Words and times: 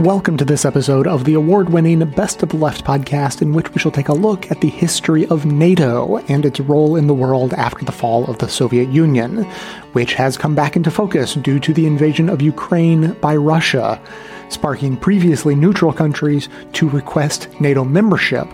Welcome 0.00 0.36
to 0.38 0.44
this 0.44 0.64
episode 0.64 1.06
of 1.06 1.24
the 1.24 1.34
award 1.34 1.70
winning 1.70 2.04
Best 2.10 2.42
of 2.42 2.48
the 2.48 2.56
Left 2.56 2.84
podcast, 2.84 3.40
in 3.40 3.52
which 3.52 3.72
we 3.72 3.78
shall 3.78 3.92
take 3.92 4.08
a 4.08 4.12
look 4.12 4.50
at 4.50 4.60
the 4.60 4.68
history 4.68 5.24
of 5.28 5.46
NATO 5.46 6.18
and 6.26 6.44
its 6.44 6.58
role 6.58 6.96
in 6.96 7.06
the 7.06 7.14
world 7.14 7.54
after 7.54 7.84
the 7.84 7.92
fall 7.92 8.26
of 8.26 8.38
the 8.38 8.48
Soviet 8.48 8.88
Union, 8.88 9.44
which 9.92 10.14
has 10.14 10.36
come 10.36 10.56
back 10.56 10.74
into 10.74 10.90
focus 10.90 11.34
due 11.34 11.60
to 11.60 11.72
the 11.72 11.86
invasion 11.86 12.28
of 12.28 12.42
Ukraine 12.42 13.12
by 13.20 13.36
Russia, 13.36 14.02
sparking 14.48 14.96
previously 14.96 15.54
neutral 15.54 15.92
countries 15.92 16.48
to 16.72 16.88
request 16.88 17.48
NATO 17.60 17.84
membership, 17.84 18.48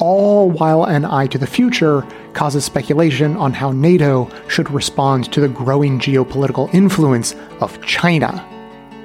all 0.00 0.50
while 0.50 0.84
an 0.84 1.04
eye 1.04 1.28
to 1.28 1.38
the 1.38 1.46
future 1.46 2.04
causes 2.32 2.64
speculation 2.64 3.36
on 3.36 3.52
how 3.52 3.70
NATO 3.70 4.28
should 4.48 4.68
respond 4.72 5.32
to 5.32 5.40
the 5.40 5.48
growing 5.48 6.00
geopolitical 6.00 6.68
influence 6.74 7.36
of 7.60 7.80
China. 7.86 8.44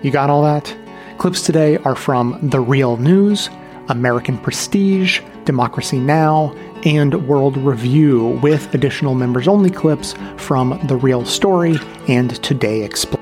You 0.01 0.09
got 0.09 0.31
all 0.31 0.41
that? 0.43 0.75
Clips 1.19 1.41
today 1.41 1.75
are 1.79 1.97
from 1.97 2.39
The 2.41 2.61
Real 2.61 2.95
News, 2.95 3.49
American 3.89 4.37
Prestige, 4.37 5.19
Democracy 5.43 5.99
Now!, 5.99 6.55
and 6.85 7.27
World 7.27 7.57
Review, 7.57 8.39
with 8.41 8.73
additional 8.73 9.15
members 9.15 9.45
only 9.45 9.69
clips 9.69 10.15
from 10.37 10.79
The 10.87 10.95
Real 10.95 11.25
Story 11.25 11.75
and 12.07 12.41
Today 12.41 12.83
Explained. 12.83 13.19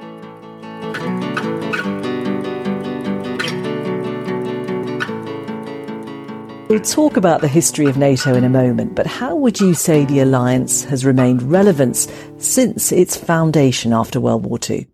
We'll 6.69 6.79
talk 6.81 7.17
about 7.17 7.41
the 7.41 7.49
history 7.51 7.87
of 7.87 7.97
NATO 7.97 8.35
in 8.35 8.43
a 8.43 8.49
moment, 8.49 8.93
but 8.93 9.07
how 9.07 9.35
would 9.35 9.59
you 9.59 9.73
say 9.73 10.05
the 10.05 10.19
alliance 10.19 10.83
has 10.83 11.03
remained 11.03 11.41
relevant 11.41 11.95
since 12.37 12.91
its 12.91 13.17
foundation 13.17 13.91
after 13.91 14.19
World 14.19 14.45
War 14.45 14.59
II? 14.69 14.87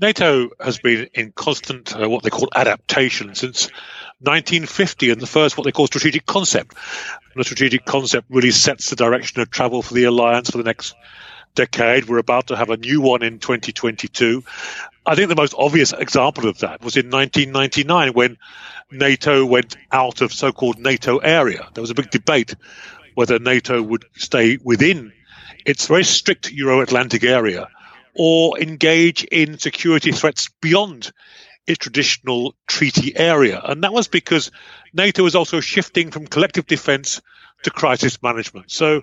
NATO 0.00 0.50
has 0.58 0.78
been 0.78 1.08
in 1.14 1.32
constant 1.32 1.94
uh, 1.94 2.08
what 2.08 2.22
they 2.22 2.30
call 2.30 2.48
adaptation 2.54 3.34
since 3.34 3.66
1950 4.20 5.10
and 5.10 5.20
the 5.20 5.26
first 5.26 5.56
what 5.56 5.64
they 5.64 5.72
call 5.72 5.86
strategic 5.86 6.24
concept. 6.24 6.74
And 6.74 7.40
the 7.40 7.44
strategic 7.44 7.84
concept 7.84 8.28
really 8.30 8.52
sets 8.52 8.90
the 8.90 8.96
direction 8.96 9.42
of 9.42 9.50
travel 9.50 9.82
for 9.82 9.94
the 9.94 10.04
alliance 10.04 10.50
for 10.50 10.58
the 10.58 10.64
next 10.64 10.94
decade. 11.54 12.08
We're 12.08 12.18
about 12.18 12.46
to 12.46 12.56
have 12.56 12.70
a 12.70 12.76
new 12.76 13.00
one 13.00 13.22
in 13.22 13.38
2022. 13.38 14.42
I 15.04 15.14
think 15.14 15.28
the 15.28 15.36
most 15.36 15.54
obvious 15.58 15.92
example 15.92 16.48
of 16.48 16.58
that 16.58 16.82
was 16.82 16.96
in 16.96 17.10
1999 17.10 18.12
when 18.12 18.38
NATO 18.90 19.44
went 19.44 19.76
out 19.90 20.20
of 20.20 20.32
so-called 20.32 20.78
NATO 20.78 21.18
area. 21.18 21.68
There 21.74 21.82
was 21.82 21.90
a 21.90 21.94
big 21.94 22.10
debate 22.10 22.54
whether 23.14 23.38
NATO 23.38 23.82
would 23.82 24.06
stay 24.16 24.58
within 24.62 25.12
its 25.66 25.86
very 25.86 26.04
strict 26.04 26.50
Euro-Atlantic 26.50 27.24
area 27.24 27.68
or 28.14 28.60
engage 28.60 29.24
in 29.24 29.58
security 29.58 30.12
threats 30.12 30.50
beyond 30.60 31.12
its 31.66 31.78
traditional 31.78 32.54
treaty 32.66 33.16
area. 33.16 33.60
And 33.62 33.84
that 33.84 33.92
was 33.92 34.08
because 34.08 34.50
NATO 34.92 35.22
was 35.22 35.34
also 35.34 35.60
shifting 35.60 36.10
from 36.10 36.26
collective 36.26 36.66
defense 36.66 37.22
to 37.62 37.70
crisis 37.70 38.22
management. 38.22 38.70
So 38.70 39.02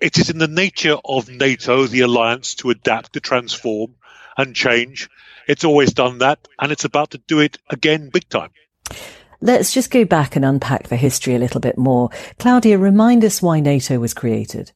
it 0.00 0.18
is 0.18 0.30
in 0.30 0.38
the 0.38 0.48
nature 0.48 0.96
of 1.04 1.28
NATO, 1.28 1.86
the 1.86 2.02
alliance, 2.02 2.54
to 2.56 2.70
adapt, 2.70 3.14
to 3.14 3.20
transform 3.20 3.94
and 4.36 4.54
change. 4.54 5.08
It's 5.48 5.64
always 5.64 5.94
done 5.94 6.18
that, 6.18 6.46
and 6.60 6.70
it's 6.70 6.84
about 6.84 7.10
to 7.12 7.18
do 7.18 7.40
it 7.40 7.56
again 7.70 8.10
big 8.12 8.28
time. 8.28 8.50
Let's 9.40 9.72
just 9.72 9.90
go 9.90 10.04
back 10.04 10.36
and 10.36 10.44
unpack 10.44 10.88
the 10.88 10.96
history 10.96 11.34
a 11.34 11.38
little 11.38 11.60
bit 11.60 11.78
more. 11.78 12.10
Claudia, 12.38 12.78
remind 12.78 13.24
us 13.24 13.42
why 13.42 13.60
NATO 13.60 13.98
was 13.98 14.14
created. 14.14 14.72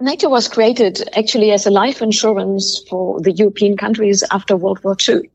NATO 0.00 0.28
was 0.28 0.48
created 0.48 1.08
actually 1.16 1.52
as 1.52 1.66
a 1.66 1.70
life 1.70 2.02
insurance 2.02 2.82
for 2.88 3.20
the 3.20 3.32
European 3.32 3.76
countries 3.76 4.24
after 4.30 4.56
World 4.56 4.82
War 4.82 4.96
II. 5.08 5.30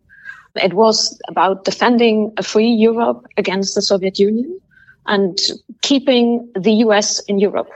It 0.55 0.73
was 0.73 1.19
about 1.27 1.63
defending 1.63 2.33
a 2.37 2.43
free 2.43 2.69
Europe 2.69 3.25
against 3.37 3.75
the 3.75 3.81
Soviet 3.81 4.19
Union 4.19 4.59
and 5.05 5.39
keeping 5.81 6.51
the 6.55 6.73
US 6.85 7.19
in 7.21 7.39
Europe. 7.39 7.69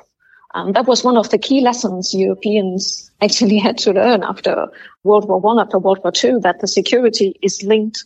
Um, 0.55 0.73
that 0.73 0.85
was 0.85 1.03
one 1.03 1.17
of 1.17 1.29
the 1.29 1.37
key 1.37 1.61
lessons 1.61 2.13
Europeans 2.13 3.09
actually 3.21 3.57
had 3.67 3.77
to 3.79 3.93
learn 3.93 4.23
after 4.23 4.67
World 5.03 5.27
War 5.27 5.39
One, 5.39 5.59
after 5.59 5.79
World 5.79 5.99
War 6.03 6.11
Two, 6.11 6.39
that 6.41 6.59
the 6.59 6.67
security 6.67 7.37
is 7.41 7.63
linked 7.63 8.03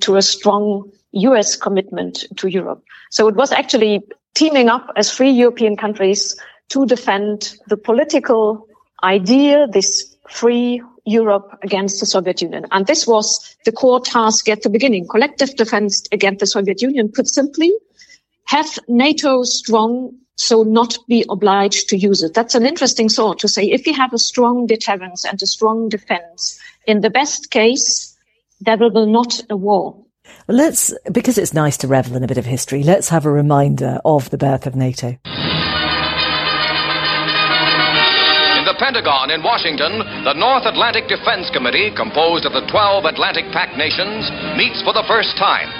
to 0.00 0.16
a 0.16 0.22
strong 0.22 0.90
US 1.12 1.56
commitment 1.56 2.24
to 2.36 2.48
Europe. 2.48 2.82
So 3.10 3.28
it 3.28 3.36
was 3.36 3.52
actually 3.52 4.02
teaming 4.34 4.68
up 4.68 4.90
as 4.96 5.10
free 5.10 5.30
European 5.30 5.76
countries 5.76 6.36
to 6.70 6.86
defend 6.86 7.54
the 7.68 7.76
political 7.76 8.66
idea, 9.02 9.66
this 9.66 10.16
free 10.30 10.82
Europe 11.04 11.58
against 11.62 12.00
the 12.00 12.06
Soviet 12.06 12.40
Union. 12.40 12.66
And 12.72 12.86
this 12.86 13.06
was 13.06 13.56
the 13.64 13.72
core 13.72 14.00
task 14.00 14.48
at 14.48 14.62
the 14.62 14.70
beginning, 14.70 15.06
collective 15.08 15.54
defense 15.56 16.04
against 16.12 16.40
the 16.40 16.46
Soviet 16.46 16.80
Union. 16.80 17.10
Put 17.12 17.28
simply, 17.28 17.72
have 18.46 18.78
NATO 18.88 19.42
strong 19.42 20.12
so 20.36 20.62
not 20.62 20.98
be 21.06 21.24
obliged 21.28 21.88
to 21.88 21.96
use 21.96 22.22
it. 22.22 22.34
That's 22.34 22.54
an 22.54 22.66
interesting 22.66 23.08
thought 23.08 23.38
to 23.40 23.48
say 23.48 23.64
if 23.64 23.86
you 23.86 23.94
have 23.94 24.12
a 24.12 24.18
strong 24.18 24.66
deterrence 24.66 25.24
and 25.24 25.40
a 25.40 25.46
strong 25.46 25.88
defense, 25.88 26.58
in 26.86 27.02
the 27.02 27.10
best 27.10 27.50
case, 27.50 28.16
there 28.60 28.76
will 28.76 28.90
be 28.90 29.06
not 29.06 29.40
a 29.50 29.56
war. 29.56 29.96
Let's, 30.48 30.92
because 31.12 31.38
it's 31.38 31.54
nice 31.54 31.76
to 31.78 31.86
revel 31.86 32.16
in 32.16 32.24
a 32.24 32.26
bit 32.26 32.38
of 32.38 32.46
history, 32.46 32.82
let's 32.82 33.10
have 33.10 33.26
a 33.26 33.30
reminder 33.30 34.00
of 34.04 34.30
the 34.30 34.38
birth 34.38 34.66
of 34.66 34.74
NATO. 34.74 35.18
The 38.74 38.82
Pentagon 38.82 39.30
in 39.30 39.38
Washington, 39.38 40.02
the 40.26 40.34
North 40.34 40.66
Atlantic 40.66 41.06
Defense 41.06 41.46
Committee, 41.54 41.94
composed 41.94 42.42
of 42.42 42.50
the 42.50 42.66
12 42.66 43.06
Atlantic 43.06 43.46
Pact 43.54 43.78
nations, 43.78 44.26
meets 44.58 44.82
for 44.82 44.90
the 44.90 45.06
first 45.06 45.38
time. 45.38 45.70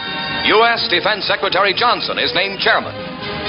U.S. 0.47 0.87
Defense 0.87 1.27
Secretary 1.27 1.75
Johnson 1.75 2.23
is 2.23 2.31
named 2.39 2.63
chairman. 2.63 2.95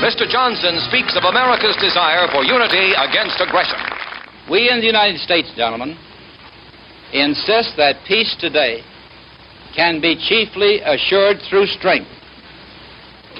Mr. 0.01 0.25
Johnson 0.25 0.81
speaks 0.89 1.13
of 1.13 1.29
America's 1.29 1.77
desire 1.77 2.25
for 2.33 2.41
unity 2.41 2.97
against 2.97 3.37
aggression. 3.37 3.77
We 4.49 4.65
in 4.73 4.81
the 4.81 4.89
United 4.89 5.21
States, 5.21 5.53
gentlemen, 5.53 5.93
insist 7.13 7.77
that 7.77 8.01
peace 8.09 8.33
today 8.41 8.81
can 9.77 10.01
be 10.01 10.17
chiefly 10.17 10.81
assured 10.81 11.37
through 11.45 11.69
strength. 11.69 12.09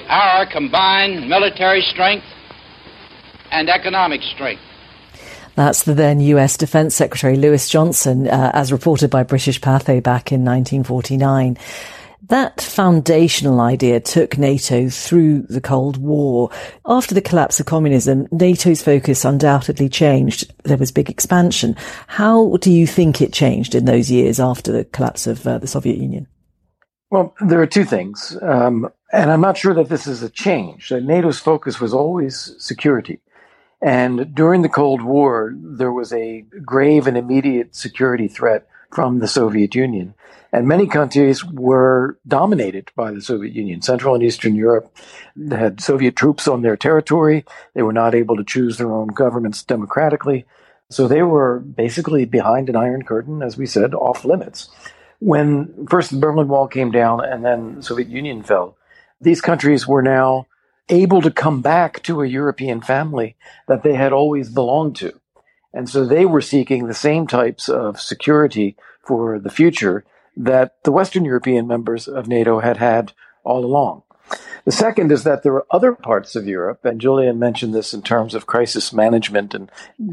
Our 0.06 0.46
combined 0.46 1.26
military 1.26 1.82
strength 1.82 2.26
and 3.50 3.68
economic 3.68 4.22
strength. 4.22 4.62
That's 5.56 5.84
the 5.84 5.94
then 5.94 6.20
US 6.20 6.58
Defense 6.58 6.94
Secretary 6.94 7.36
Louis 7.36 7.68
Johnson, 7.68 8.28
uh, 8.28 8.50
as 8.54 8.70
reported 8.70 9.10
by 9.10 9.22
British 9.22 9.60
Pathé 9.60 10.02
back 10.02 10.30
in 10.30 10.44
1949. 10.44 11.56
That 12.28 12.60
foundational 12.60 13.60
idea 13.60 14.00
took 14.00 14.36
NATO 14.36 14.90
through 14.90 15.42
the 15.42 15.60
Cold 15.60 15.96
War. 15.96 16.50
After 16.84 17.14
the 17.14 17.22
collapse 17.22 17.58
of 17.58 17.66
communism, 17.66 18.26
NATO's 18.32 18.82
focus 18.82 19.24
undoubtedly 19.24 19.88
changed. 19.88 20.52
There 20.64 20.76
was 20.76 20.92
big 20.92 21.08
expansion. 21.08 21.74
How 22.06 22.56
do 22.56 22.70
you 22.70 22.86
think 22.86 23.22
it 23.22 23.32
changed 23.32 23.74
in 23.74 23.84
those 23.84 24.10
years 24.10 24.38
after 24.38 24.72
the 24.72 24.84
collapse 24.84 25.26
of 25.26 25.46
uh, 25.46 25.58
the 25.58 25.68
Soviet 25.68 25.96
Union? 25.98 26.26
Well, 27.10 27.34
there 27.40 27.62
are 27.62 27.66
two 27.66 27.84
things. 27.84 28.36
Um, 28.42 28.90
and 29.12 29.30
I'm 29.30 29.40
not 29.40 29.56
sure 29.56 29.72
that 29.74 29.88
this 29.88 30.06
is 30.06 30.22
a 30.22 30.28
change. 30.28 30.90
NATO's 30.90 31.38
focus 31.38 31.80
was 31.80 31.94
always 31.94 32.54
security. 32.58 33.20
And 33.82 34.34
during 34.34 34.62
the 34.62 34.68
Cold 34.68 35.02
War, 35.02 35.54
there 35.56 35.92
was 35.92 36.12
a 36.12 36.44
grave 36.64 37.06
and 37.06 37.16
immediate 37.16 37.74
security 37.74 38.28
threat 38.28 38.66
from 38.90 39.18
the 39.18 39.28
Soviet 39.28 39.74
Union. 39.74 40.14
And 40.52 40.66
many 40.66 40.86
countries 40.86 41.44
were 41.44 42.18
dominated 42.26 42.90
by 42.96 43.10
the 43.10 43.20
Soviet 43.20 43.52
Union. 43.52 43.82
Central 43.82 44.14
and 44.14 44.24
Eastern 44.24 44.54
Europe 44.54 44.96
had 45.50 45.80
Soviet 45.80 46.16
troops 46.16 46.48
on 46.48 46.62
their 46.62 46.76
territory. 46.76 47.44
They 47.74 47.82
were 47.82 47.92
not 47.92 48.14
able 48.14 48.36
to 48.36 48.44
choose 48.44 48.78
their 48.78 48.92
own 48.92 49.08
governments 49.08 49.62
democratically. 49.62 50.46
So 50.88 51.08
they 51.08 51.22
were 51.22 51.58
basically 51.58 52.24
behind 52.24 52.70
an 52.70 52.76
iron 52.76 53.02
curtain, 53.02 53.42
as 53.42 53.58
we 53.58 53.66
said, 53.66 53.92
off 53.92 54.24
limits. 54.24 54.70
When 55.18 55.86
first 55.90 56.10
the 56.10 56.18
Berlin 56.18 56.48
Wall 56.48 56.68
came 56.68 56.90
down 56.90 57.24
and 57.24 57.44
then 57.44 57.76
the 57.76 57.82
Soviet 57.82 58.08
Union 58.08 58.42
fell, 58.42 58.76
these 59.20 59.40
countries 59.40 59.86
were 59.86 60.02
now 60.02 60.46
able 60.88 61.20
to 61.22 61.30
come 61.30 61.62
back 61.62 62.02
to 62.04 62.22
a 62.22 62.26
European 62.26 62.80
family 62.80 63.36
that 63.66 63.82
they 63.82 63.94
had 63.94 64.12
always 64.12 64.48
belonged 64.48 64.96
to. 64.96 65.12
And 65.72 65.88
so 65.88 66.04
they 66.04 66.24
were 66.24 66.40
seeking 66.40 66.86
the 66.86 66.94
same 66.94 67.26
types 67.26 67.68
of 67.68 68.00
security 68.00 68.76
for 69.02 69.38
the 69.38 69.50
future 69.50 70.04
that 70.36 70.82
the 70.84 70.92
Western 70.92 71.24
European 71.24 71.66
members 71.66 72.08
of 72.08 72.28
NATO 72.28 72.60
had 72.60 72.76
had 72.76 73.12
all 73.44 73.64
along. 73.64 74.02
The 74.64 74.72
second 74.72 75.12
is 75.12 75.22
that 75.22 75.44
there 75.44 75.52
are 75.52 75.66
other 75.70 75.92
parts 75.92 76.34
of 76.34 76.48
Europe, 76.48 76.84
and 76.84 77.00
Julian 77.00 77.38
mentioned 77.38 77.72
this 77.72 77.94
in 77.94 78.02
terms 78.02 78.34
of 78.34 78.46
crisis 78.46 78.92
management 78.92 79.54
and 79.54 79.70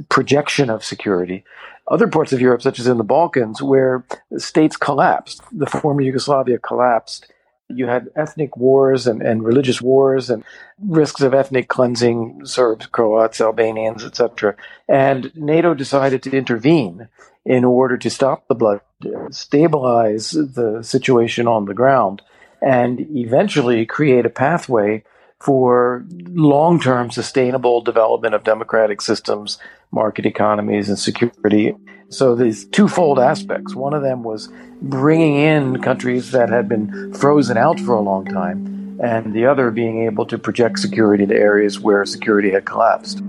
projection 0.10 0.70
of 0.70 0.84
security. 0.84 1.44
Other 1.88 2.08
parts 2.08 2.31
of 2.31 2.40
Europe, 2.40 2.62
such 2.62 2.80
as 2.80 2.86
in 2.86 2.98
the 2.98 3.04
Balkans, 3.04 3.62
where 3.62 4.06
states 4.38 4.78
collapsed, 4.78 5.42
the 5.52 5.66
former 5.66 6.02
Yugoslavia 6.02 6.60
collapsed, 6.60 7.33
you 7.78 7.88
had 7.88 8.10
ethnic 8.16 8.58
wars 8.58 9.08
and, 9.08 9.22
and 9.22 9.44
religious 9.44 9.81
wars 9.81 10.30
and 10.30 10.44
risks 10.80 11.22
of 11.22 11.34
ethnic 11.34 11.68
cleansing, 11.68 12.46
Serbs, 12.46 12.88
Croats, 12.88 13.42
Albanians, 13.42 14.04
etc. 14.04 14.56
And 14.88 15.31
NATO 15.36 15.74
decided 15.74 16.24
to 16.24 16.36
intervene 16.36 17.08
in 17.46 17.66
order 17.66 17.98
to 17.98 18.10
stop 18.10 18.48
the 18.48 18.56
blood, 18.56 18.81
stabilize 19.31 20.31
the 20.31 20.81
situation 20.81 21.48
on 21.48 21.66
the 21.66 21.74
ground, 21.74 22.22
and 22.62 23.00
eventually 23.16 23.86
create 23.86 24.25
a 24.25 24.30
pathway 24.30 25.04
for 25.40 26.06
long 26.10 26.80
term 26.80 27.12
sustainable 27.12 27.81
development 27.81 28.34
of 28.34 28.46
democratic 28.46 29.02
systems, 29.02 29.58
market 29.94 30.25
economies, 30.25 30.90
and 30.90 30.98
security. 30.98 31.75
So 32.10 32.36
these 32.36 32.66
twofold 32.66 33.19
aspects. 33.19 33.75
One 33.75 33.94
of 33.94 34.01
them 34.01 34.24
was 34.24 34.50
bringing 34.81 35.36
in 35.36 35.81
countries 35.81 36.31
that 36.31 36.50
had 36.50 36.68
been 36.68 37.13
frozen 37.13 37.57
out 37.57 37.80
for 37.80 37.94
a 37.94 38.01
long 38.01 38.25
time, 38.25 39.00
and 39.01 39.34
the 39.34 39.45
other 39.45 39.72
being 39.72 40.04
able 40.06 40.25
to 40.25 40.38
project 40.38 40.80
security 40.80 41.25
to 41.25 41.36
areas 41.36 41.80
where 41.80 42.04
security 42.06 42.51
had 42.51 42.66
collapsed. 42.66 43.22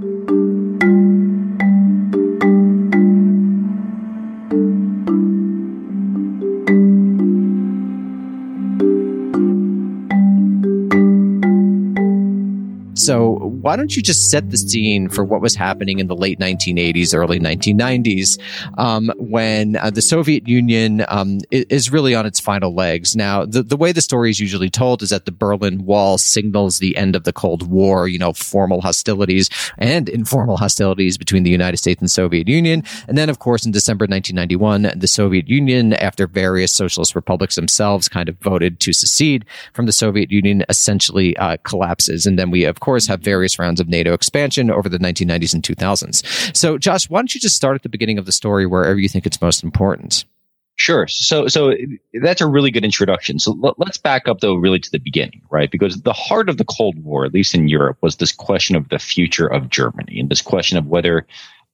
So, 12.96 13.43
why 13.64 13.76
don't 13.76 13.96
you 13.96 14.02
just 14.02 14.30
set 14.30 14.50
the 14.50 14.58
scene 14.58 15.08
for 15.08 15.24
what 15.24 15.40
was 15.40 15.54
happening 15.54 15.98
in 15.98 16.06
the 16.06 16.14
late 16.14 16.38
1980s, 16.38 17.14
early 17.14 17.40
1990s, 17.40 18.38
um, 18.76 19.10
when 19.16 19.76
uh, 19.76 19.88
the 19.88 20.02
Soviet 20.02 20.46
Union 20.46 21.02
um, 21.08 21.38
is 21.50 21.90
really 21.90 22.14
on 22.14 22.26
its 22.26 22.38
final 22.38 22.74
legs? 22.74 23.16
Now, 23.16 23.46
the, 23.46 23.62
the 23.62 23.78
way 23.78 23.90
the 23.90 24.02
story 24.02 24.28
is 24.28 24.38
usually 24.38 24.68
told 24.68 25.00
is 25.00 25.08
that 25.08 25.24
the 25.24 25.32
Berlin 25.32 25.86
Wall 25.86 26.18
signals 26.18 26.78
the 26.78 26.94
end 26.94 27.16
of 27.16 27.24
the 27.24 27.32
Cold 27.32 27.66
War, 27.70 28.06
you 28.06 28.18
know, 28.18 28.34
formal 28.34 28.82
hostilities 28.82 29.48
and 29.78 30.10
informal 30.10 30.58
hostilities 30.58 31.16
between 31.16 31.42
the 31.42 31.50
United 31.50 31.78
States 31.78 32.02
and 32.02 32.10
Soviet 32.10 32.46
Union. 32.46 32.82
And 33.08 33.16
then, 33.16 33.30
of 33.30 33.38
course, 33.38 33.64
in 33.64 33.72
December 33.72 34.02
1991, 34.02 34.92
the 34.94 35.08
Soviet 35.08 35.48
Union, 35.48 35.94
after 35.94 36.26
various 36.26 36.74
socialist 36.74 37.14
republics 37.14 37.54
themselves 37.54 38.10
kind 38.10 38.28
of 38.28 38.36
voted 38.40 38.78
to 38.80 38.92
secede 38.92 39.46
from 39.72 39.86
the 39.86 39.92
Soviet 39.92 40.30
Union, 40.30 40.66
essentially 40.68 41.34
uh, 41.38 41.56
collapses. 41.64 42.26
And 42.26 42.38
then 42.38 42.50
we, 42.50 42.64
of 42.64 42.80
course, 42.80 43.06
have 43.06 43.20
various 43.20 43.53
rounds 43.58 43.80
of 43.80 43.88
NATO 43.88 44.12
expansion 44.12 44.70
over 44.70 44.88
the 44.88 44.98
1990s 44.98 45.54
and 45.54 45.62
2000s. 45.62 46.56
So, 46.56 46.78
Josh, 46.78 47.08
why 47.08 47.20
don't 47.20 47.34
you 47.34 47.40
just 47.40 47.56
start 47.56 47.74
at 47.74 47.82
the 47.82 47.88
beginning 47.88 48.18
of 48.18 48.26
the 48.26 48.32
story 48.32 48.66
wherever 48.66 48.98
you 48.98 49.08
think 49.08 49.26
it's 49.26 49.40
most 49.40 49.62
important? 49.62 50.24
Sure. 50.76 51.06
So, 51.06 51.46
so 51.46 51.72
that's 52.20 52.40
a 52.40 52.48
really 52.48 52.70
good 52.70 52.84
introduction. 52.84 53.38
So 53.38 53.52
let, 53.52 53.88
us 53.88 53.96
back 53.96 54.26
up 54.26 54.40
though, 54.40 54.56
really 54.56 54.80
to 54.80 54.90
the 54.90 54.98
beginning, 54.98 55.40
right? 55.50 55.70
Because 55.70 56.02
the 56.02 56.12
heart 56.12 56.48
of 56.48 56.58
the 56.58 56.64
Cold 56.64 57.02
War, 57.04 57.24
at 57.24 57.32
least 57.32 57.54
in 57.54 57.68
Europe, 57.68 57.98
was 58.00 58.16
this 58.16 58.32
question 58.32 58.74
of 58.74 58.88
the 58.88 58.98
future 58.98 59.46
of 59.46 59.70
Germany 59.70 60.18
and 60.18 60.28
this 60.28 60.42
question 60.42 60.76
of 60.76 60.86
whether 60.86 61.26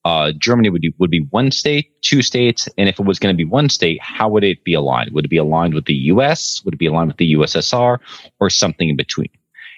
uh, 0.04 0.32
Germany 0.32 0.70
would 0.70 0.82
be, 0.82 0.94
would 0.98 1.10
be 1.10 1.26
one 1.30 1.50
state, 1.50 1.90
two 2.02 2.22
states, 2.22 2.68
and 2.78 2.88
if 2.88 2.98
it 2.98 3.06
was 3.06 3.18
going 3.18 3.34
to 3.34 3.36
be 3.36 3.44
one 3.44 3.68
state, 3.68 4.00
how 4.02 4.28
would 4.28 4.44
it 4.44 4.64
be 4.64 4.74
aligned? 4.74 5.12
Would 5.12 5.26
it 5.26 5.28
be 5.28 5.36
aligned 5.36 5.74
with 5.74 5.84
the 5.84 5.94
U.S.? 5.94 6.62
Would 6.64 6.74
it 6.74 6.78
be 6.78 6.86
aligned 6.86 7.08
with 7.08 7.18
the 7.18 7.34
USSR, 7.34 7.98
or 8.38 8.50
something 8.50 8.88
in 8.88 8.96
between? 8.96 9.28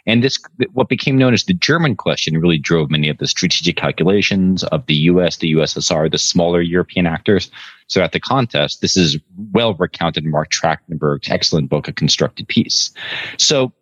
And 0.06 0.22
this, 0.22 0.38
what 0.72 0.88
became 0.88 1.16
known 1.16 1.32
as 1.32 1.44
the 1.44 1.54
German 1.54 1.96
question, 1.96 2.38
really 2.38 2.58
drove 2.58 2.90
many 2.90 3.08
of 3.08 3.18
the 3.18 3.28
strategic 3.28 3.76
calculations 3.76 4.64
of 4.64 4.84
the 4.86 4.94
US, 4.94 5.36
the 5.36 5.52
USSR, 5.52 6.10
the 6.10 6.18
smaller 6.18 6.60
European 6.60 7.06
actors. 7.06 7.50
So 7.86 8.02
at 8.02 8.12
the 8.12 8.20
contest, 8.20 8.80
this 8.80 8.96
is 8.96 9.18
well 9.52 9.74
recounted 9.74 10.24
in 10.24 10.30
Marc 10.30 10.50
Trachtenberg's 10.50 11.30
excellent 11.30 11.70
book, 11.70 11.86
A 11.86 11.92
Constructed 11.92 12.48
Peace. 12.48 12.90
So 13.38 13.72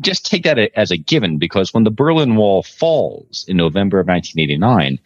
just 0.00 0.24
take 0.24 0.44
that 0.44 0.58
as 0.58 0.90
a 0.90 0.96
given 0.96 1.38
because 1.38 1.74
when 1.74 1.84
the 1.84 1.90
Berlin 1.90 2.36
Wall 2.36 2.62
falls 2.62 3.44
in 3.46 3.58
November 3.58 4.00
of 4.00 4.06
1989, 4.06 4.98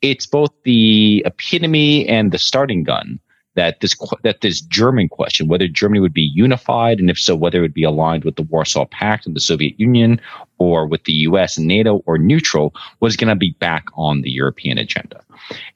it's 0.00 0.26
both 0.26 0.50
the 0.64 1.22
epitome 1.24 2.08
and 2.08 2.32
the 2.32 2.38
starting 2.38 2.82
gun 2.82 3.20
that 3.54 3.80
this 3.80 3.94
that 4.22 4.40
this 4.40 4.60
German 4.60 5.08
question, 5.08 5.48
whether 5.48 5.68
Germany 5.68 6.00
would 6.00 6.14
be 6.14 6.30
unified, 6.34 6.98
and 6.98 7.10
if 7.10 7.18
so, 7.18 7.36
whether 7.36 7.58
it 7.58 7.62
would 7.62 7.74
be 7.74 7.84
aligned 7.84 8.24
with 8.24 8.36
the 8.36 8.42
Warsaw 8.42 8.86
Pact 8.86 9.26
and 9.26 9.36
the 9.36 9.40
Soviet 9.40 9.78
Union, 9.78 10.20
or 10.58 10.86
with 10.86 11.04
the 11.04 11.12
U.S. 11.12 11.58
and 11.58 11.66
NATO, 11.66 12.02
or 12.06 12.18
neutral, 12.18 12.74
was 13.00 13.16
going 13.16 13.28
to 13.28 13.36
be 13.36 13.50
back 13.58 13.86
on 13.94 14.22
the 14.22 14.30
European 14.30 14.78
agenda. 14.78 15.20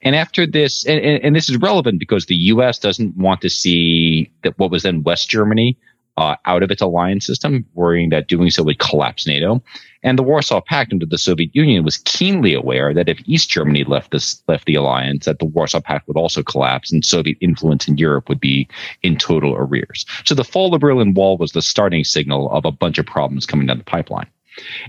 And 0.01 0.15
after 0.15 0.47
this, 0.47 0.85
and, 0.85 0.99
and, 0.99 1.23
and, 1.23 1.35
this 1.35 1.49
is 1.49 1.57
relevant 1.57 1.99
because 1.99 2.25
the 2.25 2.35
U.S. 2.35 2.79
doesn't 2.79 3.15
want 3.17 3.41
to 3.41 3.49
see 3.49 4.31
that 4.43 4.57
what 4.57 4.71
was 4.71 4.83
then 4.83 5.03
West 5.03 5.29
Germany 5.29 5.77
uh, 6.17 6.35
out 6.45 6.63
of 6.63 6.71
its 6.71 6.81
alliance 6.81 7.25
system, 7.25 7.65
worrying 7.73 8.09
that 8.09 8.27
doing 8.27 8.49
so 8.49 8.63
would 8.63 8.79
collapse 8.79 9.27
NATO. 9.27 9.61
And 10.03 10.17
the 10.17 10.23
Warsaw 10.23 10.61
Pact 10.61 10.93
under 10.93 11.05
the 11.05 11.17
Soviet 11.17 11.55
Union 11.55 11.83
was 11.83 11.97
keenly 11.97 12.53
aware 12.53 12.93
that 12.93 13.09
if 13.09 13.19
East 13.25 13.49
Germany 13.49 13.83
left 13.83 14.11
this 14.11 14.41
left 14.47 14.65
the 14.65 14.75
alliance, 14.75 15.25
that 15.25 15.39
the 15.39 15.45
Warsaw 15.45 15.81
Pact 15.81 16.07
would 16.07 16.17
also 16.17 16.43
collapse, 16.43 16.91
and 16.91 17.03
Soviet 17.03 17.37
influence 17.41 17.87
in 17.87 17.97
Europe 17.97 18.29
would 18.29 18.39
be 18.39 18.67
in 19.03 19.17
total 19.17 19.55
arrears. 19.55 20.05
So 20.25 20.35
the 20.35 20.43
fall 20.43 20.67
of 20.67 20.71
the 20.73 20.79
Berlin 20.79 21.13
Wall 21.13 21.37
was 21.37 21.51
the 21.51 21.61
starting 21.61 22.03
signal 22.03 22.49
of 22.51 22.65
a 22.65 22.71
bunch 22.71 22.97
of 22.97 23.05
problems 23.05 23.45
coming 23.45 23.67
down 23.67 23.77
the 23.77 23.83
pipeline. 23.83 24.27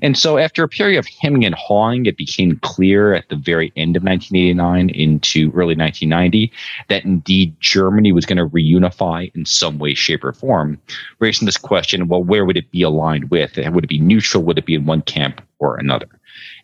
And 0.03 0.17
so 0.17 0.39
after 0.39 0.63
a 0.63 0.69
period 0.69 0.99
of 0.99 1.07
hemming 1.07 1.45
and 1.45 1.55
hawing, 1.55 2.07
it 2.07 2.17
became 2.17 2.59
clear 2.63 3.15
at 3.15 3.29
the 3.29 3.37
very 3.37 3.73
end 3.77 3.97
of 3.97 4.03
1989 4.03 4.91
into 4.91 5.51
early 5.51 5.75
1990 5.75 6.53
that 6.89 7.05
indeed 7.05 7.55
Germany 7.61 8.13
was 8.13 8.27
going 8.27 8.39
to 8.39 8.47
reunify 8.47 9.35
in 9.35 9.45
some 9.45 9.79
way, 9.79 9.95
shape, 9.95 10.25
or 10.25 10.33
form, 10.33 10.81
raising 11.19 11.47
this 11.47 11.57
question, 11.57 12.09
well, 12.09 12.23
where 12.23 12.45
would 12.45 12.57
it 12.57 12.71
be 12.71 12.83
aligned 12.83 13.31
with? 13.31 13.57
Would 13.57 13.85
it 13.85 13.89
be 13.89 14.01
neutral? 14.01 14.43
Would 14.45 14.59
it 14.59 14.67
be 14.67 14.75
in 14.75 14.87
one 14.87 15.03
camp 15.03 15.43
or 15.59 15.77
another? 15.77 16.09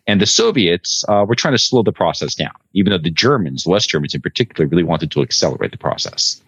And 0.07 0.21
the 0.21 0.27
Soviets 0.27 1.03
uh, 1.07 1.25
were 1.27 1.35
trying 1.35 1.53
to 1.55 1.59
slow 1.59 1.81
the 1.81 1.91
process 1.91 2.35
down, 2.35 2.53
even 2.73 2.91
though 2.91 2.97
the 2.99 3.09
Germans, 3.09 3.65
West 3.65 3.89
Germans 3.89 4.13
in 4.13 4.21
particular, 4.21 4.67
really 4.67 4.83
wanted 4.83 5.11
to 5.11 5.21
accelerate 5.21 5.71
the 5.71 5.77
process. 5.77 6.41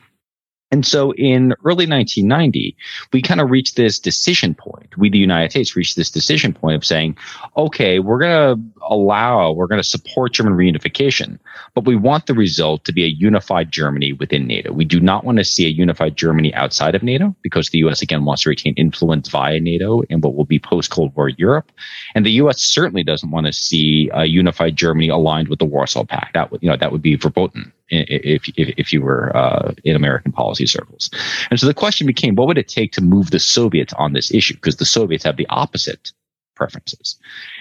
And 0.69 0.85
so 0.85 1.13
in 1.13 1.53
early 1.63 1.87
1990, 1.87 2.75
we 3.13 3.21
kind 3.21 3.39
of 3.39 3.49
reached 3.49 3.77
this 3.77 3.99
decision 3.99 4.53
point. 4.53 4.97
We, 4.97 5.09
the 5.09 5.17
United 5.17 5.51
States, 5.51 5.77
reached 5.77 5.95
this 5.95 6.11
decision 6.11 6.53
point 6.53 6.75
of 6.75 6.83
saying, 6.83 7.17
okay, 7.55 7.99
we're 7.99 8.19
going 8.19 8.57
to 8.57 8.81
allow, 8.89 9.53
we're 9.53 9.67
going 9.67 9.79
to 9.79 9.87
support 9.87 10.33
German 10.33 10.53
reunification, 10.53 11.39
but 11.73 11.85
we 11.85 11.95
want 11.95 12.25
the 12.25 12.33
result 12.33 12.83
to 12.83 12.91
be 12.91 13.05
a 13.05 13.07
unified 13.07 13.71
Germany 13.71 14.11
within 14.11 14.45
NATO. 14.45 14.73
We 14.73 14.83
do 14.83 14.99
not 14.99 15.23
want 15.23 15.37
to 15.37 15.45
see 15.45 15.65
a 15.65 15.69
unified 15.69 16.17
Germany 16.17 16.53
outside 16.53 16.95
of 16.95 17.03
NATO 17.03 17.33
because 17.43 17.69
the 17.69 17.77
U.S. 17.79 18.01
again 18.01 18.25
wants 18.25 18.43
to 18.43 18.49
retain 18.49 18.73
influence 18.75 19.29
via 19.29 19.61
NATO 19.61 20.01
in 20.09 20.19
what 20.19 20.35
will 20.35 20.45
be 20.45 20.59
post 20.59 20.91
Cold 20.91 21.15
War 21.15 21.29
Europe. 21.29 21.71
And 22.13 22.25
the 22.25 22.31
U.S. 22.31 22.61
certainly 22.61 23.05
doesn't 23.05 23.31
want 23.31 23.45
to 23.45 23.53
see 23.53 24.09
a 24.13 24.25
unified 24.25 24.75
Germany 24.75 25.07
aligned 25.07 25.47
with 25.47 25.59
the 25.59 25.65
Warsaw 25.65 26.03
Pact. 26.03 26.33
That 26.33 26.51
would, 26.51 26.61
you 26.61 26.69
know, 26.69 26.75
that 26.75 26.91
would 26.91 27.01
be 27.01 27.15
verboten 27.15 27.71
if, 27.89 28.47
if, 28.55 28.73
if 28.77 28.93
you 28.93 29.01
were 29.01 29.35
uh, 29.35 29.73
in 29.83 29.95
American 29.95 30.31
policy 30.31 30.65
circles. 30.65 31.09
And 31.49 31.59
so 31.59 31.67
the 31.67 31.73
question 31.73 32.07
became, 32.07 32.35
what 32.35 32.47
would 32.47 32.57
it 32.57 32.67
take 32.67 32.91
to 32.93 33.01
move 33.01 33.31
the 33.31 33.39
Soviets 33.39 33.93
on 33.93 34.13
this 34.13 34.33
issue? 34.33 34.55
Because 34.55 34.77
the 34.77 34.85
Soviets 34.85 35.23
have 35.23 35.37
the 35.37 35.47
opposite 35.49 36.11
preferences. 36.57 37.15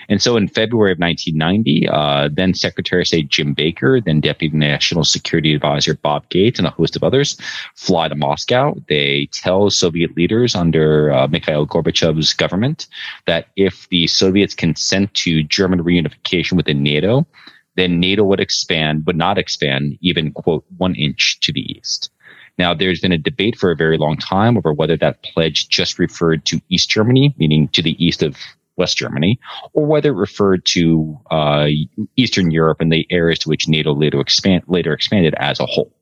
And 0.09 0.23
so 0.23 0.37
in 0.37 0.49
February 0.49 0.93
of 0.93 0.99
1990, 0.99 1.89
uh, 1.89 2.29
then 2.33 2.55
Secretary 2.55 3.03
of 3.03 3.09
State 3.09 3.29
Jim 3.29 3.53
Baker, 3.53 4.01
then 4.01 4.21
Deputy 4.21 4.57
National 4.57 5.05
Security 5.05 5.55
Advisor 5.55 5.95
Bob 5.95 6.29
Gates, 6.31 6.59
and 6.59 6.67
a 6.67 6.71
host 6.71 6.97
of 6.97 7.05
others 7.05 7.37
fly 7.75 8.09
to 8.09 8.15
Moscow. 8.15 8.75
They 8.89 9.29
tell 9.33 9.69
Soviet 9.71 10.17
leaders 10.17 10.55
under 10.55 11.13
uh, 11.13 11.29
Mikhail 11.29 11.67
Gorbachev's 11.67 12.33
government 12.33 12.87
that 13.27 13.49
if 13.57 13.89
the 13.91 14.07
Soviets 14.07 14.55
consent 14.55 15.13
to 15.15 15.43
German 15.43 15.85
reunification 15.85 16.53
within 16.53 16.83
NATO, 16.83 17.27
then 17.77 18.01
NATO 18.01 18.25
would 18.25 18.41
expand, 18.41 19.05
would 19.07 19.17
not 19.17 19.39
expand 19.39 19.99
even, 20.01 20.33
quote, 20.33 20.65
one 20.77 20.95
inch 20.95 21.39
to 21.41 21.53
the 21.53 21.61
east. 21.61 22.11
Now, 22.59 22.73
there's 22.73 23.01
been 23.01 23.13
a 23.13 23.19
debate 23.19 23.57
for 23.57 23.71
a 23.71 23.77
very 23.77 23.99
long 23.99 24.17
time 24.17 24.57
over 24.57 24.73
whether 24.73 24.97
that 24.97 25.23
pledge 25.23 25.69
just 25.69 25.99
referred 25.99 26.45
to 26.47 26.61
East 26.71 26.89
Germany, 26.89 27.35
meaning 27.39 27.69
to 27.69 27.83
the 27.83 28.03
east 28.05 28.23
of 28.23 28.37
West 28.77 28.97
Germany, 28.97 29.39
or 29.73 29.87
whether 29.87 30.11
it 30.11 30.17
referred 30.17 30.65
to 30.67 31.19
uh, 31.31 31.69
Eastern 32.17 32.51
Europe 32.51 32.81
and 32.81 32.93
the 32.93 33.07
areas 33.11 33.39
to 33.41 33.49
which 33.49 33.69
NATO 33.69 33.95
later, 33.95 34.21
expand, 34.21 34.65
later 34.67 34.93
expanded 34.93 35.35
as 35.39 35.61
a 35.61 35.67
whole. 35.67 35.93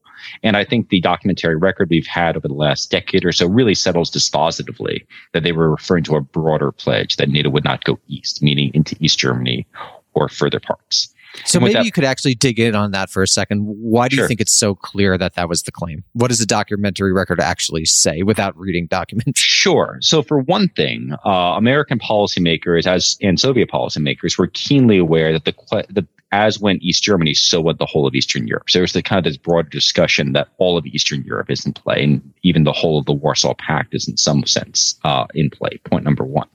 And 0.43 0.57
I 0.57 0.65
think 0.65 0.89
the 0.89 1.01
documentary 1.01 1.57
record 1.57 1.91
we've 1.91 2.07
had 2.07 2.37
over 2.37 2.49
the 2.49 2.55
last 2.55 2.91
decade 2.91 3.25
or 3.25 3.33
so 3.33 3.47
really 3.47 3.75
settles 3.75 4.11
dispositively 4.11 5.07
that 5.33 5.43
they 5.43 5.53
were 5.53 5.71
referring 5.71 6.05
to 6.05 6.17
a 6.17 6.21
broader 6.21 6.73
pledge 6.73 7.17
that 7.17 7.29
NATO 7.29 7.51
would 7.51 7.65
not 7.65 7.85
go 7.85 7.99
east, 8.09 8.43
meaning 8.43 8.71
into 8.75 8.97
East 9.01 9.19
Germany 9.19 9.67
or 10.15 10.29
further 10.29 10.61
parts. 10.61 11.14
So 11.45 11.61
maybe 11.61 11.75
that, 11.75 11.85
you 11.85 11.93
could 11.93 12.05
actually 12.05 12.35
dig 12.35 12.59
in 12.59 12.75
on 12.75 12.93
that 12.93 13.11
for 13.11 13.23
a 13.23 13.27
second. 13.27 13.61
Why 13.61 14.09
do 14.09 14.17
sure. 14.17 14.25
you 14.25 14.29
think 14.29 14.41
it's 14.41 14.57
so 14.57 14.75
clear 14.75 15.19
that 15.19 15.35
that 15.35 15.49
was 15.49 15.63
the 15.63 15.73
claim? 15.73 16.05
What 16.13 16.29
does 16.29 16.39
the 16.39 16.47
documentary 16.47 17.13
record 17.13 17.41
actually 17.41 17.85
say 17.85 18.23
without 18.23 18.57
reading 18.57 18.87
documents? 18.87 19.41
Sure. 19.41 19.99
So 20.01 20.23
for 20.23 20.39
one 20.39 20.69
thing, 20.69 21.15
uh, 21.25 21.55
American 21.57 21.99
policymakers 21.99 22.87
as 22.87 23.17
and 23.21 23.39
Soviet 23.41 23.71
policymakers 23.71 24.39
were 24.39 24.49
keenly 24.49 24.99
aware 24.99 25.33
that 25.33 25.45
the, 25.45 25.55
the 25.89 26.07
as 26.33 26.59
went 26.59 26.83
East 26.83 27.05
Germany, 27.05 27.33
so 27.33 27.61
went 27.61 27.79
the 27.79 27.87
whole 27.87 28.09
of 28.09 28.15
Eastern 28.15 28.49
Europe. 28.49 28.69
So 28.69 28.81
there's 28.81 28.93
the 28.93 29.03
kind 29.03 29.19
of 29.19 29.25
this 29.25 29.37
broader 29.37 29.69
discussion 29.69 30.33
that 30.33 30.49
all 30.59 30.77
of 30.77 30.85
Eastern 30.85 31.23
Europe 31.23 31.49
is 31.49 31.65
in 31.65 31.73
play, 31.73 32.03
and 32.03 32.33
even 32.43 32.65
the 32.65 32.73
whole 32.73 32.99
of 32.99 33.07
the 33.07 33.13
Warsaw 33.13 33.55
Pact 33.55 33.95
is 33.95 34.09
in 34.09 34.17
some 34.17 34.45
sense 34.45 34.99
uh, 35.05 35.27
in 35.35 35.49
play. 35.49 35.79
Point 35.85 36.05
number 36.05 36.25
one. 36.25 36.49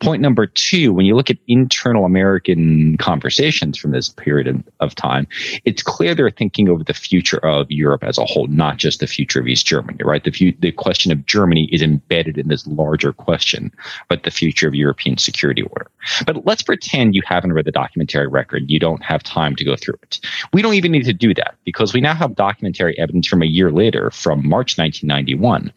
Point 0.00 0.22
number 0.22 0.46
two, 0.46 0.92
when 0.92 1.06
you 1.06 1.14
look 1.14 1.30
at 1.30 1.38
internal 1.48 2.04
American 2.04 2.96
conversations 2.98 3.78
from 3.78 3.90
this 3.90 4.08
period 4.08 4.64
of, 4.80 4.94
time, 4.94 5.26
it's 5.64 5.82
clear 5.82 6.14
they're 6.14 6.30
thinking 6.30 6.68
over 6.68 6.82
the 6.82 6.92
future 6.92 7.38
of 7.38 7.70
Europe 7.70 8.02
as 8.02 8.18
a 8.18 8.24
whole, 8.24 8.48
not 8.48 8.76
just 8.76 8.98
the 8.98 9.06
future 9.06 9.40
of 9.40 9.46
East 9.46 9.66
Germany, 9.66 9.98
right? 10.02 10.24
The, 10.24 10.56
the 10.58 10.72
question 10.72 11.12
of 11.12 11.24
Germany 11.26 11.68
is 11.72 11.80
embedded 11.80 12.38
in 12.38 12.48
this 12.48 12.66
larger 12.66 13.12
question, 13.12 13.72
but 14.08 14.24
the 14.24 14.30
future 14.30 14.66
of 14.66 14.74
European 14.74 15.16
security 15.16 15.62
order. 15.62 15.88
But 16.26 16.44
let's 16.44 16.62
pretend 16.62 17.14
you 17.14 17.22
haven't 17.24 17.52
read 17.52 17.66
the 17.66 17.72
documentary 17.72 18.26
record. 18.26 18.64
You 18.68 18.80
don't 18.80 19.02
have 19.04 19.22
time 19.22 19.54
to 19.56 19.64
go 19.64 19.76
through 19.76 19.98
it. 20.02 20.20
We 20.52 20.62
don't 20.62 20.74
even 20.74 20.92
need 20.92 21.04
to 21.04 21.12
do 21.12 21.32
that 21.34 21.54
because 21.64 21.94
we 21.94 22.00
now 22.00 22.14
have 22.14 22.34
documentary 22.34 22.98
evidence 22.98 23.26
from 23.26 23.42
a 23.42 23.46
year 23.46 23.70
later, 23.70 24.10
from 24.10 24.46
March 24.46 24.76
1991, 24.76 25.72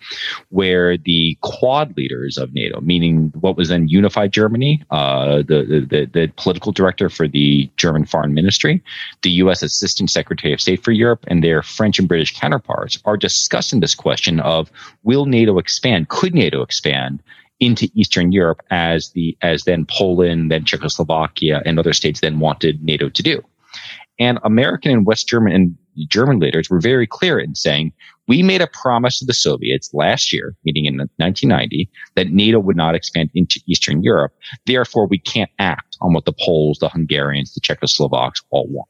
where 0.49 0.97
the 0.97 1.37
Quad 1.41 1.95
leaders 1.95 2.37
of 2.37 2.53
NATO, 2.53 2.81
meaning 2.81 3.31
what 3.39 3.57
was 3.57 3.62
then 3.69 3.87
unified 3.87 4.31
Germany, 4.31 4.83
uh, 4.91 5.37
the, 5.37 5.85
the, 5.89 6.05
the 6.05 6.31
political 6.37 6.71
director 6.71 7.09
for 7.09 7.27
the 7.27 7.69
German 7.77 8.05
Foreign 8.05 8.33
Ministry, 8.33 8.83
the 9.21 9.31
U.S. 9.31 9.61
Assistant 9.61 10.09
Secretary 10.09 10.53
of 10.53 10.61
State 10.61 10.83
for 10.83 10.91
Europe, 10.91 11.25
and 11.27 11.43
their 11.43 11.61
French 11.61 11.99
and 11.99 12.07
British 12.07 12.37
counterparts 12.37 12.99
are 13.05 13.17
discussing 13.17 13.79
this 13.79 13.95
question 13.95 14.39
of 14.39 14.71
will 15.03 15.25
NATO 15.25 15.57
expand? 15.57 16.09
Could 16.09 16.33
NATO 16.33 16.61
expand? 16.61 17.21
into 17.59 17.87
Eastern 17.93 18.31
Europe 18.31 18.61
as 18.71 19.11
the 19.11 19.37
as 19.41 19.63
then 19.63 19.85
Poland, 19.85 20.51
then 20.51 20.65
Czechoslovakia, 20.65 21.61
and 21.65 21.79
other 21.79 21.93
states 21.93 22.19
then 22.19 22.39
wanted 22.39 22.83
NATO 22.83 23.09
to 23.09 23.23
do. 23.23 23.41
And 24.19 24.39
American 24.43 24.91
and 24.91 25.05
West 25.05 25.27
German 25.27 25.53
and 25.53 25.77
German 26.07 26.39
leaders 26.39 26.69
were 26.69 26.79
very 26.79 27.07
clear 27.07 27.39
in 27.39 27.55
saying 27.55 27.93
we 28.27 28.41
made 28.41 28.61
a 28.61 28.67
promise 28.67 29.19
to 29.19 29.25
the 29.25 29.33
Soviets 29.33 29.89
last 29.93 30.31
year, 30.31 30.55
meeting 30.63 30.85
in 30.85 30.97
1990, 30.97 31.89
that 32.15 32.31
NATO 32.31 32.59
would 32.59 32.77
not 32.77 32.95
expand 32.95 33.29
into 33.33 33.59
Eastern 33.67 34.01
Europe. 34.01 34.33
Therefore, 34.65 35.07
we 35.07 35.17
can't 35.19 35.51
act 35.59 35.97
on 36.01 36.13
what 36.13 36.25
the 36.25 36.33
Poles, 36.33 36.79
the 36.79 36.89
Hungarians, 36.89 37.53
the 37.53 37.61
Czechoslovaks 37.61 38.41
all 38.49 38.67
want. 38.69 38.87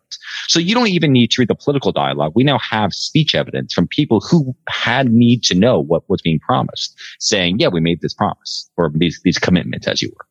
So 0.48 0.60
you 0.60 0.76
don't 0.76 0.90
even 0.90 1.12
need 1.12 1.32
to 1.32 1.42
read 1.42 1.50
the 1.50 1.56
political 1.56 1.92
dialogue. 1.92 2.34
We 2.36 2.44
now 2.44 2.60
have 2.60 2.94
speech 2.94 3.34
evidence 3.34 3.74
from 3.74 3.88
people 3.88 4.20
who 4.20 4.56
had 4.68 5.12
need 5.12 5.44
to 5.44 5.56
know 5.56 5.80
what 5.80 6.08
was 6.10 6.22
being 6.22 6.40
promised, 6.40 6.96
saying, 7.20 7.60
yeah, 7.60 7.70
we 7.70 7.80
made 7.80 8.02
this 8.02 8.14
promise 8.14 8.70
or 8.78 8.92
these, 8.94 9.20
these 9.24 9.40
commitments, 9.40 9.88
as 9.88 10.02
you 10.02 10.10
were. 10.10 10.26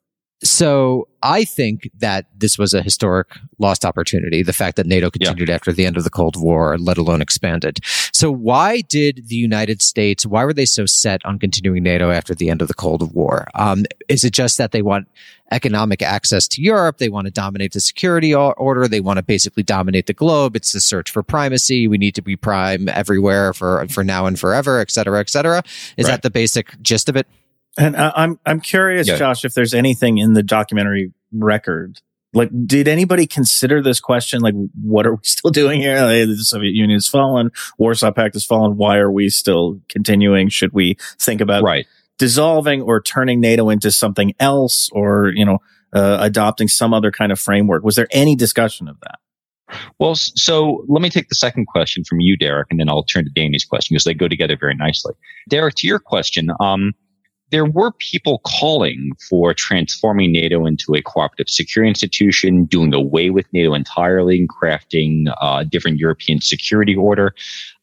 So 0.45 1.09
I 1.23 1.45
think 1.45 1.89
that 1.99 2.27
this 2.37 2.59
was 2.59 2.75
a 2.75 2.83
historic 2.83 3.29
lost 3.59 3.85
opportunity. 3.85 4.43
The 4.43 4.53
fact 4.53 4.77
that 4.77 4.87
NATO 4.87 5.09
continued 5.09 5.49
yeah. 5.49 5.55
after 5.55 5.73
the 5.73 5.87
end 5.87 5.97
of 5.97 6.03
the 6.03 6.11
Cold 6.11 6.35
War, 6.37 6.77
let 6.79 6.99
alone 6.99 7.23
expanded. 7.23 7.79
So 8.13 8.33
why 8.33 8.81
did 8.81 9.29
the 9.29 9.37
United 9.37 9.83
States? 9.83 10.27
Why 10.27 10.45
were 10.45 10.53
they 10.53 10.65
so 10.65 10.85
set 10.85 11.25
on 11.25 11.39
continuing 11.39 11.85
NATO 11.85 12.11
after 12.11 12.35
the 12.35 12.51
end 12.51 12.61
of 12.61 12.69
the 12.69 12.75
Cold 12.75 13.15
War? 13.15 13.47
Um, 13.55 13.85
is 14.09 14.25
it 14.25 14.33
just 14.33 14.59
that 14.59 14.73
they 14.73 14.83
want 14.83 15.07
economic 15.53 16.03
access 16.03 16.49
to 16.49 16.63
Europe? 16.63 16.99
They 16.99 17.09
want 17.09 17.27
to 17.27 17.31
dominate 17.31 17.73
the 17.73 17.81
security 17.81 18.35
order. 18.35 18.89
They 18.89 19.01
want 19.01 19.19
to 19.19 19.23
basically 19.23 19.63
dominate 19.63 20.07
the 20.07 20.15
globe. 20.15 20.57
It's 20.57 20.73
the 20.73 20.81
search 20.81 21.11
for 21.11 21.23
primacy. 21.23 21.87
We 21.87 21.99
need 21.99 22.17
to 22.17 22.23
be 22.23 22.35
prime 22.35 22.89
everywhere 22.89 23.53
for 23.53 23.87
for 23.89 24.03
now 24.03 24.27
and 24.27 24.39
forever, 24.39 24.81
et 24.81 24.91
cetera, 24.91 25.21
et 25.21 25.31
cetera. 25.31 25.63
Is 25.97 26.07
right. 26.07 26.13
that 26.13 26.23
the 26.23 26.31
basic 26.31 26.83
gist 26.83 27.09
of 27.09 27.17
it? 27.17 27.29
And 27.79 27.97
uh, 27.97 28.13
I'm 28.15 28.39
I'm 28.45 28.61
curious, 28.61 29.09
yeah. 29.09 29.17
Josh, 29.17 29.45
if 29.45 29.55
there's 29.55 29.75
anything 29.75 30.19
in 30.19 30.35
the 30.35 30.43
documentary 30.43 31.13
record. 31.33 32.01
Like, 32.35 32.51
did 32.67 32.89
anybody 32.89 33.27
consider 33.27 33.83
this 33.83 34.01
question? 34.01 34.41
Like, 34.41 34.55
what 34.81 35.07
are 35.07 35.15
we 35.15 35.21
still 35.23 35.51
doing 35.51 35.81
here? 35.81 36.01
Like, 36.01 36.27
the 36.27 36.45
Soviet 36.45 36.73
Union 36.73 36.97
has 36.97 37.07
fallen, 37.07 37.51
Warsaw 37.79 38.11
Pact 38.11 38.35
has 38.35 38.45
fallen. 38.45 38.77
Why 38.77 38.97
are 38.99 39.11
we 39.11 39.29
still 39.29 39.81
continuing? 39.89 40.49
Should 40.49 40.73
we 40.73 40.97
think 41.19 41.41
about 41.43 41.63
right. 41.63 41.87
dissolving 42.19 42.81
or 42.81 43.03
turning 43.03 43.41
NATO 43.41 43.69
into 43.69 43.91
something 43.91 44.35
else, 44.41 44.89
or 44.93 45.33
you 45.35 45.45
know, 45.45 45.59
uh, 45.93 46.19
adopting 46.21 46.69
some 46.69 46.95
other 46.95 47.11
kind 47.11 47.33
of 47.33 47.41
framework? 47.41 47.85
Was 47.85 47.97
there 47.97 48.09
any 48.11 48.35
discussion 48.35 48.89
of 48.89 48.99
that? 49.01 49.19
Well, 49.99 50.15
so 50.15 50.85
let 50.89 51.03
me 51.03 51.09
take 51.09 51.29
the 51.29 51.35
second 51.35 51.67
question 51.67 52.05
from 52.05 52.21
you, 52.21 52.37
Derek, 52.37 52.69
and 52.71 52.79
then 52.79 52.89
I'll 52.89 53.05
turn 53.05 53.25
to 53.25 53.31
Danny's 53.31 53.65
question 53.65 53.95
because 53.95 54.05
they 54.05 54.15
go 54.15 54.29
together 54.29 54.57
very 54.59 54.75
nicely. 54.75 55.15
Derek, 55.49 55.75
to 55.77 55.87
your 55.87 55.99
question, 55.99 56.51
um, 56.61 56.93
there 57.53 57.67
were 57.67 57.93
people 57.93 58.41
calling 58.45 59.13
for 59.29 59.53
transforming 59.53 60.33
NATO 60.33 60.65
into 60.65 60.95
a 60.95 61.03
cooperative 61.03 61.51
security 61.51 61.91
institution, 61.91 62.65
doing 62.65 62.93
away 62.95 63.29
with 63.29 63.47
NATO 63.53 63.75
entirely, 63.75 64.39
and 64.39 64.49
crafting 64.49 65.29
a 65.29 65.45
uh, 65.45 65.65
different 65.65 65.99
European 65.99 66.41
security 66.41 66.97
order. 66.97 67.35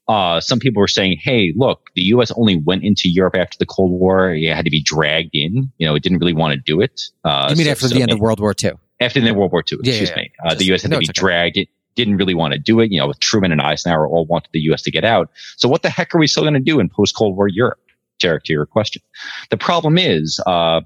Uh, 0.08 0.42
some 0.42 0.58
people 0.58 0.80
were 0.80 0.88
saying, 0.88 1.20
"Hey, 1.22 1.54
look, 1.56 1.92
the 1.96 2.02
U.S. 2.16 2.32
only 2.32 2.56
went 2.56 2.84
into 2.84 3.08
Europe 3.08 3.36
after 3.36 3.58
the 3.60 3.68
Cold 3.68 3.92
War. 3.92 4.34
It 4.34 4.54
had 4.54 4.66
to 4.66 4.72
be 4.72 4.82
dragged 4.82 5.36
in. 5.36 5.72
You 5.78 5.88
know, 5.88 5.94
it 5.94 6.02
didn't 6.02 6.18
really 6.18 6.34
want 6.34 6.56
to 6.56 6.60
do 6.60 6.82
it." 6.82 7.04
Uh, 7.24 7.48
you 7.52 7.56
mean 7.56 7.66
so, 7.66 7.72
after 7.72 7.88
so 7.88 7.94
the 7.94 8.02
end 8.02 8.12
of 8.12 8.20
World 8.20 8.40
War 8.40 8.56
II? 8.62 8.72
After 9.00 9.20
the 9.20 9.28
end 9.28 9.36
of 9.36 9.38
World 9.38 9.52
War 9.52 9.64
II, 9.72 9.78
yeah, 9.84 9.92
excuse 9.92 10.10
yeah, 10.10 10.16
yeah. 10.16 10.22
me. 10.24 10.32
Uh, 10.44 10.56
the 10.56 10.66
U.S. 10.66 10.82
had 10.82 10.92
no, 10.92 10.98
to 10.98 11.02
be 11.02 11.06
okay. 11.06 11.14
dragged. 11.14 11.58
It 11.58 11.70
didn't 11.94 12.18
really 12.18 12.34
want 12.34 12.54
to 12.54 12.60
do 12.60 12.80
it. 12.80 12.92
You 12.92 13.00
know, 13.00 13.14
Truman 13.20 13.52
and 13.52 13.62
Eisenhower 13.62 14.08
all 14.08 14.26
wanted 14.26 14.50
the 14.52 14.62
U.S. 14.62 14.82
to 14.82 14.92
get 14.92 15.06
out. 15.06 15.30
So 15.58 15.70
what 15.70 15.84
the 15.84 15.90
heck 15.92 16.16
are 16.16 16.18
we 16.18 16.26
still 16.26 16.44
going 16.44 16.56
to 16.56 16.60
do 16.60 16.80
in 16.80 16.90
post-Cold 16.90 17.36
War 17.36 17.48
Europe? 17.48 17.80
Derek, 18.20 18.44
to 18.46 18.54
your 18.54 18.66
question. 18.66 19.02
The 19.50 19.58
problem 19.58 19.98
is 19.98 20.42
uh, 20.46 20.82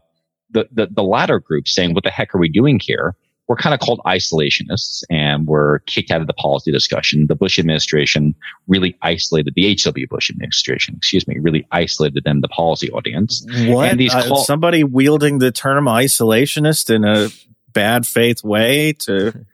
the, 0.51 0.67
the, 0.71 0.87
the 0.89 1.03
latter 1.03 1.39
group 1.39 1.67
saying, 1.67 1.93
"What 1.93 2.03
the 2.03 2.09
heck 2.09 2.33
are 2.33 2.39
we 2.39 2.49
doing 2.49 2.79
here?" 2.81 3.15
We're 3.47 3.57
kind 3.57 3.73
of 3.73 3.81
called 3.81 3.99
isolationists, 4.05 5.03
and 5.09 5.45
we're 5.45 5.79
kicked 5.79 6.11
out 6.11 6.21
of 6.21 6.27
the 6.27 6.33
policy 6.33 6.71
discussion. 6.71 7.27
The 7.27 7.35
Bush 7.35 7.59
administration 7.59 8.35
really 8.67 8.97
isolated 9.01 9.53
the 9.55 9.67
H.W. 9.67 10.07
Bush 10.07 10.29
administration, 10.29 10.95
excuse 10.95 11.27
me, 11.27 11.39
really 11.39 11.67
isolated 11.69 12.23
them, 12.23 12.39
the 12.39 12.47
policy 12.47 12.89
audience. 12.91 13.45
What? 13.65 13.89
And 13.89 13.99
these 13.99 14.15
uh, 14.15 14.35
somebody 14.35 14.85
wielding 14.85 15.39
the 15.39 15.51
term 15.51 15.85
isolationist 15.85 16.89
in 16.89 17.03
a 17.03 17.29
bad 17.73 18.07
faith 18.07 18.45
way 18.45 18.93
to 18.99 19.45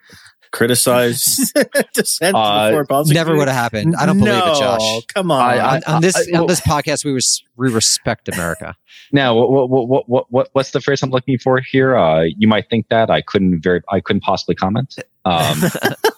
criticize 0.51 1.51
dissent 1.93 2.35
uh, 2.35 2.69
before 2.69 2.85
policy. 2.85 3.13
Never 3.13 3.35
would 3.35 3.47
have 3.47 3.57
happened. 3.57 3.95
I 3.97 4.05
don't 4.05 4.17
believe 4.17 4.33
no, 4.33 4.51
it, 4.51 4.59
Josh. 4.59 5.05
Come 5.13 5.31
on. 5.31 5.41
I, 5.41 5.57
I, 5.57 5.81
on, 5.87 6.01
this 6.01 6.15
I, 6.15 6.23
well, 6.31 6.41
on 6.41 6.47
this 6.47 6.61
podcast, 6.61 7.05
we 7.05 7.11
res- 7.11 7.43
we 7.55 7.69
respect 7.71 8.27
America. 8.29 8.75
Now, 9.11 9.35
what, 9.35 9.69
what 9.69 10.07
what 10.07 10.31
what 10.31 10.49
what's 10.53 10.69
the 10.69 10.81
phrase 10.81 11.01
I'm 11.01 11.09
looking 11.09 11.39
for 11.39 11.59
here? 11.59 11.97
Uh, 11.97 12.25
you 12.37 12.47
might 12.47 12.69
think 12.69 12.89
that 12.89 13.09
I 13.09 13.21
couldn't 13.21 13.61
very 13.61 13.81
I 13.89 14.01
couldn't 14.01 14.21
possibly 14.21 14.53
comment. 14.53 14.97
Um, 15.25 15.63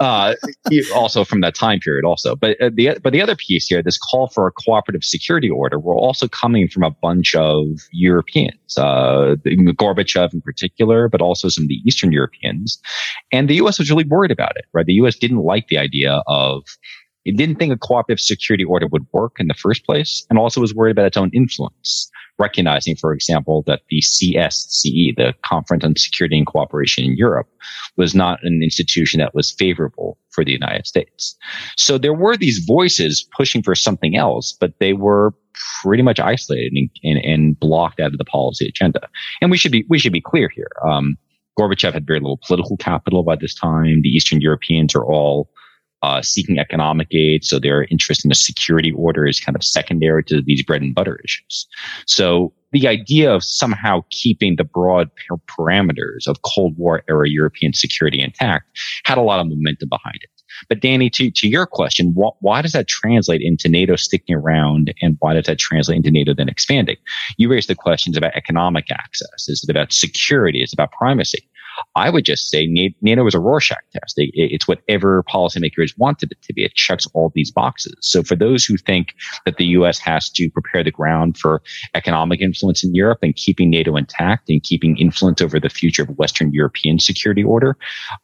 uh, 0.00 0.34
also 0.94 1.24
from 1.24 1.42
that 1.42 1.54
time 1.54 1.78
period 1.78 2.04
also. 2.04 2.34
But 2.34 2.60
uh, 2.60 2.70
the 2.72 2.98
but 3.02 3.12
the 3.12 3.20
other 3.20 3.36
piece 3.36 3.66
here, 3.66 3.82
this 3.82 3.98
call 3.98 4.28
for 4.28 4.46
a 4.46 4.52
cooperative 4.52 5.04
security 5.04 5.50
order, 5.50 5.78
were 5.78 5.94
also 5.94 6.26
coming 6.26 6.68
from 6.68 6.82
a 6.82 6.90
bunch 6.90 7.34
of 7.34 7.66
Europeans, 7.92 8.78
uh, 8.78 9.36
Gorbachev 9.44 10.32
in 10.32 10.40
particular, 10.40 11.08
but 11.08 11.20
also 11.20 11.48
some 11.48 11.64
of 11.64 11.68
the 11.68 11.80
Eastern 11.86 12.12
Europeans, 12.12 12.80
and 13.30 13.48
the 13.48 13.56
U.S. 13.56 13.78
was 13.78 13.90
really 13.90 14.04
worried 14.04 14.30
about 14.30 14.56
it. 14.56 14.64
Right, 14.72 14.86
the 14.86 14.94
U.S. 14.94 15.16
didn't 15.16 15.44
like 15.44 15.68
the 15.68 15.78
idea 15.78 16.22
of 16.26 16.64
it 17.24 17.36
didn't 17.36 17.56
think 17.56 17.72
a 17.72 17.76
cooperative 17.76 18.20
security 18.20 18.64
order 18.64 18.86
would 18.86 19.06
work 19.12 19.36
in 19.38 19.48
the 19.48 19.54
first 19.54 19.84
place, 19.84 20.24
and 20.30 20.38
also 20.38 20.60
was 20.60 20.74
worried 20.74 20.92
about 20.92 21.06
its 21.06 21.16
own 21.16 21.30
influence 21.34 22.10
recognizing, 22.40 22.96
for 22.96 23.12
example, 23.12 23.62
that 23.66 23.82
the 23.90 24.00
CSCE, 24.00 25.14
the 25.16 25.34
Conference 25.44 25.84
on 25.84 25.94
Security 25.96 26.38
and 26.38 26.46
Cooperation 26.46 27.04
in 27.04 27.16
Europe, 27.16 27.48
was 27.96 28.14
not 28.14 28.42
an 28.42 28.60
institution 28.62 29.20
that 29.20 29.34
was 29.34 29.52
favorable 29.52 30.18
for 30.30 30.44
the 30.44 30.50
United 30.50 30.86
States. 30.86 31.36
So 31.76 31.98
there 31.98 32.14
were 32.14 32.36
these 32.36 32.58
voices 32.58 33.28
pushing 33.36 33.62
for 33.62 33.74
something 33.74 34.16
else, 34.16 34.56
but 34.58 34.72
they 34.80 34.94
were 34.94 35.34
pretty 35.82 36.02
much 36.02 36.18
isolated 36.18 36.72
and, 36.72 36.90
and, 37.04 37.18
and 37.18 37.60
blocked 37.60 38.00
out 38.00 38.12
of 38.12 38.18
the 38.18 38.24
policy 38.24 38.66
agenda. 38.66 39.06
And 39.40 39.50
we 39.50 39.58
should 39.58 39.72
be 39.72 39.84
we 39.88 39.98
should 39.98 40.12
be 40.12 40.22
clear 40.22 40.48
here. 40.48 40.70
Um, 40.84 41.18
Gorbachev 41.58 41.92
had 41.92 42.06
very 42.06 42.20
little 42.20 42.40
political 42.46 42.76
capital 42.78 43.22
by 43.22 43.36
this 43.36 43.54
time. 43.54 44.00
The 44.02 44.08
Eastern 44.08 44.40
Europeans 44.40 44.94
are 44.94 45.04
all 45.04 45.50
uh, 46.02 46.22
seeking 46.22 46.58
economic 46.58 47.08
aid. 47.12 47.44
So 47.44 47.58
their 47.58 47.84
interest 47.84 48.24
in 48.24 48.28
the 48.28 48.34
security 48.34 48.92
order 48.92 49.26
is 49.26 49.40
kind 49.40 49.56
of 49.56 49.64
secondary 49.64 50.24
to 50.24 50.42
these 50.42 50.62
bread 50.62 50.82
and 50.82 50.94
butter 50.94 51.20
issues. 51.24 51.66
So 52.06 52.52
the 52.72 52.86
idea 52.86 53.34
of 53.34 53.42
somehow 53.44 54.02
keeping 54.10 54.56
the 54.56 54.64
broad 54.64 55.10
parameters 55.48 56.26
of 56.26 56.42
Cold 56.42 56.76
War 56.78 57.02
era 57.08 57.28
European 57.28 57.72
security 57.72 58.22
intact 58.22 58.66
had 59.04 59.18
a 59.18 59.22
lot 59.22 59.40
of 59.40 59.48
momentum 59.48 59.88
behind 59.88 60.18
it. 60.22 60.30
But 60.68 60.80
Danny, 60.80 61.10
to, 61.10 61.30
to 61.30 61.48
your 61.48 61.66
question, 61.66 62.12
wh- 62.12 62.40
why 62.42 62.62
does 62.62 62.72
that 62.72 62.88
translate 62.88 63.40
into 63.40 63.68
NATO 63.68 63.96
sticking 63.96 64.34
around 64.34 64.92
and 65.00 65.16
why 65.20 65.34
does 65.34 65.46
that 65.46 65.58
translate 65.58 65.96
into 65.96 66.10
NATO 66.10 66.34
then 66.34 66.48
expanding? 66.48 66.96
You 67.38 67.50
raised 67.50 67.68
the 67.68 67.74
questions 67.74 68.16
about 68.16 68.34
economic 68.34 68.90
access. 68.90 69.48
Is 69.48 69.64
it 69.66 69.70
about 69.70 69.92
security? 69.92 70.62
Is 70.62 70.72
it 70.72 70.74
about 70.74 70.92
primacy? 70.92 71.48
I 71.96 72.10
would 72.10 72.24
just 72.24 72.50
say 72.50 72.66
NATO 72.66 73.26
is 73.26 73.34
a 73.34 73.40
Rorschach 73.40 73.82
test. 73.92 74.14
It's 74.16 74.68
whatever 74.68 75.22
policymakers 75.24 75.96
wanted 75.98 76.32
it 76.32 76.42
to 76.42 76.52
be. 76.52 76.64
It 76.64 76.74
checks 76.74 77.06
all 77.14 77.32
these 77.34 77.50
boxes. 77.50 77.96
So 78.00 78.22
for 78.22 78.36
those 78.36 78.64
who 78.64 78.76
think 78.76 79.14
that 79.44 79.56
the 79.56 79.66
U.S. 79.66 79.98
has 79.98 80.30
to 80.30 80.50
prepare 80.50 80.84
the 80.84 80.90
ground 80.90 81.38
for 81.38 81.62
economic 81.94 82.40
influence 82.40 82.84
in 82.84 82.94
Europe 82.94 83.18
and 83.22 83.34
keeping 83.34 83.70
NATO 83.70 83.96
intact 83.96 84.48
and 84.48 84.62
keeping 84.62 84.96
influence 84.98 85.40
over 85.40 85.58
the 85.58 85.70
future 85.70 86.02
of 86.02 86.10
Western 86.18 86.52
European 86.52 86.98
security 86.98 87.42
order 87.42 87.76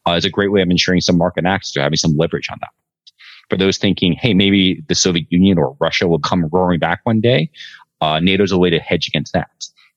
uh, 0.07 0.13
is 0.13 0.25
a 0.25 0.31
great 0.31 0.53
way 0.53 0.63
of 0.63 0.71
ensuring 0.71 1.01
some 1.01 1.19
market 1.19 1.45
access 1.45 1.77
or 1.77 1.83
having 1.83 1.97
some 1.97 2.17
leverage 2.17 2.49
on 2.51 2.59
that. 2.61 2.71
For 3.49 3.57
those 3.57 3.79
thinking, 3.79 4.13
hey, 4.13 4.35
maybe 4.35 4.83
the 4.89 4.95
Soviet 4.95 5.27
Union 5.31 5.59
or 5.59 5.77
Russia 5.81 6.09
will 6.09 6.19
come 6.19 6.49
roaring 6.51 6.81
back 6.81 7.01
one 7.05 7.21
day, 7.21 7.51
uh, 8.01 8.19
NATO's 8.21 8.53
a 8.53 8.59
way 8.59 8.71
to 8.71 8.81
hedge 8.81 9.09
against 9.09 9.33
that. 9.33 9.51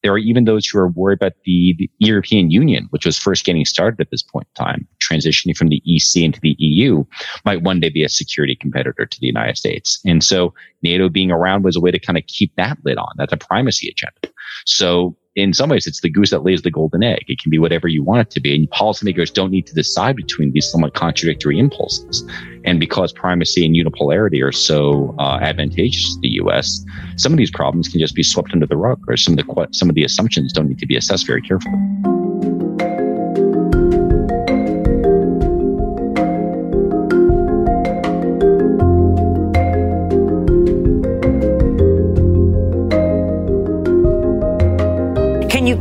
There 0.04 0.12
are 0.12 0.18
even 0.18 0.46
those 0.46 0.66
who 0.66 0.80
are 0.80 0.90
worried 0.90 1.18
about 1.18 1.34
the, 1.46 1.76
the, 1.78 1.90
European 2.00 2.50
Union, 2.50 2.88
which 2.92 3.06
was 3.06 3.18
first 3.18 3.46
getting 3.46 3.66
started 3.66 4.00
at 4.00 4.12
this 4.12 4.24
point 4.24 4.48
in 4.56 4.66
time, 4.66 4.88
transitioning 5.04 5.56
from 5.56 5.68
the 5.68 5.82
EC 5.86 6.24
into 6.24 6.40
the 6.40 6.56
EU, 6.58 7.04
might 7.46 7.62
one 7.62 7.80
day 7.80 7.90
be 7.90 8.04
a 8.04 8.10
security 8.10 8.56
competitor 8.56 9.06
to 9.06 9.20
the 9.20 9.28
United 9.28 9.58
States. 9.58 10.00
And 10.06 10.24
so 10.24 10.54
NATO 10.82 11.10
being 11.10 11.32
around 11.32 11.64
was 11.64 11.76
a 11.76 11.82
way 11.82 11.92
to 11.92 12.00
kind 12.00 12.18
of 12.18 12.26
keep 12.28 12.56
that 12.56 12.78
lid 12.86 12.98
on. 12.98 13.12
That's 13.18 13.34
a 13.34 13.38
primacy 13.38 13.90
agenda. 13.90 14.34
So 14.66 15.18
in 15.36 15.54
some 15.54 15.70
ways, 15.70 15.88
it's 15.88 16.02
the 16.02 16.10
goose 16.10 16.32
that 16.32 16.44
lays 16.44 16.64
the 16.64 16.72
golden 16.72 17.04
egg. 17.04 17.24
It 17.28 17.40
can 17.40 17.50
be 17.50 17.60
whatever 17.60 17.88
you 17.88 18.04
want 18.04 18.22
it 18.22 18.30
to 18.32 18.40
be. 18.40 18.56
And 18.56 18.70
policymakers 18.72 19.32
don't 19.32 19.52
need 19.52 19.68
to 19.68 19.76
decide 19.76 20.16
between 20.16 20.52
these 20.52 20.70
somewhat 20.70 20.96
contradictory 20.96 21.60
impulses. 21.60 22.24
And 22.66 22.80
because 22.80 23.14
primacy 23.14 23.66
and 23.66 23.76
unipolarity 23.76 24.44
are 24.44 24.52
so 24.52 25.16
uh, 25.20 25.40
advantageous 25.42 26.16
to 26.16 26.20
the 26.22 26.30
U.S., 26.30 26.84
some 27.16 27.32
of 27.32 27.38
these 27.38 27.52
problems 27.52 27.88
can 27.88 28.00
just 28.00 28.16
be 28.16 28.24
swept 28.24 28.52
under 28.54 28.68
the 28.68 28.78
rug, 28.78 29.02
or 29.08 29.18
some 29.18 29.38
of 29.38 29.46
the 29.46 29.68
some 29.72 29.90
of 29.90 29.96
the 29.96 30.04
assumptions 30.04 30.52
don't 30.52 30.68
need 30.68 30.80
to 30.80 30.88
be 30.88 30.98
assessed 30.98 31.28
very 31.28 31.42
carefully. 31.42 32.19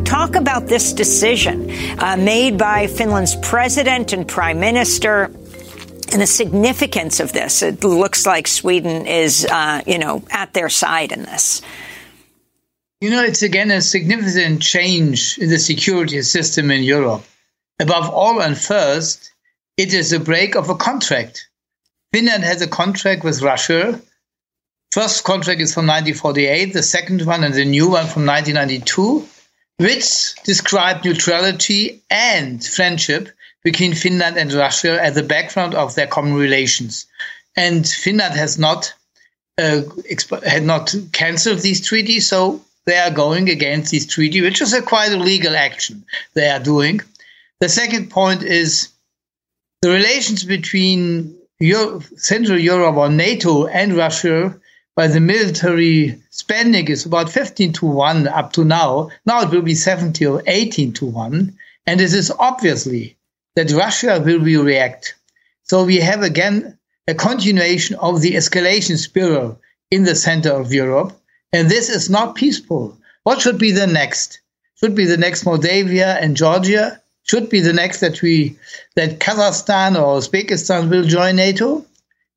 Talk 0.04 0.34
about 0.34 0.66
this 0.66 0.92
decision 0.92 1.70
uh, 1.98 2.16
made 2.16 2.58
by 2.58 2.86
Finland's 2.86 3.36
president 3.36 4.12
and 4.12 4.26
prime 4.26 4.60
minister 4.60 5.30
and 6.12 6.22
the 6.22 6.26
significance 6.26 7.20
of 7.20 7.32
this. 7.32 7.62
It 7.62 7.84
looks 7.84 8.26
like 8.26 8.46
Sweden 8.46 9.06
is, 9.06 9.46
uh, 9.46 9.82
you 9.86 9.98
know, 9.98 10.22
at 10.30 10.54
their 10.54 10.68
side 10.68 11.12
in 11.12 11.22
this. 11.22 11.62
You 13.00 13.10
know, 13.10 13.22
it's 13.22 13.42
again 13.42 13.70
a 13.70 13.80
significant 13.80 14.62
change 14.62 15.38
in 15.38 15.50
the 15.50 15.58
security 15.58 16.20
system 16.22 16.70
in 16.70 16.82
Europe. 16.82 17.22
Above 17.78 18.10
all 18.10 18.40
and 18.40 18.58
first, 18.58 19.32
it 19.76 19.94
is 19.94 20.12
a 20.12 20.18
break 20.18 20.56
of 20.56 20.68
a 20.68 20.74
contract. 20.74 21.48
Finland 22.12 22.42
has 22.42 22.60
a 22.62 22.66
contract 22.66 23.22
with 23.22 23.42
Russia. 23.42 24.00
First 24.90 25.22
contract 25.24 25.60
is 25.60 25.74
from 25.74 25.86
1948, 25.86 26.72
the 26.72 26.82
second 26.82 27.22
one 27.22 27.44
and 27.44 27.54
the 27.54 27.64
new 27.64 27.88
one 27.88 28.06
from 28.06 28.26
1992 28.26 29.28
which 29.78 30.34
describe 30.42 31.04
neutrality 31.04 32.02
and 32.10 32.64
friendship 32.64 33.30
between 33.64 33.94
Finland 33.94 34.36
and 34.36 34.52
Russia 34.52 35.02
as 35.02 35.14
the 35.14 35.22
background 35.22 35.74
of 35.74 35.94
their 35.94 36.06
common 36.06 36.34
relations. 36.34 37.06
And 37.56 37.86
Finland 37.86 38.34
has 38.34 38.58
not 38.58 38.92
uh, 39.58 39.82
exp- 40.10 40.44
had 40.44 40.64
not 40.64 40.94
cancelled 41.12 41.60
these 41.60 41.84
treaties, 41.84 42.28
so 42.28 42.64
they 42.86 42.98
are 42.98 43.10
going 43.10 43.48
against 43.50 43.90
this 43.90 44.06
treaty, 44.06 44.40
which 44.40 44.60
is 44.60 44.72
a 44.72 44.82
quite 44.82 45.12
a 45.12 45.16
legal 45.16 45.56
action 45.56 46.04
they 46.34 46.48
are 46.48 46.60
doing. 46.60 47.00
The 47.60 47.68
second 47.68 48.10
point 48.10 48.42
is 48.42 48.88
the 49.82 49.90
relations 49.90 50.44
between 50.44 51.36
Euro- 51.60 52.00
Central 52.16 52.58
Europe 52.58 52.96
or 52.96 53.08
NATO 53.08 53.66
and 53.66 53.94
Russia 53.94 54.58
by 54.98 55.06
the 55.06 55.20
military 55.20 56.20
spending 56.30 56.88
is 56.88 57.06
about 57.06 57.30
15 57.30 57.72
to 57.74 57.86
1 57.86 58.26
up 58.26 58.52
to 58.54 58.64
now. 58.64 59.10
Now 59.24 59.42
it 59.42 59.50
will 59.50 59.62
be 59.62 59.76
70 59.76 60.26
or 60.26 60.42
18 60.44 60.92
to 60.94 61.06
1. 61.06 61.56
And 61.86 62.00
it 62.00 62.12
is 62.12 62.32
obviously 62.36 63.16
that 63.54 63.70
Russia 63.70 64.20
will 64.20 64.40
react. 64.40 65.14
So 65.62 65.84
we 65.84 65.98
have 65.98 66.22
again 66.22 66.76
a 67.06 67.14
continuation 67.14 67.94
of 67.94 68.22
the 68.22 68.32
escalation 68.32 68.98
spiral 68.98 69.60
in 69.92 70.02
the 70.02 70.16
center 70.16 70.50
of 70.50 70.72
Europe. 70.72 71.12
And 71.52 71.70
this 71.70 71.90
is 71.90 72.10
not 72.10 72.34
peaceful. 72.34 72.98
What 73.22 73.40
should 73.40 73.58
be 73.58 73.70
the 73.70 73.86
next? 73.86 74.40
Should 74.80 74.96
be 74.96 75.04
the 75.04 75.16
next 75.16 75.44
Moldavia 75.44 76.18
and 76.20 76.36
Georgia? 76.36 77.00
Should 77.22 77.50
be 77.50 77.60
the 77.60 77.72
next 77.72 78.00
that 78.00 78.20
we 78.20 78.58
that 78.96 79.20
Kazakhstan 79.20 79.94
or 79.94 80.18
Uzbekistan 80.18 80.90
will 80.90 81.04
join 81.04 81.36
NATO? 81.36 81.86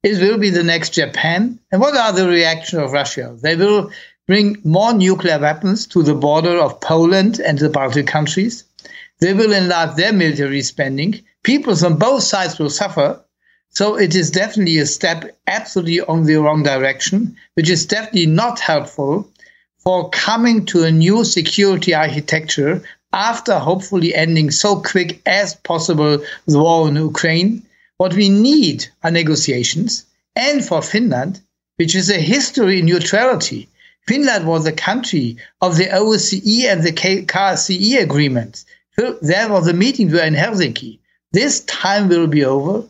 It 0.03 0.19
will 0.19 0.37
be 0.37 0.49
the 0.49 0.63
next 0.63 0.93
Japan. 0.93 1.59
And 1.71 1.79
what 1.79 1.95
are 1.95 2.11
the 2.11 2.27
reactions 2.27 2.81
of 2.81 2.91
Russia? 2.91 3.35
They 3.41 3.55
will 3.55 3.91
bring 4.27 4.57
more 4.63 4.93
nuclear 4.93 5.39
weapons 5.39 5.85
to 5.87 6.01
the 6.01 6.15
border 6.15 6.57
of 6.57 6.81
Poland 6.81 7.39
and 7.39 7.59
the 7.59 7.69
Baltic 7.69 8.07
countries. 8.07 8.63
They 9.19 9.33
will 9.33 9.53
enlarge 9.53 9.95
their 9.95 10.13
military 10.13 10.61
spending. 10.63 11.21
Peoples 11.43 11.83
on 11.83 11.97
both 11.97 12.23
sides 12.23 12.57
will 12.57 12.69
suffer. 12.69 13.23
So 13.69 13.97
it 13.97 14.15
is 14.15 14.31
definitely 14.31 14.79
a 14.79 14.85
step 14.85 15.37
absolutely 15.47 16.01
on 16.01 16.23
the 16.23 16.37
wrong 16.37 16.63
direction, 16.63 17.35
which 17.53 17.69
is 17.69 17.85
definitely 17.85 18.25
not 18.25 18.59
helpful 18.59 19.29
for 19.77 20.09
coming 20.09 20.65
to 20.67 20.83
a 20.83 20.91
new 20.91 21.23
security 21.23 21.93
architecture 21.93 22.81
after 23.13 23.59
hopefully 23.59 24.15
ending 24.15 24.51
so 24.51 24.81
quick 24.81 25.21
as 25.25 25.55
possible 25.55 26.17
the 26.47 26.59
war 26.59 26.87
in 26.87 26.95
Ukraine 26.95 27.63
what 28.01 28.15
we 28.15 28.29
need 28.29 28.87
are 29.03 29.11
negotiations. 29.11 30.05
And 30.35 30.65
for 30.65 30.81
Finland, 30.81 31.39
which 31.75 31.93
is 31.93 32.09
a 32.09 32.27
history 32.33 32.81
neutrality, 32.81 33.69
Finland 34.07 34.47
was 34.47 34.65
a 34.65 34.81
country 34.89 35.37
of 35.61 35.77
the 35.77 35.85
OSCE 35.85 36.63
and 36.71 36.81
the 36.81 36.93
KSCE 36.93 38.01
agreements. 38.01 38.65
There 38.97 39.49
was 39.49 39.67
a 39.67 39.79
meeting 39.83 40.07
there 40.07 40.25
in 40.25 40.33
Helsinki. 40.33 40.97
This 41.31 41.59
time 41.65 42.09
will 42.09 42.25
be 42.25 42.43
over. 42.43 42.83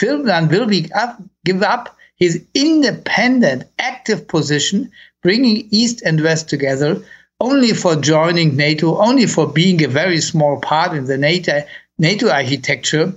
Finland 0.00 0.50
will 0.50 0.70
up, 0.94 1.22
give 1.44 1.62
up 1.62 1.94
his 2.16 2.42
independent, 2.54 3.64
active 3.78 4.26
position, 4.26 4.90
bringing 5.22 5.68
East 5.70 6.00
and 6.06 6.22
West 6.22 6.48
together, 6.48 7.02
only 7.38 7.72
for 7.74 7.96
joining 7.96 8.56
NATO, 8.56 8.96
only 8.96 9.26
for 9.26 9.46
being 9.46 9.84
a 9.84 9.88
very 9.88 10.22
small 10.22 10.58
part 10.58 10.96
in 10.96 11.04
the 11.04 11.18
NATO, 11.18 11.64
NATO 11.98 12.30
architecture, 12.30 13.12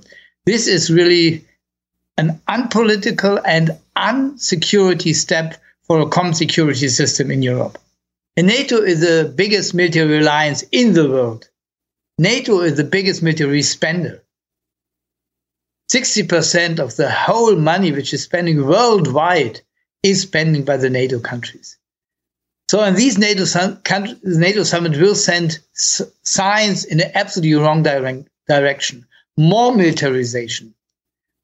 this 0.48 0.68
is 0.68 0.90
really 0.90 1.46
an 2.18 2.42
unpolitical 2.48 3.38
and 3.46 3.78
unsecurity 3.98 5.14
step 5.14 5.62
for 5.84 6.00
a 6.00 6.08
common 6.08 6.34
security 6.34 6.88
system 6.88 7.32
in 7.32 7.42
Europe. 7.42 7.78
And 8.38 8.48
NATO 8.48 8.78
is 8.78 9.02
the 9.02 9.32
biggest 9.36 9.74
military 9.74 10.20
alliance 10.20 10.64
in 10.72 10.94
the 10.94 11.10
world. 11.10 11.50
NATO 12.18 12.62
is 12.62 12.78
the 12.78 12.86
biggest 12.86 13.22
military 13.22 13.62
spender. 13.62 14.24
60% 15.92 16.80
of 16.80 16.96
the 16.96 17.12
whole 17.12 17.58
money 17.58 17.92
which 17.92 18.14
is 18.14 18.24
spending 18.24 18.66
worldwide 18.66 19.60
is 20.02 20.22
spending 20.22 20.64
by 20.64 20.78
the 20.78 20.90
NATO 20.90 21.20
countries. 21.20 21.78
So, 22.72 22.82
and 22.82 22.96
these 22.96 23.18
NATO, 23.18 23.44
NATO 24.24 24.64
summit 24.64 24.98
will 24.98 25.16
send 25.16 25.60
signs 25.74 26.86
in 26.86 27.00
the 27.00 27.18
absolutely 27.18 27.56
wrong 27.56 27.84
direction 28.48 29.07
more 29.38 29.74
militarization, 29.76 30.74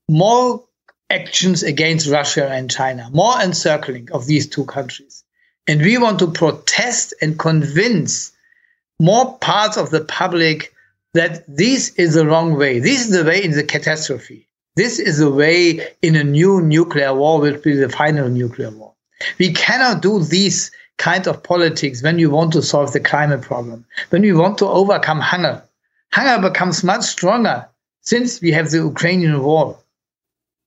more 0.09 0.63
actions 1.09 1.63
against 1.63 2.09
Russia 2.09 2.49
and 2.49 2.69
China, 2.69 3.09
more 3.13 3.39
encircling 3.39 4.09
of 4.11 4.25
these 4.25 4.47
two 4.47 4.65
countries. 4.65 5.23
And 5.67 5.81
we 5.81 5.97
want 5.97 6.19
to 6.19 6.27
protest 6.27 7.13
and 7.21 7.37
convince 7.37 8.31
more 8.99 9.37
parts 9.37 9.77
of 9.77 9.91
the 9.91 10.01
public 10.01 10.73
that 11.13 11.45
this 11.47 11.93
is 11.95 12.15
the 12.15 12.25
wrong 12.25 12.57
way. 12.57 12.79
This 12.79 13.05
is 13.05 13.11
the 13.11 13.23
way 13.23 13.43
in 13.43 13.51
the 13.51 13.63
catastrophe. 13.63 14.47
This 14.75 14.97
is 14.97 15.19
the 15.19 15.29
way 15.29 15.87
in 16.01 16.15
a 16.15 16.23
new 16.23 16.59
nuclear 16.61 17.13
war, 17.13 17.39
will 17.39 17.59
be 17.59 17.75
the 17.75 17.89
final 17.89 18.27
nuclear 18.27 18.71
war. 18.71 18.93
We 19.37 19.53
cannot 19.53 20.01
do 20.01 20.19
these 20.19 20.71
kind 20.97 21.27
of 21.27 21.43
politics 21.43 22.01
when 22.01 22.17
we 22.17 22.25
want 22.25 22.53
to 22.53 22.61
solve 22.63 22.91
the 22.91 22.99
climate 22.99 23.41
problem, 23.41 23.85
when 24.09 24.23
we 24.23 24.33
want 24.33 24.57
to 24.57 24.67
overcome 24.67 25.19
hunger. 25.19 25.63
Hunger 26.11 26.49
becomes 26.49 26.83
much 26.83 27.03
stronger 27.03 27.67
since 28.03 28.41
we 28.41 28.51
have 28.51 28.69
the 28.69 28.77
Ukrainian 28.77 29.41
war. 29.41 29.79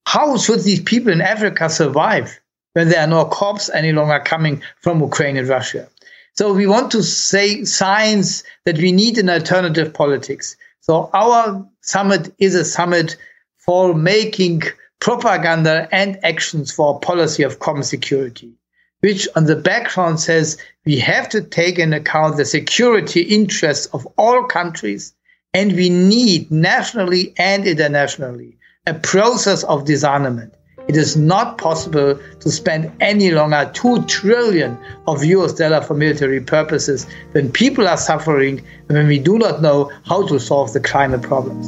How 0.07 0.37
should 0.39 0.61
these 0.61 0.81
people 0.81 1.13
in 1.13 1.21
Africa 1.21 1.71
survive 1.71 2.41
when 2.73 2.89
there 2.89 3.01
are 3.01 3.07
no 3.07 3.25
cops 3.27 3.69
any 3.71 3.93
longer 3.93 4.21
coming 4.21 4.63
from 4.81 5.01
Ukraine 5.01 5.37
and 5.37 5.49
Russia? 5.49 5.89
So 6.35 6.53
we 6.53 6.67
want 6.67 6.91
to 6.93 7.03
say 7.03 7.65
signs 7.65 8.45
that 8.65 8.79
we 8.79 8.93
need 8.93 9.19
an 9.19 9.31
alternative 9.31 9.95
politics. 9.95 10.57
So 10.81 11.11
our 11.13 11.67
summit 11.81 12.35
is 12.39 12.55
a 12.55 12.65
summit 12.65 13.17
for 13.57 13.95
making 13.95 14.63
propaganda 15.01 15.89
and 15.93 16.19
actions 16.25 16.73
for 16.73 16.97
a 16.97 16.99
policy 16.99 17.43
of 17.43 17.59
common 17.59 17.83
security, 17.83 18.53
which 19.01 19.29
on 19.35 19.45
the 19.45 19.57
background 19.57 20.21
says 20.21 20.57
we 20.85 20.99
have 20.99 21.29
to 21.31 21.43
take 21.43 21.79
into 21.79 21.99
account 21.99 22.37
the 22.37 22.45
security 22.45 23.23
interests 23.23 23.87
of 23.87 24.07
all 24.17 24.45
countries 24.45 25.15
and 25.57 25.73
we 25.73 25.89
need 25.89 26.51
nationally 26.51 27.33
and 27.39 27.67
internationally 27.67 28.55
a 28.87 28.93
process 28.93 29.65
of 29.65 29.87
disarmament. 29.87 30.53
It 30.87 30.99
is 30.99 31.17
not 31.17 31.57
possible 31.57 32.21
to 32.41 32.51
spend 32.51 32.93
any 33.01 33.31
longer 33.31 33.71
2 33.73 34.05
trillion 34.05 34.77
of 35.07 35.25
US 35.25 35.55
dollar 35.55 35.81
for 35.81 35.95
military 35.95 36.43
purposes 36.43 37.07
when 37.33 37.51
people 37.51 37.89
are 37.89 37.97
suffering 37.97 38.63
and 38.91 38.99
when 38.99 39.07
we 39.07 39.19
do 39.19 39.39
not 39.39 39.63
know 39.63 39.91
how 40.05 40.27
to 40.27 40.39
solve 40.39 40.75
the 40.75 40.81
climate 40.81 41.23
problems. 41.23 41.67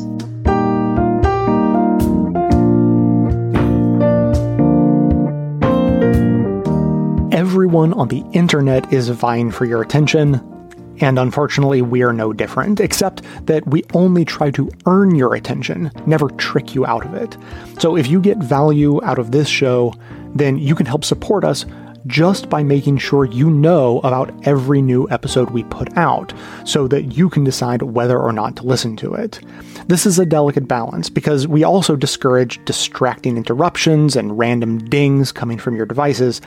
Everyone 7.33 7.95
on 7.95 8.09
the 8.09 8.23
internet 8.35 8.93
is 8.93 9.09
vying 9.09 9.51
for 9.51 9.65
your 9.65 9.81
attention 9.81 10.58
And 11.01 11.19
unfortunately, 11.19 11.83
we 11.83 12.03
are 12.03 12.13
no 12.13 12.33
different, 12.33 12.81
except 12.81 13.23
that 13.47 13.67
we 13.67 13.85
only 13.95 14.25
try 14.25 14.51
to 14.53 14.71
earn 14.87 15.15
your 15.15 15.35
attention, 15.35 15.91
never 16.07 16.29
trick 16.31 16.75
you 16.75 16.85
out 16.87 17.05
of 17.05 17.15
it. 17.15 17.37
So 17.81 17.97
if 17.97 18.07
you 18.07 18.21
get 18.21 18.39
value 18.39 19.03
out 19.05 19.19
of 19.19 19.31
this 19.31 19.49
show, 19.49 19.95
then 20.35 20.59
you 20.59 20.75
can 20.75 20.87
help 20.87 21.05
support 21.05 21.45
us 21.45 21.65
just 22.07 22.49
by 22.49 22.63
making 22.63 22.97
sure 22.99 23.25
you 23.25 23.51
know 23.51 24.01
about 24.01 24.33
every 24.47 24.81
new 24.81 25.09
episode 25.11 25.51
we 25.51 25.63
put 25.65 25.95
out 25.97 26.33
so 26.65 26.89
that 26.89 27.17
you 27.17 27.29
can 27.29 27.45
decide 27.45 27.83
whether 27.83 28.19
or 28.19 28.33
not 28.33 28.57
to 28.57 28.63
listen 28.63 28.97
to 28.97 29.15
it. 29.15 29.41
This 29.89 30.07
is 30.07 30.19
a 30.19 30.27
delicate 30.27 30.67
balance 30.67 31.11
because 31.11 31.47
we 31.47 31.65
also 31.65 31.97
discourage 31.97 32.65
distracting 32.65 33.37
interruptions 33.37 34.17
and 34.17 34.39
random 34.39 34.79
dings 34.89 35.33
coming 35.33 35.59
from 35.59 35.77
your 35.77 35.87
devices. 35.87 36.41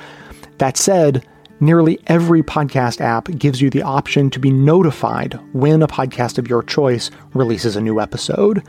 That 0.57 0.77
said, 0.77 1.25
nearly 1.61 1.99
every 2.07 2.43
podcast 2.43 2.99
app 2.99 3.25
gives 3.37 3.61
you 3.61 3.69
the 3.69 3.83
option 3.83 4.29
to 4.31 4.39
be 4.39 4.51
notified 4.51 5.39
when 5.53 5.81
a 5.81 5.87
podcast 5.87 6.37
of 6.37 6.49
your 6.49 6.63
choice 6.63 7.09
releases 7.33 7.75
a 7.75 7.81
new 7.81 8.01
episode. 8.01 8.63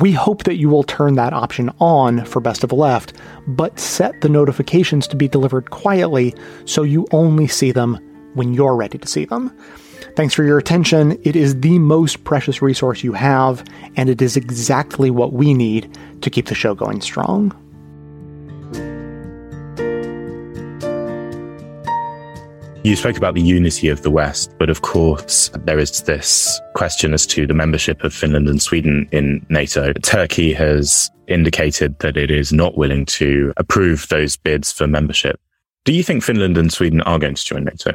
We 0.00 0.12
hope 0.12 0.44
that 0.44 0.56
you 0.56 0.70
will 0.70 0.84
turn 0.84 1.16
that 1.16 1.34
option 1.34 1.70
on 1.78 2.24
for 2.24 2.40
Best 2.40 2.64
of 2.64 2.72
Left, 2.72 3.12
but 3.46 3.78
set 3.78 4.22
the 4.22 4.28
notifications 4.30 5.06
to 5.08 5.16
be 5.16 5.28
delivered 5.28 5.70
quietly 5.70 6.34
so 6.64 6.82
you 6.82 7.06
only 7.10 7.46
see 7.46 7.72
them 7.72 7.98
when 8.32 8.54
you're 8.54 8.76
ready 8.76 8.96
to 8.96 9.08
see 9.08 9.26
them. 9.26 9.54
Thanks 10.16 10.34
for 10.34 10.44
your 10.44 10.58
attention. 10.58 11.18
It 11.24 11.36
is 11.36 11.60
the 11.60 11.78
most 11.78 12.24
precious 12.24 12.62
resource 12.62 13.02
you 13.02 13.12
have, 13.12 13.64
and 13.96 14.08
it 14.08 14.22
is 14.22 14.36
exactly 14.36 15.10
what 15.10 15.32
we 15.32 15.52
need 15.52 15.94
to 16.22 16.30
keep 16.30 16.46
the 16.46 16.54
show 16.54 16.74
going 16.74 17.00
strong. 17.00 17.52
You 22.84 22.96
spoke 22.96 23.16
about 23.16 23.34
the 23.34 23.40
unity 23.40 23.86
of 23.88 24.02
the 24.02 24.10
West, 24.10 24.52
but 24.58 24.68
of 24.68 24.82
course, 24.82 25.50
there 25.66 25.78
is 25.78 26.02
this 26.02 26.60
question 26.74 27.14
as 27.14 27.24
to 27.26 27.46
the 27.46 27.54
membership 27.54 28.02
of 28.02 28.12
Finland 28.12 28.48
and 28.48 28.60
Sweden 28.60 29.08
in 29.12 29.46
NATO. 29.48 29.92
Turkey 29.92 30.52
has 30.52 31.08
indicated 31.28 31.96
that 32.00 32.16
it 32.16 32.28
is 32.28 32.52
not 32.52 32.76
willing 32.76 33.06
to 33.06 33.52
approve 33.56 34.08
those 34.08 34.36
bids 34.36 34.72
for 34.72 34.88
membership. 34.88 35.38
Do 35.84 35.92
you 35.92 36.02
think 36.02 36.24
Finland 36.24 36.58
and 36.58 36.72
Sweden 36.72 37.00
are 37.02 37.20
going 37.20 37.36
to 37.36 37.44
join 37.44 37.62
NATO? 37.62 37.94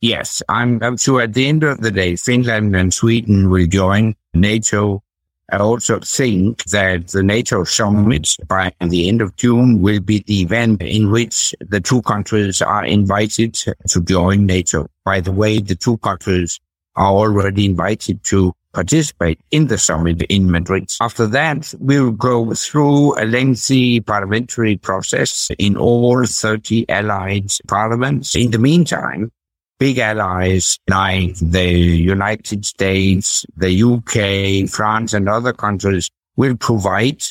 Yes, 0.00 0.42
I'm, 0.48 0.80
I'm 0.80 0.96
sure 0.96 1.22
at 1.22 1.34
the 1.34 1.48
end 1.48 1.64
of 1.64 1.80
the 1.80 1.90
day, 1.90 2.14
Finland 2.14 2.76
and 2.76 2.94
Sweden 2.94 3.50
will 3.50 3.66
join 3.66 4.14
NATO 4.32 5.02
I 5.52 5.58
also 5.58 5.98
think 6.00 6.64
that 6.64 7.08
the 7.08 7.22
NATO 7.22 7.64
summit 7.64 8.36
by 8.46 8.72
the 8.80 9.08
end 9.08 9.20
of 9.20 9.34
June 9.36 9.82
will 9.82 10.00
be 10.00 10.20
the 10.20 10.42
event 10.42 10.80
in 10.80 11.10
which 11.10 11.54
the 11.60 11.80
two 11.80 12.02
countries 12.02 12.62
are 12.62 12.84
invited 12.84 13.54
to 13.54 14.00
join 14.02 14.46
NATO. 14.46 14.86
By 15.04 15.20
the 15.20 15.32
way, 15.32 15.58
the 15.58 15.74
two 15.74 15.98
countries 15.98 16.60
are 16.94 17.12
already 17.12 17.66
invited 17.66 18.22
to 18.24 18.52
participate 18.72 19.40
in 19.50 19.66
the 19.66 19.78
summit 19.78 20.22
in 20.28 20.50
Madrid. 20.50 20.90
After 21.00 21.26
that, 21.28 21.74
we'll 21.80 22.12
go 22.12 22.54
through 22.54 23.20
a 23.20 23.26
lengthy 23.26 24.00
parliamentary 24.00 24.76
process 24.76 25.50
in 25.58 25.76
all 25.76 26.24
30 26.24 26.88
allied 26.88 27.50
parliaments. 27.66 28.36
In 28.36 28.52
the 28.52 28.58
meantime, 28.58 29.32
big 29.80 29.98
allies 29.98 30.78
like 30.88 31.34
the 31.36 31.72
United 31.72 32.66
States, 32.66 33.46
the 33.56 33.82
UK, 33.82 34.70
France, 34.70 35.14
and 35.14 35.26
other 35.26 35.54
countries 35.54 36.10
will 36.36 36.54
provide 36.56 37.22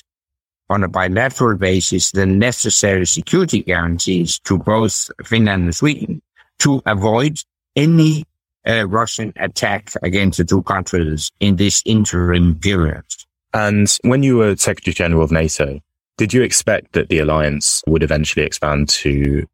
on 0.67 0.83
a 0.83 0.87
bilateral 0.87 1.55
basis 1.57 2.11
the 2.11 2.25
necessary 2.25 3.05
security 3.05 3.61
guarantees 3.61 4.39
to 4.39 4.57
both 4.57 5.11
Finland 5.23 5.63
and 5.63 5.75
Sweden 5.75 6.21
to 6.57 6.81
avoid 6.87 7.39
any 7.75 8.25
uh, 8.67 8.87
Russian 8.87 9.31
attack 9.37 9.91
against 10.01 10.39
the 10.39 10.43
two 10.43 10.63
countries 10.63 11.29
in 11.39 11.55
this 11.55 11.83
interim 11.85 12.55
period. 12.55 13.05
And 13.53 13.95
when 14.03 14.23
you 14.23 14.37
were 14.37 14.55
Secretary 14.55 14.93
General 14.93 15.23
of 15.23 15.31
NATO, 15.31 15.79
did 16.17 16.33
you 16.33 16.41
expect 16.41 16.93
that 16.93 17.09
the 17.09 17.19
alliance 17.19 17.83
would 17.85 18.01
eventually 18.01 18.45
expand 18.45 18.89
to 18.89 19.45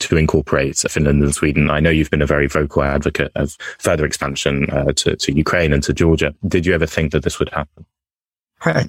to 0.00 0.16
incorporate 0.16 0.78
Finland 0.88 1.22
and 1.22 1.34
Sweden. 1.34 1.70
I 1.70 1.80
know 1.80 1.90
you've 1.90 2.10
been 2.10 2.22
a 2.22 2.26
very 2.26 2.46
vocal 2.46 2.82
advocate 2.82 3.32
of 3.34 3.56
further 3.78 4.04
expansion 4.04 4.70
uh, 4.70 4.92
to, 4.92 5.16
to 5.16 5.32
Ukraine 5.32 5.72
and 5.72 5.82
to 5.84 5.92
Georgia. 5.92 6.34
Did 6.46 6.66
you 6.66 6.74
ever 6.74 6.86
think 6.86 7.12
that 7.12 7.24
this 7.24 7.38
would 7.38 7.50
happen? 7.50 7.84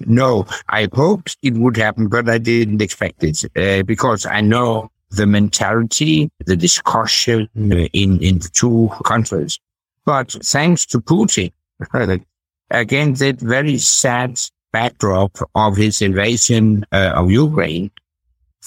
No, 0.08 0.48
I 0.70 0.88
hoped 0.94 1.38
it 1.44 1.54
would 1.54 1.78
happen, 1.78 2.08
but 2.08 2.28
I 2.28 2.40
didn't 2.40 2.82
expect 2.82 3.24
it 3.24 3.46
uh, 3.56 3.84
because 3.84 4.26
I 4.26 4.42
know 4.42 4.90
the 5.12 5.28
mentality, 5.28 6.30
the 6.46 6.56
discussion 6.56 7.48
in, 7.56 7.90
in 7.94 8.40
the 8.40 8.50
two 8.52 8.90
countries. 9.06 9.60
But 10.06 10.32
thanks 10.44 10.86
to 10.88 11.00
Putin, 11.00 11.52
again, 12.72 13.14
that 13.14 13.40
very 13.40 13.78
sad 13.78 14.40
backdrop 14.72 15.38
of 15.56 15.76
his 15.76 16.02
invasion 16.02 16.86
uh, 16.92 17.14
of 17.16 17.32
Ukraine, 17.32 17.92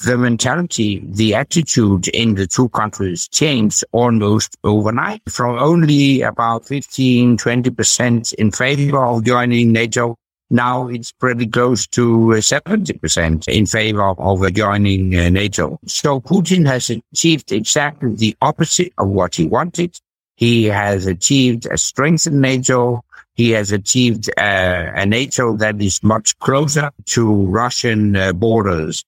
the 0.00 0.16
mentality, 0.16 1.02
the 1.04 1.34
attitude 1.34 2.08
in 2.08 2.34
the 2.34 2.46
two 2.46 2.68
countries 2.70 3.28
changed 3.28 3.84
almost 3.92 4.56
overnight 4.64 5.22
from 5.28 5.58
only 5.58 6.22
about 6.22 6.64
15, 6.64 7.36
20% 7.36 8.34
in 8.34 8.50
favor 8.50 9.04
of 9.04 9.24
joining 9.24 9.72
NATO. 9.72 10.16
Now 10.50 10.88
it's 10.88 11.12
pretty 11.12 11.46
close 11.46 11.86
to 11.88 12.28
70% 12.28 13.48
in 13.48 13.66
favor 13.66 14.02
of 14.02 14.52
joining 14.52 15.16
uh, 15.16 15.30
NATO. 15.30 15.78
So 15.86 16.20
Putin 16.20 16.66
has 16.66 16.90
achieved 16.90 17.52
exactly 17.52 18.14
the 18.14 18.36
opposite 18.42 18.92
of 18.98 19.08
what 19.08 19.34
he 19.34 19.46
wanted. 19.46 19.98
He 20.36 20.64
has 20.64 21.06
achieved 21.06 21.66
a 21.70 21.78
strengthened 21.78 22.40
NATO. 22.40 23.04
He 23.34 23.50
has 23.50 23.72
achieved 23.72 24.28
uh, 24.36 24.92
a 24.94 25.06
NATO 25.06 25.56
that 25.56 25.80
is 25.80 26.02
much 26.02 26.38
closer 26.38 26.90
to 27.06 27.46
Russian 27.46 28.16
uh, 28.16 28.32
borders. 28.32 29.04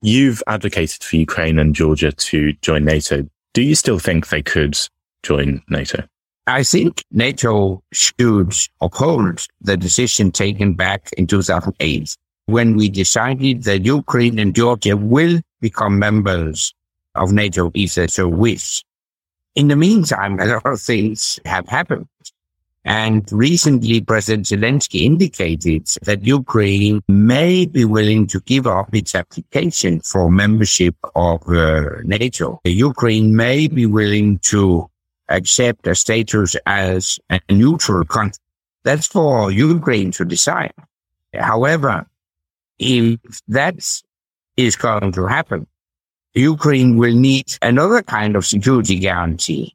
You've 0.00 0.42
advocated 0.46 1.02
for 1.02 1.16
Ukraine 1.16 1.58
and 1.58 1.74
Georgia 1.74 2.12
to 2.12 2.52
join 2.62 2.84
NATO. 2.84 3.28
Do 3.52 3.62
you 3.62 3.74
still 3.74 3.98
think 3.98 4.28
they 4.28 4.42
could 4.42 4.78
join 5.22 5.62
NATO? 5.68 6.04
I 6.46 6.62
think 6.62 7.04
NATO 7.10 7.82
should 7.92 8.54
uphold 8.80 9.46
the 9.60 9.76
decision 9.76 10.30
taken 10.30 10.74
back 10.74 11.10
in 11.18 11.26
2008 11.26 12.16
when 12.46 12.76
we 12.76 12.88
decided 12.88 13.64
that 13.64 13.84
Ukraine 13.84 14.38
and 14.38 14.54
Georgia 14.54 14.96
will 14.96 15.40
become 15.60 15.98
members 15.98 16.72
of 17.14 17.32
NATO 17.32 17.70
if 17.74 17.96
they 17.96 18.06
so 18.06 18.28
wish. 18.28 18.82
In 19.54 19.68
the 19.68 19.76
meantime, 19.76 20.38
a 20.38 20.46
lot 20.46 20.64
of 20.64 20.80
things 20.80 21.40
have 21.44 21.68
happened. 21.68 22.06
And 22.84 23.30
recently, 23.32 24.00
President 24.00 24.46
Zelensky 24.46 25.02
indicated 25.02 25.86
that 26.02 26.24
Ukraine 26.24 27.02
may 27.08 27.66
be 27.66 27.84
willing 27.84 28.26
to 28.28 28.40
give 28.40 28.66
up 28.66 28.94
its 28.94 29.14
application 29.14 30.00
for 30.00 30.30
membership 30.30 30.94
of 31.14 31.46
uh, 31.48 32.00
NATO. 32.04 32.60
Ukraine 32.64 33.36
may 33.36 33.66
be 33.66 33.84
willing 33.84 34.38
to 34.50 34.88
accept 35.28 35.86
a 35.86 35.94
status 35.94 36.56
as 36.66 37.18
a 37.30 37.40
neutral 37.50 38.04
country. 38.04 38.42
That's 38.84 39.06
for 39.06 39.50
Ukraine 39.50 40.12
to 40.12 40.24
decide. 40.24 40.72
However, 41.34 42.06
if 42.78 43.18
that 43.48 43.76
is 44.56 44.76
going 44.76 45.12
to 45.12 45.26
happen, 45.26 45.66
Ukraine 46.34 46.96
will 46.96 47.14
need 47.14 47.52
another 47.60 48.02
kind 48.02 48.36
of 48.36 48.46
security 48.46 48.98
guarantee 48.98 49.74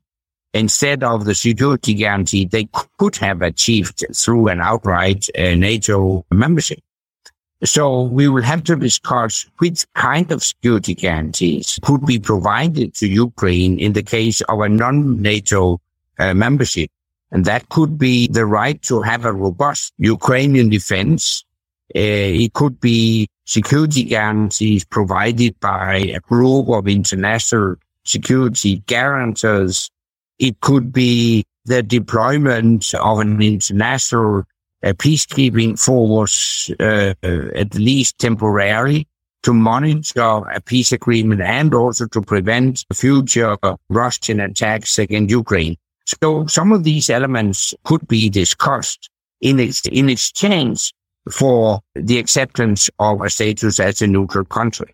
instead 0.54 1.04
of 1.04 1.26
the 1.26 1.36
security 1.36 1.94
guarantee 1.94 2.46
they 2.46 2.68
could 2.98 3.16
have 3.18 3.42
achieved 3.42 4.06
through 4.16 4.48
an 4.48 4.62
outright 4.62 5.28
uh, 5.38 5.56
NATO 5.56 6.26
membership. 6.32 6.80
So 7.64 8.02
we 8.02 8.28
will 8.28 8.44
have 8.44 8.64
to 8.66 8.76
discuss 8.76 9.46
which 9.60 9.86
kind 9.94 10.30
of 10.32 10.44
security 10.44 10.94
guarantees 10.94 11.80
could 11.82 12.06
be 12.06 12.20
provided 12.20 12.94
to 12.96 13.08
Ukraine 13.08 13.80
in 13.80 13.94
the 13.94 14.04
case 14.04 14.42
of 14.42 14.60
a 14.60 14.68
non-NATO 14.68 15.80
uh, 16.20 16.34
membership. 16.34 16.90
And 17.32 17.46
that 17.46 17.70
could 17.70 17.98
be 17.98 18.28
the 18.28 18.46
right 18.46 18.80
to 18.84 19.02
have 19.02 19.26
a 19.26 19.34
robust 19.34 19.94
Ukrainian 19.98 20.70
defense. 20.70 21.46
Uh, 21.96 22.44
it 22.46 22.54
could 22.54 22.80
be 22.82 23.28
security 23.46 24.04
guarantees 24.04 24.84
provided 24.84 25.58
by 25.60 25.98
a 25.98 26.20
group 26.20 26.70
of 26.70 26.88
international 26.88 27.76
security 28.04 28.84
guarantors 28.88 29.90
it 30.44 30.60
could 30.60 30.92
be 30.92 31.46
the 31.64 31.82
deployment 31.82 32.94
of 32.96 33.20
an 33.20 33.42
international 33.42 34.44
uh, 34.84 34.92
peacekeeping 34.92 35.80
force, 35.80 36.70
uh, 36.82 37.14
uh, 37.24 37.48
at 37.56 37.74
least 37.76 38.20
temporarily, 38.20 39.08
to 39.44 39.54
monitor 39.54 40.42
a 40.50 40.60
peace 40.60 40.92
agreement 40.92 41.40
and 41.40 41.74
also 41.74 42.08
to 42.08 42.22
prevent 42.22 42.86
future 42.94 43.58
Russian 43.90 44.42
attacks 44.42 45.00
against 45.00 45.32
Ukraine. 45.32 45.78
So 46.06 46.46
some 46.48 46.74
of 46.74 46.84
these 46.84 47.10
elements 47.10 47.74
could 47.86 48.06
be 48.10 48.30
discussed 48.30 49.10
in, 49.40 49.62
ex- 49.62 49.86
in 49.86 50.10
exchange 50.10 50.94
for 51.32 51.80
the 51.96 52.18
acceptance 52.20 52.90
of 53.00 53.22
a 53.22 53.30
status 53.30 53.80
as 53.80 54.02
a 54.02 54.08
neutral 54.08 54.44
country. 54.44 54.94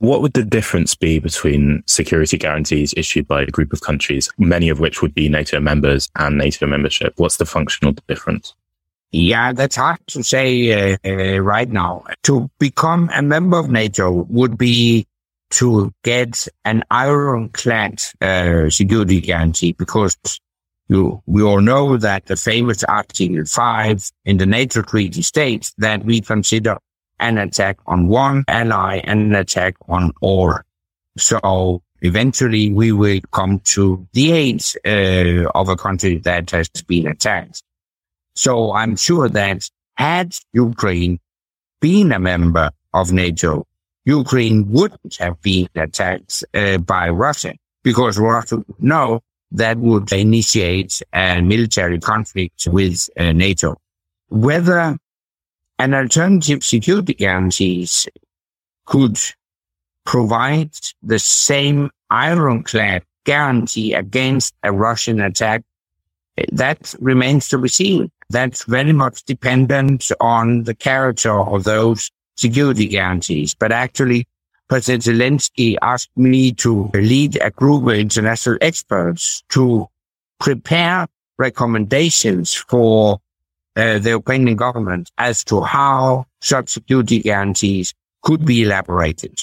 What 0.00 0.22
would 0.22 0.32
the 0.32 0.44
difference 0.44 0.94
be 0.94 1.18
between 1.18 1.82
security 1.86 2.38
guarantees 2.38 2.94
issued 2.96 3.28
by 3.28 3.42
a 3.42 3.46
group 3.46 3.70
of 3.70 3.82
countries, 3.82 4.30
many 4.38 4.70
of 4.70 4.80
which 4.80 5.02
would 5.02 5.12
be 5.12 5.28
NATO 5.28 5.60
members, 5.60 6.08
and 6.16 6.38
NATO 6.38 6.66
membership? 6.66 7.12
What's 7.18 7.36
the 7.36 7.44
functional 7.44 7.92
difference? 8.08 8.54
Yeah, 9.12 9.52
that's 9.52 9.76
hard 9.76 9.98
to 10.06 10.22
say 10.22 10.94
uh, 10.94 10.96
uh, 11.04 11.40
right 11.40 11.68
now. 11.68 12.04
To 12.22 12.50
become 12.58 13.10
a 13.12 13.20
member 13.20 13.58
of 13.58 13.68
NATO 13.68 14.10
would 14.30 14.56
be 14.56 15.06
to 15.50 15.92
get 16.02 16.48
an 16.64 16.82
ironclad 16.90 18.02
uh, 18.22 18.70
security 18.70 19.20
guarantee 19.20 19.72
because 19.72 20.16
you, 20.88 21.22
we 21.26 21.42
all 21.42 21.60
know 21.60 21.98
that 21.98 22.24
the 22.24 22.36
famous 22.36 22.84
Article 22.84 23.44
5 23.44 24.10
in 24.24 24.38
the 24.38 24.46
NATO 24.46 24.80
treaty 24.80 25.20
states 25.20 25.74
that 25.76 26.06
we 26.06 26.22
consider 26.22 26.78
an 27.20 27.38
attack 27.38 27.78
on 27.86 28.08
one 28.08 28.44
ally 28.48 29.00
and 29.04 29.20
an 29.20 29.34
attack 29.34 29.76
on 29.88 30.12
all. 30.20 30.58
So 31.16 31.82
eventually 32.02 32.72
we 32.72 32.92
will 32.92 33.20
come 33.32 33.60
to 33.60 34.06
the 34.12 34.32
aid 34.32 34.62
uh, 34.84 35.48
of 35.54 35.68
a 35.68 35.76
country 35.76 36.18
that 36.18 36.50
has 36.50 36.68
been 36.86 37.06
attacked. 37.06 37.62
So 38.34 38.72
I'm 38.72 38.96
sure 38.96 39.28
that 39.28 39.68
had 39.96 40.34
Ukraine 40.52 41.20
been 41.80 42.12
a 42.12 42.18
member 42.18 42.70
of 42.94 43.12
NATO, 43.12 43.66
Ukraine 44.04 44.70
wouldn't 44.70 45.16
have 45.16 45.40
been 45.42 45.68
attacked 45.74 46.44
uh, 46.54 46.78
by 46.78 47.08
Russia 47.10 47.54
because 47.82 48.18
Russia 48.18 48.64
know 48.78 49.20
that 49.52 49.78
would 49.78 50.12
initiate 50.12 51.02
a 51.12 51.40
military 51.42 51.98
conflict 51.98 52.66
with 52.68 53.08
uh, 53.18 53.32
NATO. 53.32 53.76
Whether 54.28 54.96
an 55.80 55.94
alternative 55.94 56.62
security 56.62 57.14
guarantees 57.14 58.06
could 58.84 59.18
provide 60.04 60.72
the 61.02 61.18
same 61.18 61.90
ironclad 62.10 63.02
guarantee 63.24 63.94
against 63.94 64.54
a 64.62 64.72
Russian 64.72 65.22
attack, 65.22 65.62
that 66.52 66.94
remains 67.00 67.48
to 67.48 67.56
be 67.56 67.68
seen. 67.68 68.10
That's 68.28 68.64
very 68.64 68.92
much 68.92 69.24
dependent 69.24 70.12
on 70.20 70.64
the 70.64 70.74
character 70.74 71.32
of 71.32 71.64
those 71.64 72.10
security 72.36 72.86
guarantees. 72.86 73.54
But 73.54 73.72
actually, 73.72 74.28
President 74.68 75.04
Zelensky 75.04 75.76
asked 75.80 76.10
me 76.14 76.52
to 76.54 76.90
lead 76.92 77.38
a 77.40 77.50
group 77.50 77.84
of 77.84 77.94
international 77.94 78.58
experts 78.60 79.42
to 79.48 79.88
prepare 80.40 81.06
recommendations 81.38 82.52
for 82.54 83.18
uh, 83.76 83.98
the 83.98 84.10
Ukrainian 84.10 84.56
government 84.56 85.10
as 85.18 85.44
to 85.44 85.60
how 85.62 86.26
such 86.40 86.70
security 86.70 87.20
guarantees 87.20 87.94
could 88.22 88.44
be 88.44 88.62
elaborated. 88.62 89.40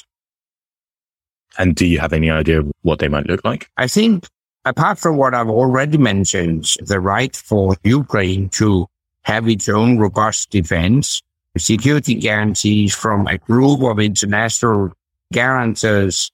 And 1.58 1.76
do 1.76 1.86
you 1.86 2.00
have 2.00 2.14
any 2.14 2.30
idea 2.30 2.62
what 2.84 3.00
they 3.00 3.08
might 3.08 3.26
look 3.26 3.44
like? 3.44 3.70
I 3.78 3.88
think, 3.88 4.28
apart 4.66 5.00
from 5.00 5.18
what 5.18 5.34
I've 5.34 5.50
already 5.50 5.98
mentioned, 5.98 6.76
the 6.86 7.00
right 7.00 7.36
for 7.36 7.76
Ukraine 7.84 8.50
to 8.50 8.88
have 9.24 9.48
its 9.48 9.68
own 9.68 9.98
robust 9.98 10.52
defense, 10.52 11.22
security 11.58 12.16
guarantees 12.16 12.94
from 12.94 13.28
a 13.28 13.38
group 13.38 13.82
of 13.82 14.00
international 14.00 14.92
guarantors, 15.34 16.32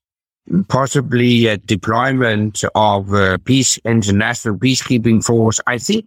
possibly 0.67 1.47
a 1.47 1.57
deployment 1.57 2.63
of 2.75 3.13
uh, 3.13 3.37
peace, 3.39 3.77
international 3.85 4.57
peacekeeping 4.57 5.23
force. 5.23 5.61
I 5.65 5.77
think 5.77 6.05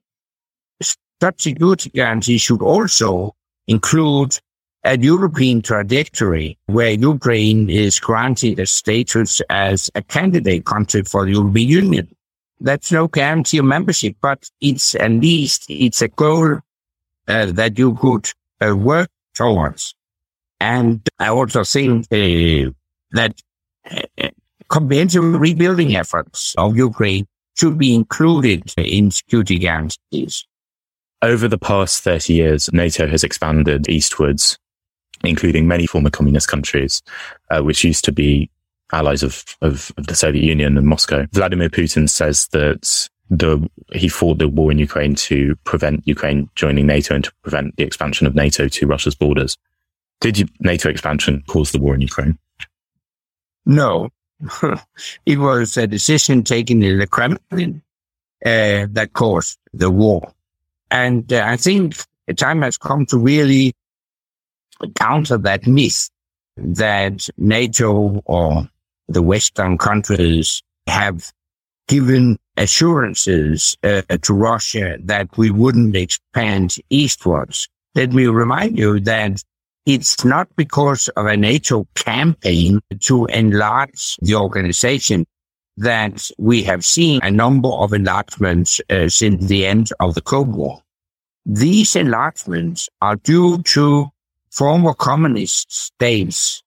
such 1.20 1.42
security 1.42 1.90
guarantee 1.90 2.38
should 2.38 2.62
also 2.62 3.34
include 3.66 4.38
a 4.84 4.96
European 4.98 5.62
trajectory 5.62 6.56
where 6.66 6.92
Ukraine 6.92 7.68
is 7.68 7.98
granted 7.98 8.60
a 8.60 8.66
status 8.66 9.42
as 9.50 9.90
a 9.94 10.02
candidate 10.02 10.64
country 10.64 11.02
for 11.02 11.24
the 11.24 11.32
European 11.32 11.68
Union. 11.68 12.16
That's 12.60 12.92
no 12.92 13.08
guarantee 13.08 13.58
of 13.58 13.64
membership, 13.64 14.16
but 14.22 14.48
it's 14.60 14.94
at 14.94 15.10
least 15.10 15.66
it's 15.68 16.02
a 16.02 16.08
goal 16.08 16.60
uh, 17.28 17.46
that 17.46 17.78
you 17.78 17.94
could 17.94 18.30
uh, 18.64 18.76
work 18.76 19.10
towards. 19.34 19.94
And 20.60 21.06
I 21.18 21.28
also 21.28 21.64
think 21.64 22.06
uh, 22.12 22.70
that 23.10 23.34
uh, 23.90 24.28
comprehensive 24.68 25.24
rebuilding 25.24 25.96
efforts 25.96 26.54
of 26.56 26.76
Ukraine 26.76 27.26
should 27.56 27.76
be 27.76 27.94
included 27.94 28.72
in 28.76 29.10
security 29.10 29.58
guarantees. 29.58 30.46
Over 31.22 31.48
the 31.48 31.58
past 31.58 32.02
30 32.02 32.32
years, 32.34 32.72
NATO 32.72 33.06
has 33.06 33.24
expanded 33.24 33.88
eastwards, 33.88 34.58
including 35.24 35.66
many 35.66 35.86
former 35.86 36.10
communist 36.10 36.48
countries, 36.48 37.02
uh, 37.50 37.62
which 37.62 37.84
used 37.84 38.04
to 38.04 38.12
be 38.12 38.50
allies 38.92 39.22
of, 39.22 39.44
of, 39.62 39.92
of, 39.96 40.06
the 40.06 40.14
Soviet 40.14 40.44
Union 40.44 40.76
and 40.76 40.86
Moscow. 40.86 41.26
Vladimir 41.32 41.68
Putin 41.68 42.08
says 42.08 42.46
that 42.48 43.08
the, 43.30 43.68
he 43.92 44.08
fought 44.08 44.38
the 44.38 44.48
war 44.48 44.70
in 44.70 44.78
Ukraine 44.78 45.14
to 45.16 45.56
prevent 45.64 46.06
Ukraine 46.06 46.48
joining 46.54 46.86
NATO 46.86 47.14
and 47.14 47.24
to 47.24 47.32
prevent 47.42 47.76
the 47.76 47.82
expansion 47.82 48.26
of 48.26 48.34
NATO 48.34 48.68
to 48.68 48.86
Russia's 48.86 49.14
borders. 49.14 49.56
Did 50.20 50.48
NATO 50.60 50.88
expansion 50.88 51.42
cause 51.46 51.72
the 51.72 51.80
war 51.80 51.94
in 51.94 52.00
Ukraine? 52.00 52.38
No, 53.64 54.10
it 55.26 55.38
was 55.38 55.76
a 55.76 55.86
decision 55.86 56.44
taken 56.44 56.82
in 56.82 56.98
the 56.98 57.06
Kremlin 57.06 57.82
uh, 58.44 58.86
that 58.90 59.10
caused 59.12 59.58
the 59.72 59.90
war. 59.90 60.32
And 60.90 61.32
uh, 61.32 61.44
I 61.46 61.56
think 61.56 61.96
the 62.26 62.34
time 62.34 62.62
has 62.62 62.78
come 62.78 63.06
to 63.06 63.18
really 63.18 63.74
counter 64.94 65.38
that 65.38 65.66
myth 65.66 66.10
that 66.56 67.28
NATO 67.36 68.22
or 68.24 68.68
the 69.08 69.22
Western 69.22 69.78
countries 69.78 70.62
have 70.86 71.32
given 71.88 72.38
assurances 72.56 73.76
uh, 73.84 74.02
to 74.22 74.32
Russia 74.32 74.98
that 75.04 75.36
we 75.36 75.50
wouldn't 75.50 75.94
expand 75.94 76.76
eastwards. 76.90 77.68
Let 77.94 78.12
me 78.12 78.26
remind 78.26 78.78
you 78.78 79.00
that 79.00 79.42
it's 79.84 80.24
not 80.24 80.48
because 80.56 81.08
of 81.10 81.26
a 81.26 81.36
NATO 81.36 81.86
campaign 81.94 82.80
to 83.00 83.26
enlarge 83.26 84.16
the 84.20 84.34
organization 84.34 85.26
that 85.76 86.30
we 86.38 86.62
have 86.62 86.84
seen 86.84 87.20
a 87.22 87.30
number 87.30 87.68
of 87.68 87.92
enlargements 87.92 88.80
uh, 88.90 89.08
since 89.08 89.46
the 89.46 89.66
end 89.66 89.90
of 90.00 90.14
the 90.14 90.20
Cold 90.20 90.54
War. 90.54 90.82
These 91.44 91.96
enlargements 91.96 92.88
are 93.00 93.16
due 93.16 93.62
to 93.62 94.08
former 94.50 94.94
communist 94.94 95.72
states' 95.72 96.62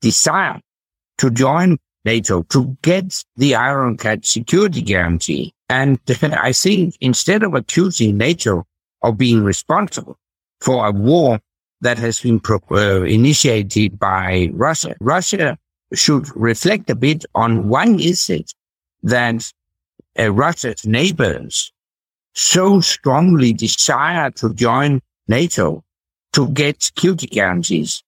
desire 0.00 0.60
to 1.18 1.30
join 1.30 1.78
NATO 2.04 2.42
to 2.44 2.76
get 2.82 3.24
the 3.36 3.54
ironclad 3.54 4.24
security 4.24 4.82
guarantee. 4.82 5.54
And 5.68 5.98
I 6.22 6.52
think 6.52 6.96
instead 7.00 7.42
of 7.42 7.54
accusing 7.54 8.16
NATO 8.16 8.66
of 9.02 9.18
being 9.18 9.44
responsible 9.44 10.16
for 10.60 10.86
a 10.86 10.92
war 10.92 11.40
that 11.80 11.98
has 11.98 12.20
been 12.20 12.40
pro- 12.40 12.60
uh, 12.70 13.02
initiated 13.02 13.98
by 13.98 14.50
Russia, 14.52 14.96
Russia 15.00 15.58
should 15.94 16.34
reflect 16.36 16.90
a 16.90 16.94
bit 16.94 17.24
on 17.34 17.68
why 17.68 17.86
is 17.86 18.30
it 18.30 18.52
that 19.02 19.52
uh, 20.18 20.32
Russia's 20.32 20.84
neighbors 20.86 21.72
so 22.34 22.80
strongly 22.80 23.52
desire 23.52 24.30
to 24.32 24.52
join 24.54 25.00
NATO 25.28 25.84
to 26.32 26.48
get 26.48 26.82
security 26.82 27.26
guarantees. 27.26 28.02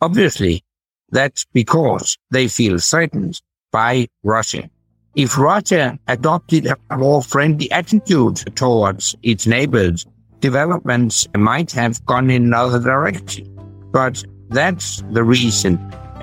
Obviously, 0.00 0.62
that's 1.10 1.44
because 1.52 2.16
they 2.30 2.48
feel 2.48 2.78
threatened 2.78 3.40
by 3.70 4.08
Russia. 4.22 4.68
If 5.14 5.38
Russia 5.38 5.98
adopted 6.08 6.66
a 6.66 6.96
more 6.96 7.22
friendly 7.22 7.70
attitude 7.70 8.36
towards 8.56 9.14
its 9.22 9.46
neighbors, 9.46 10.06
developments 10.40 11.28
might 11.36 11.70
have 11.72 12.04
gone 12.06 12.30
in 12.30 12.44
another 12.44 12.80
direction. 12.80 13.46
But 13.92 14.24
that's 14.48 15.02
the 15.12 15.22
reason 15.22 15.78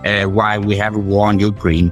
uh, 0.06 0.26
why 0.26 0.58
we 0.58 0.76
have 0.78 0.96
in 0.96 1.40
Ukraine. 1.40 1.92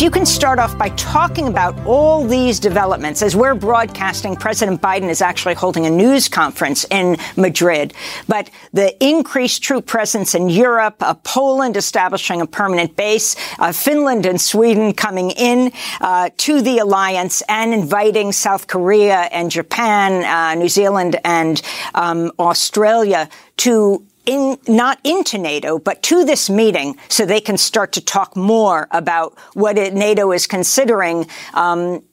If 0.00 0.04
you 0.04 0.10
can 0.10 0.24
start 0.24 0.58
off 0.58 0.78
by 0.78 0.88
talking 0.96 1.46
about 1.46 1.78
all 1.84 2.26
these 2.26 2.58
developments, 2.58 3.20
as 3.20 3.36
we're 3.36 3.54
broadcasting, 3.54 4.34
President 4.34 4.80
Biden 4.80 5.10
is 5.10 5.20
actually 5.20 5.52
holding 5.52 5.84
a 5.84 5.90
news 5.90 6.26
conference 6.26 6.86
in 6.90 7.18
Madrid. 7.36 7.92
But 8.26 8.48
the 8.72 8.96
increased 9.06 9.62
troop 9.62 9.84
presence 9.84 10.34
in 10.34 10.48
Europe, 10.48 10.96
uh, 11.00 11.12
Poland 11.12 11.76
establishing 11.76 12.40
a 12.40 12.46
permanent 12.46 12.96
base, 12.96 13.36
uh, 13.58 13.72
Finland 13.72 14.24
and 14.24 14.40
Sweden 14.40 14.94
coming 14.94 15.32
in 15.32 15.70
uh, 16.00 16.30
to 16.38 16.62
the 16.62 16.78
alliance 16.78 17.42
and 17.46 17.74
inviting 17.74 18.32
South 18.32 18.68
Korea 18.68 19.28
and 19.32 19.50
Japan, 19.50 20.24
uh, 20.24 20.54
New 20.54 20.70
Zealand 20.70 21.20
and 21.24 21.60
um, 21.94 22.32
Australia 22.38 23.28
to 23.58 24.02
in 24.30 24.56
not 24.68 25.00
into 25.02 25.38
NATO, 25.38 25.80
but 25.80 26.04
to 26.04 26.24
this 26.24 26.48
meeting 26.48 26.96
so 27.08 27.26
they 27.26 27.40
can 27.40 27.58
start 27.58 27.90
to 27.94 28.00
talk 28.00 28.36
more 28.36 28.86
about 28.92 29.36
what 29.54 29.76
it, 29.76 29.92
NATO 29.92 30.30
is 30.30 30.46
considering 30.46 31.26
um, 31.52 32.04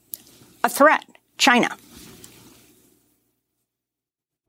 a 0.64 0.70
threat, 0.70 1.06
China? 1.38 1.78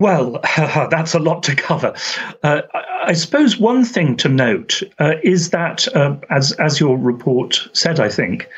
Well, 0.00 0.40
that's 0.90 1.12
a 1.12 1.18
lot 1.18 1.42
to 1.42 1.56
cover. 1.56 1.94
Uh, 2.42 2.62
I 3.02 3.12
suppose 3.12 3.58
one 3.58 3.84
thing 3.84 4.16
to 4.16 4.30
note 4.30 4.82
uh, 4.98 5.16
is 5.22 5.50
that, 5.50 5.94
uh, 5.94 6.16
as 6.30 6.52
as 6.52 6.80
your 6.80 6.96
report 6.96 7.68
said, 7.74 8.00
I 8.00 8.08
think 8.08 8.48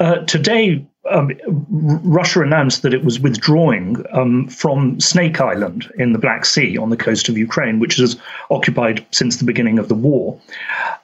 uh, 0.00 0.16
today 0.26 0.84
um, 1.10 1.30
Russia 1.68 2.42
announced 2.42 2.82
that 2.82 2.94
it 2.94 3.04
was 3.04 3.20
withdrawing 3.20 4.04
um, 4.12 4.48
from 4.48 5.00
Snake 5.00 5.40
Island 5.40 5.90
in 5.98 6.12
the 6.12 6.18
Black 6.18 6.44
Sea 6.44 6.76
on 6.76 6.90
the 6.90 6.96
coast 6.96 7.28
of 7.28 7.36
Ukraine, 7.36 7.78
which 7.78 7.98
is 7.98 8.16
occupied 8.50 9.04
since 9.10 9.36
the 9.36 9.44
beginning 9.44 9.78
of 9.78 9.88
the 9.88 9.94
war. 9.94 10.40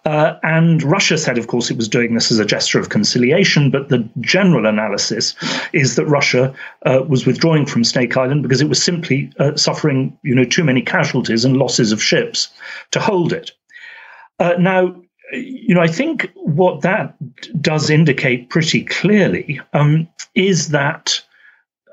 Uh, 0.04 0.34
and 0.42 0.82
Russia 0.82 1.16
said, 1.16 1.38
of 1.38 1.46
course, 1.46 1.70
it 1.70 1.76
was 1.76 1.88
doing 1.88 2.14
this 2.14 2.30
as 2.30 2.38
a 2.38 2.44
gesture 2.44 2.78
of 2.78 2.88
conciliation, 2.88 3.70
but 3.70 3.88
the 3.88 4.06
general 4.20 4.66
analysis 4.66 5.34
is 5.72 5.96
that 5.96 6.06
Russia 6.06 6.54
uh, 6.86 7.02
was 7.08 7.26
withdrawing 7.26 7.66
from 7.66 7.84
Snake 7.84 8.16
Island 8.16 8.42
because 8.42 8.60
it 8.60 8.68
was 8.68 8.82
simply 8.82 9.32
uh, 9.38 9.56
suffering, 9.56 10.16
you 10.22 10.34
know, 10.34 10.44
too 10.44 10.64
many 10.64 10.82
casualties 10.82 11.44
and 11.44 11.56
losses 11.56 11.92
of 11.92 12.02
ships 12.02 12.48
to 12.90 13.00
hold 13.00 13.32
it. 13.32 13.52
Uh, 14.38 14.54
now, 14.58 14.94
you 15.36 15.74
know, 15.74 15.80
I 15.80 15.86
think 15.86 16.30
what 16.34 16.82
that 16.82 17.14
does 17.60 17.90
indicate 17.90 18.50
pretty 18.50 18.84
clearly 18.84 19.60
um, 19.72 20.08
is 20.34 20.68
that, 20.70 21.20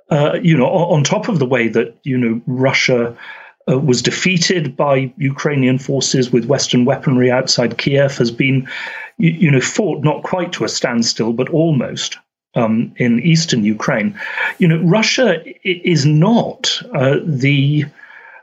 uh, 0.09 0.39
you 0.41 0.57
know, 0.57 0.67
on 0.67 1.03
top 1.03 1.27
of 1.27 1.39
the 1.39 1.45
way 1.45 1.67
that, 1.69 1.97
you 2.03 2.17
know, 2.17 2.41
Russia 2.45 3.17
uh, 3.69 3.79
was 3.79 4.01
defeated 4.01 4.75
by 4.75 5.13
Ukrainian 5.17 5.77
forces 5.77 6.31
with 6.31 6.45
Western 6.45 6.85
weaponry 6.85 7.31
outside 7.31 7.77
Kiev, 7.77 8.17
has 8.17 8.31
been, 8.31 8.67
you, 9.17 9.31
you 9.31 9.51
know, 9.51 9.61
fought 9.61 10.03
not 10.03 10.23
quite 10.23 10.51
to 10.53 10.65
a 10.65 10.69
standstill, 10.69 11.33
but 11.33 11.49
almost. 11.49 12.17
Um, 12.53 12.93
in 12.97 13.21
eastern 13.21 13.63
Ukraine, 13.63 14.19
you 14.57 14.67
know, 14.67 14.81
Russia 14.83 15.41
is 15.63 16.05
not 16.05 16.81
uh, 16.93 17.19
the 17.23 17.85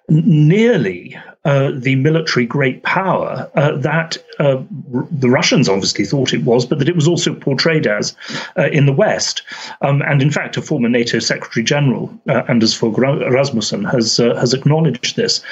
nearly 0.09 1.18
uh, 1.44 1.71
the 1.75 1.94
military 1.94 2.47
great 2.47 2.83
power 2.83 3.51
uh, 3.55 3.77
that 3.77 4.18
uh, 4.38 4.57
r- 4.94 5.07
the 5.11 5.31
Russians 5.31 5.68
obviously 5.68 6.05
thought 6.05 6.35
it 6.35 6.44
was, 6.44 6.66
but 6.66 6.79
that 6.79 6.88
it 6.88 6.94
was 6.94 7.09
also 7.09 7.35
portrayed 7.35 7.87
as 7.87 8.16
uh, 8.57 8.68
in 8.73 8.87
the 8.87 8.92
West. 8.92 9.42
Um, 9.81 10.03
and 10.03 10.21
in 10.21 10.31
fact, 10.31 10.57
a 10.57 10.62
former 10.62 10.88
NATO 10.88 11.18
Secretary 11.18 11.64
General, 11.64 12.12
uh, 12.29 12.42
Anders 12.49 12.75
Fogh 12.75 12.99
Rasmussen, 12.99 13.85
has 13.85 14.18
uh, 14.18 14.35
has 14.35 14.53
acknowledged 14.53 15.16
this. 15.16 15.42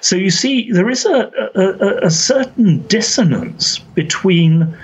So 0.00 0.16
you 0.16 0.30
see, 0.30 0.72
there 0.72 0.90
is 0.90 1.06
a, 1.06 1.30
a, 1.54 2.06
a 2.06 2.10
certain 2.10 2.86
dissonance 2.88 3.78
between 3.94 4.76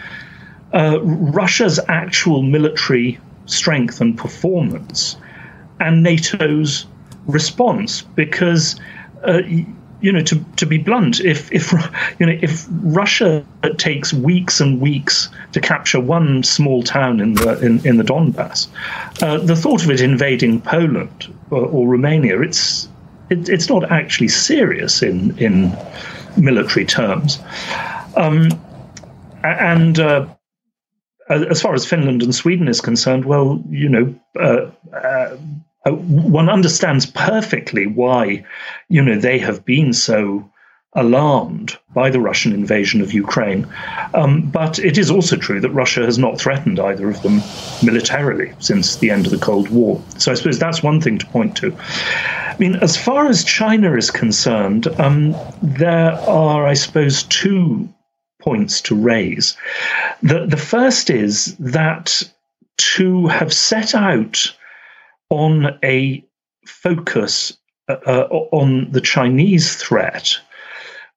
Russia's 0.73 1.81
actual 1.89 2.43
military 2.43 3.19
strength 3.47 4.01
and 4.01 4.17
performance 4.17 5.17
and 5.81 6.03
NATO's 6.03 6.87
response, 7.27 8.03
because 8.03 8.81
uh, 9.25 9.43
you 10.03 10.11
know, 10.11 10.21
to, 10.21 10.45
to 10.57 10.67
be 10.67 10.79
blunt, 10.79 11.21
if 11.21 11.51
if 11.53 11.73
you 12.19 12.27
know 12.27 12.39
if 12.43 12.67
Russia 12.71 13.45
takes 13.79 14.13
weeks 14.13 14.61
and 14.61 14.81
weeks 14.81 15.31
to 15.53 15.61
capture 15.61 16.01
one 16.01 16.43
small 16.43 16.83
town 16.83 17.21
in 17.21 17.35
the 17.35 17.59
in, 17.61 17.87
in 17.87 17.97
the 17.97 18.05
Donbass, 18.05 18.69
uh, 19.23 19.39
the 19.39 19.57
thought 19.57 19.83
of 19.85 19.91
it 19.91 20.01
invading 20.01 20.61
Poland 20.61 21.33
or, 21.51 21.65
or 21.65 21.89
Romania, 21.89 22.41
it's 22.41 22.89
it, 23.31 23.49
it's 23.49 23.69
not 23.69 23.91
actually 23.91 24.29
serious 24.29 25.03
in 25.03 25.39
in 25.39 25.75
military 26.37 26.85
terms, 26.85 27.39
um, 28.17 28.49
and. 29.43 29.99
Uh, 29.99 30.27
as 31.29 31.63
far 31.63 31.73
as 31.73 31.87
Finland 31.87 32.23
and 32.23 32.35
Sweden 32.35 32.69
is 32.69 32.83
concerned, 32.83 33.25
well, 33.25 33.63
you 33.71 33.89
know, 33.89 34.15
uh, 34.39 35.37
uh 35.87 35.93
one 35.93 36.49
understands 36.49 37.07
perfectly 37.07 37.87
why, 37.87 38.45
you 38.89 39.03
know, 39.03 39.19
they 39.19 39.39
have 39.39 39.65
been 39.65 39.93
so 39.93 40.49
alarmed 40.95 41.79
by 41.95 42.11
the 42.11 42.21
Russian 42.21 42.53
invasion 42.53 43.01
of 43.01 43.13
Ukraine. 43.13 43.67
Um, 44.15 44.51
but 44.51 44.79
it 44.79 44.99
is 44.99 45.11
also 45.11 45.37
true 45.37 45.61
that 45.61 45.71
Russia 45.71 46.05
has 46.05 46.19
not 46.19 46.39
threatened 46.39 46.79
either 46.79 47.09
of 47.09 47.23
them 47.23 47.41
militarily 47.83 48.53
since 48.59 48.97
the 48.97 49.11
end 49.11 49.25
of 49.25 49.33
the 49.33 49.39
Cold 49.39 49.71
War. 49.71 50.03
So 50.19 50.31
I 50.31 50.35
suppose 50.35 50.59
that's 50.59 50.83
one 50.83 51.01
thing 51.01 51.19
to 51.19 51.27
point 51.27 51.57
to. 51.59 51.75
I 51.75 52.57
mean, 52.59 52.77
as 52.77 52.97
far 52.97 53.27
as 53.27 53.43
China 53.45 53.97
is 53.97 54.11
concerned, 54.11 54.87
um, 55.01 55.35
there 55.63 56.13
are, 56.13 56.67
I 56.67 56.75
suppose, 56.75 57.23
two 57.23 57.89
points 58.43 58.83
to 58.83 58.95
raise. 58.95 59.57
The, 60.23 60.47
the 60.47 60.59
first 60.59 61.09
is 61.09 61.57
that 61.59 62.23
to 62.77 63.29
have 63.29 63.53
set 63.53 63.95
out 63.95 64.55
on 65.33 65.79
a 65.83 66.23
focus 66.67 67.57
uh, 67.89 67.97
uh, 68.07 68.29
on 68.53 68.91
the 68.93 69.01
Chinese 69.01 69.75
threat, 69.75 70.37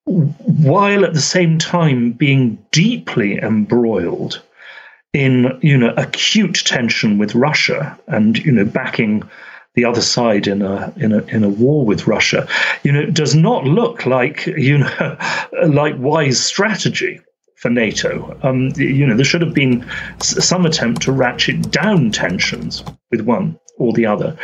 while 0.05 1.03
at 1.03 1.13
the 1.13 1.21
same 1.21 1.57
time 1.57 2.13
being 2.13 2.57
deeply 2.71 3.37
embroiled 3.37 4.41
in 5.13 5.59
you 5.61 5.77
know 5.77 5.93
acute 5.97 6.63
tension 6.65 7.17
with 7.17 7.35
Russia 7.35 7.99
and 8.07 8.37
you 8.39 8.51
know 8.51 8.65
backing 8.65 9.21
the 9.73 9.83
other 9.83 10.01
side 10.01 10.47
in 10.47 10.61
a 10.61 10.93
in 10.95 11.11
a 11.11 11.21
in 11.25 11.43
a 11.43 11.49
war 11.49 11.85
with 11.85 12.07
Russia, 12.07 12.47
you 12.83 12.93
know, 12.93 13.05
does 13.07 13.35
not 13.35 13.65
look 13.65 14.05
like 14.05 14.45
you 14.47 14.77
know 14.77 15.17
like 15.67 15.95
wise 15.97 16.41
strategy 16.41 17.19
for 17.57 17.69
NATO. 17.69 18.37
Um, 18.43 18.71
you 18.77 19.05
know, 19.05 19.15
there 19.15 19.25
should 19.25 19.41
have 19.41 19.53
been 19.53 19.85
some 20.21 20.65
attempt 20.65 21.01
to 21.01 21.11
ratchet 21.11 21.69
down 21.69 22.11
tensions 22.11 22.81
with 23.11 23.21
one 23.21 23.59
or 23.77 23.93
the 23.93 24.05
other. 24.05 24.37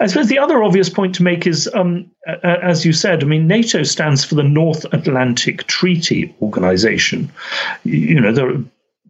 I 0.00 0.06
suppose 0.06 0.28
the 0.28 0.38
other 0.38 0.62
obvious 0.62 0.90
point 0.90 1.14
to 1.16 1.22
make 1.22 1.46
is, 1.46 1.70
um, 1.74 2.10
as 2.42 2.84
you 2.84 2.92
said, 2.92 3.22
I 3.22 3.26
mean, 3.26 3.46
NATO 3.46 3.82
stands 3.82 4.24
for 4.24 4.34
the 4.34 4.42
North 4.42 4.84
Atlantic 4.92 5.66
Treaty 5.66 6.34
Organization. 6.42 7.32
You 7.84 8.20
know, 8.20 8.32
the, 8.32 8.64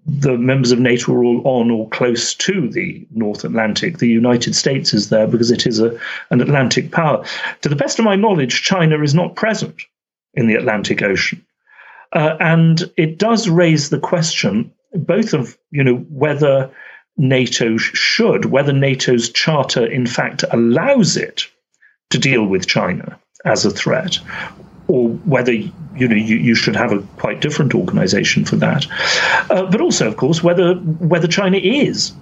the 0.06 0.38
members 0.38 0.70
of 0.70 0.78
NATO 0.78 1.12
are 1.12 1.24
all 1.24 1.42
on 1.44 1.70
or 1.70 1.88
close 1.88 2.34
to 2.34 2.68
the 2.68 3.06
North 3.12 3.44
Atlantic. 3.44 3.98
The 3.98 4.08
United 4.08 4.54
States 4.54 4.94
is 4.94 5.08
there 5.08 5.26
because 5.26 5.50
it 5.50 5.66
is 5.66 5.80
a, 5.80 5.98
an 6.30 6.40
Atlantic 6.40 6.92
power. 6.92 7.24
To 7.62 7.68
the 7.68 7.76
best 7.76 7.98
of 7.98 8.04
my 8.04 8.16
knowledge, 8.16 8.62
China 8.62 9.02
is 9.02 9.14
not 9.14 9.34
present 9.34 9.76
in 10.34 10.46
the 10.46 10.54
Atlantic 10.54 11.02
Ocean. 11.02 11.44
Uh, 12.12 12.36
and 12.38 12.92
it 12.96 13.18
does 13.18 13.48
raise 13.48 13.90
the 13.90 13.98
question 13.98 14.72
both 14.94 15.34
of 15.34 15.58
you 15.70 15.82
know 15.82 15.96
whether 16.08 16.70
NATO 17.16 17.76
should, 17.76 18.46
whether 18.46 18.72
NATO's 18.72 19.30
charter 19.30 19.86
in 19.86 20.06
fact 20.06 20.44
allows 20.50 21.16
it 21.16 21.46
to 22.10 22.18
deal 22.18 22.44
with 22.44 22.66
China 22.66 23.18
as 23.44 23.64
a 23.64 23.70
threat, 23.70 24.18
or 24.88 25.08
whether 25.08 25.52
you 25.52 26.08
know 26.08 26.16
you, 26.16 26.36
you 26.36 26.54
should 26.54 26.76
have 26.76 26.92
a 26.92 27.00
quite 27.18 27.40
different 27.40 27.74
organization 27.74 28.44
for 28.44 28.56
that. 28.56 28.86
Uh, 29.50 29.66
but 29.70 29.80
also, 29.80 30.08
of 30.08 30.16
course, 30.16 30.42
whether 30.42 30.74
whether 30.74 31.28
China 31.28 31.58
is 31.58 32.12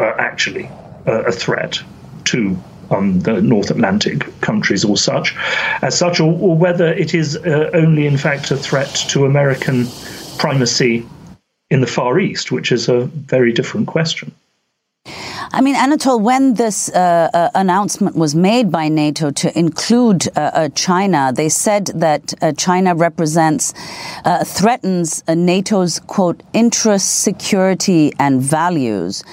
uh, 0.00 0.12
actually 0.18 0.68
uh, 1.06 1.22
a 1.24 1.32
threat 1.32 1.80
to 2.24 2.58
um, 2.90 3.20
the 3.20 3.40
North 3.40 3.70
Atlantic 3.70 4.40
countries 4.40 4.84
or 4.84 4.96
such, 4.96 5.34
as 5.82 5.96
such, 5.96 6.20
or, 6.20 6.32
or 6.38 6.56
whether 6.56 6.92
it 6.92 7.14
is 7.14 7.36
uh, 7.36 7.70
only 7.74 8.06
in 8.06 8.16
fact 8.16 8.50
a 8.50 8.56
threat 8.56 8.94
to 9.08 9.24
American 9.24 9.86
primacy 10.38 11.06
in 11.72 11.80
the 11.80 11.86
Far 11.86 12.20
East, 12.20 12.52
which 12.52 12.70
is 12.70 12.86
a 12.88 13.06
very 13.06 13.50
different 13.50 13.86
question. 13.86 14.30
I 15.54 15.60
mean, 15.62 15.74
Anatol, 15.74 16.20
when 16.20 16.54
this 16.54 16.90
uh, 16.90 17.30
uh, 17.32 17.50
announcement 17.54 18.14
was 18.14 18.34
made 18.34 18.70
by 18.70 18.88
NATO 18.88 19.30
to 19.30 19.58
include 19.58 20.28
uh, 20.28 20.40
uh 20.40 20.68
China, 20.70 21.32
they 21.34 21.48
said 21.48 21.86
that 21.94 22.34
uh, 22.34 22.52
China 22.52 22.94
represents, 22.94 23.74
uh, 24.24 24.44
threatens 24.44 25.24
NATO's, 25.26 25.98
quote, 26.00 26.42
interests, 26.52 27.10
security, 27.10 28.12
and 28.18 28.42
values. 28.42 29.24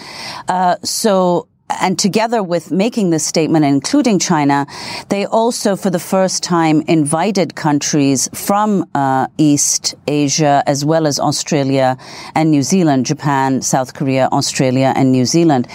so 0.84 1.48
and 1.70 1.98
together 1.98 2.42
with 2.42 2.72
making 2.72 3.10
this 3.10 3.26
statement, 3.26 3.66
including 3.66 4.20
China, 4.20 4.66
they 5.10 5.26
also, 5.26 5.76
for 5.76 5.90
the 5.90 6.00
first 6.00 6.44
time, 6.44 6.82
invited 6.88 7.56
countries 7.56 8.30
from 8.34 8.86
uh, 8.96 9.28
East 9.38 9.96
Asia, 10.08 10.64
as 10.66 10.84
well 10.84 11.08
as 11.08 11.20
Australia 11.20 11.98
and 12.36 12.52
New 12.52 12.64
Zealand, 12.64 13.06
Japan, 13.06 13.62
South 13.62 13.94
Korea, 13.94 14.28
Australia, 14.32 14.94
and 14.96 15.12
New 15.12 15.26
Zealand. 15.26 15.68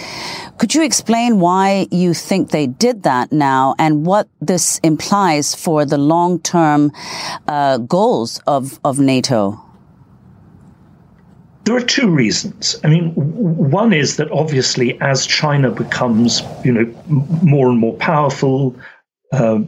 Could 0.57 0.75
you 0.75 0.83
explain 0.83 1.39
why 1.39 1.87
you 1.91 2.13
think 2.13 2.51
they 2.51 2.67
did 2.67 3.03
that 3.03 3.31
now, 3.31 3.75
and 3.79 4.05
what 4.05 4.27
this 4.41 4.79
implies 4.83 5.55
for 5.55 5.85
the 5.85 5.97
long-term 5.97 6.91
uh, 7.47 7.77
goals 7.79 8.41
of 8.47 8.79
of 8.83 8.99
NATO? 8.99 9.64
There 11.65 11.75
are 11.75 11.81
two 11.81 12.09
reasons. 12.09 12.79
I 12.83 12.87
mean, 12.87 13.11
one 13.13 13.91
is 13.91 14.17
that 14.17 14.31
obviously, 14.31 14.99
as 15.01 15.25
China 15.25 15.71
becomes, 15.71 16.41
you 16.63 16.71
know, 16.71 16.85
more 17.41 17.69
and 17.69 17.79
more 17.79 17.95
powerful, 17.95 18.75
uh, 19.31 19.61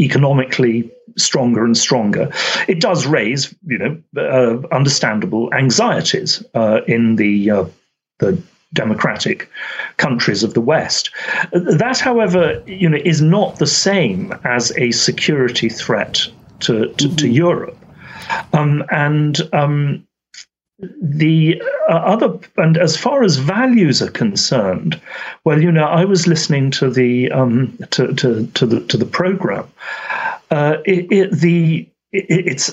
economically, 0.00 0.90
stronger 1.16 1.64
and 1.64 1.76
stronger. 1.76 2.30
It 2.68 2.80
does 2.80 3.06
raise, 3.06 3.54
you 3.66 3.78
know, 3.78 4.02
uh, 4.16 4.66
understandable 4.74 5.52
anxieties 5.52 6.42
uh, 6.54 6.80
in 6.86 7.16
the 7.16 7.50
uh, 7.50 7.64
the 8.18 8.42
democratic 8.72 9.48
countries 9.98 10.42
of 10.42 10.54
the 10.54 10.60
West. 10.60 11.10
That, 11.52 11.98
however, 11.98 12.62
you 12.66 12.88
know, 12.88 12.98
is 13.04 13.20
not 13.20 13.58
the 13.58 13.66
same 13.66 14.32
as 14.44 14.72
a 14.78 14.90
security 14.90 15.68
threat 15.68 16.26
to 16.60 16.88
to, 16.94 17.04
mm-hmm. 17.04 17.16
to 17.16 17.28
Europe. 17.28 17.76
Um, 18.54 18.84
and 18.90 19.38
um, 19.52 20.06
the 20.80 21.62
uh, 21.88 21.92
other 21.92 22.38
and 22.56 22.76
as 22.76 22.96
far 22.96 23.22
as 23.22 23.36
values 23.36 24.02
are 24.02 24.10
concerned 24.10 25.00
well 25.44 25.62
you 25.62 25.70
know 25.70 25.84
i 25.84 26.04
was 26.04 26.26
listening 26.26 26.70
to 26.70 26.90
the 26.90 27.30
um 27.30 27.76
to 27.90 28.12
to, 28.14 28.46
to 28.48 28.66
the 28.66 28.80
to 28.86 28.96
the 28.96 29.06
program. 29.06 29.66
Uh 30.50 30.78
it, 30.84 31.10
it, 31.12 31.30
the 31.32 31.88
it's 32.14 32.70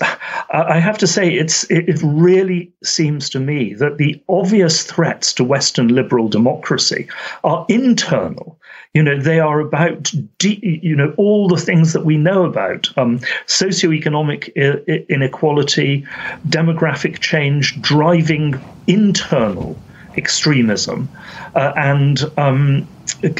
i 0.50 0.78
have 0.78 0.96
to 0.96 1.06
say 1.06 1.28
it's 1.28 1.64
it 1.70 2.00
really 2.02 2.72
seems 2.84 3.28
to 3.28 3.40
me 3.40 3.74
that 3.74 3.98
the 3.98 4.22
obvious 4.28 4.84
threats 4.84 5.32
to 5.32 5.44
western 5.44 5.88
liberal 5.88 6.28
democracy 6.28 7.08
are 7.44 7.66
internal. 7.68 8.58
You 8.94 9.02
know, 9.02 9.18
they 9.18 9.40
are 9.40 9.60
about, 9.60 10.12
de- 10.38 10.80
you 10.82 10.94
know, 10.94 11.14
all 11.16 11.48
the 11.48 11.56
things 11.56 11.92
that 11.94 12.04
we 12.04 12.16
know 12.16 12.44
about 12.44 12.90
um, 12.98 13.18
socioeconomic 13.46 14.50
I- 14.56 15.04
inequality, 15.08 16.06
demographic 16.48 17.20
change, 17.20 17.80
driving 17.80 18.60
internal 18.86 19.78
extremism, 20.16 21.08
uh, 21.54 21.72
and 21.76 22.30
um, 22.36 22.86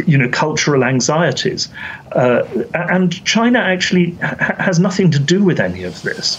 you 0.07 0.19
know 0.19 0.29
cultural 0.29 0.85
anxieties. 0.85 1.69
Uh, 2.13 2.43
and 2.75 3.25
China 3.25 3.59
actually 3.59 4.13
ha- 4.23 4.57
has 4.59 4.79
nothing 4.79 5.11
to 5.11 5.19
do 5.19 5.43
with 5.43 5.61
any 5.61 5.85
of 5.85 6.03
this 6.03 6.39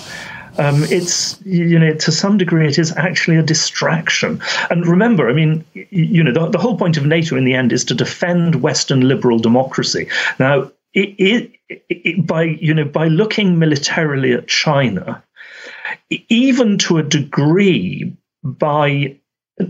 um, 0.57 0.83
it's 0.83 1.39
you 1.45 1.79
know 1.79 1.93
to 1.93 2.11
some 2.11 2.37
degree 2.37 2.67
it 2.67 2.77
is 2.77 2.95
actually 2.95 3.37
a 3.37 3.43
distraction. 3.43 4.41
And 4.69 4.85
remember, 4.85 5.29
I 5.29 5.33
mean, 5.33 5.65
you 5.73 6.23
know, 6.23 6.31
the, 6.31 6.49
the 6.49 6.57
whole 6.57 6.77
point 6.77 6.97
of 6.97 7.05
NATO 7.05 7.35
in 7.35 7.45
the 7.45 7.53
end 7.53 7.73
is 7.73 7.85
to 7.85 7.93
defend 7.93 8.61
Western 8.61 9.01
liberal 9.01 9.39
democracy. 9.39 10.07
Now, 10.39 10.71
it, 10.93 11.15
it, 11.17 11.51
it, 11.89 12.27
by 12.27 12.43
you 12.43 12.73
know 12.73 12.85
by 12.85 13.07
looking 13.07 13.57
militarily 13.57 14.33
at 14.33 14.47
China, 14.47 15.23
even 16.09 16.77
to 16.79 16.97
a 16.97 17.03
degree, 17.03 18.15
by 18.43 19.17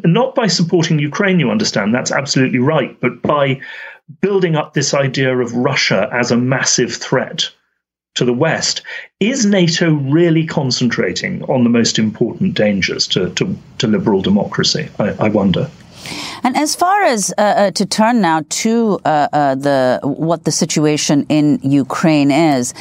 not 0.03 0.35
by 0.35 0.47
supporting 0.47 0.99
Ukraine, 0.99 1.39
you 1.39 1.49
understand 1.49 1.93
that's 1.93 2.11
absolutely 2.11 2.59
right, 2.59 2.99
but 2.99 3.21
by 3.21 3.61
building 4.21 4.55
up 4.55 4.73
this 4.73 4.93
idea 4.93 5.37
of 5.37 5.53
Russia 5.53 6.09
as 6.11 6.31
a 6.31 6.37
massive 6.37 6.93
threat 6.93 7.49
to 8.15 8.25
the 8.25 8.33
West, 8.33 8.83
is 9.19 9.45
NATO 9.45 9.91
really 9.93 10.45
concentrating 10.45 11.43
on 11.43 11.63
the 11.63 11.69
most 11.69 11.97
important 11.97 12.53
dangers 12.53 13.07
to, 13.07 13.29
to, 13.31 13.57
to 13.79 13.87
liberal 13.87 14.21
democracy? 14.21 14.89
I, 14.99 15.09
I 15.19 15.29
wonder. 15.29 15.69
And 16.43 16.57
as 16.57 16.75
far 16.75 17.03
as 17.03 17.33
uh, 17.37 17.41
uh, 17.41 17.71
to 17.71 17.85
turn 17.85 18.21
now 18.21 18.41
to 18.63 18.99
uh, 19.05 19.27
uh, 19.31 19.55
the 19.55 19.99
what 20.03 20.43
the 20.43 20.51
situation 20.51 21.25
in 21.29 21.59
Ukraine 21.63 22.31
is, 22.31 22.73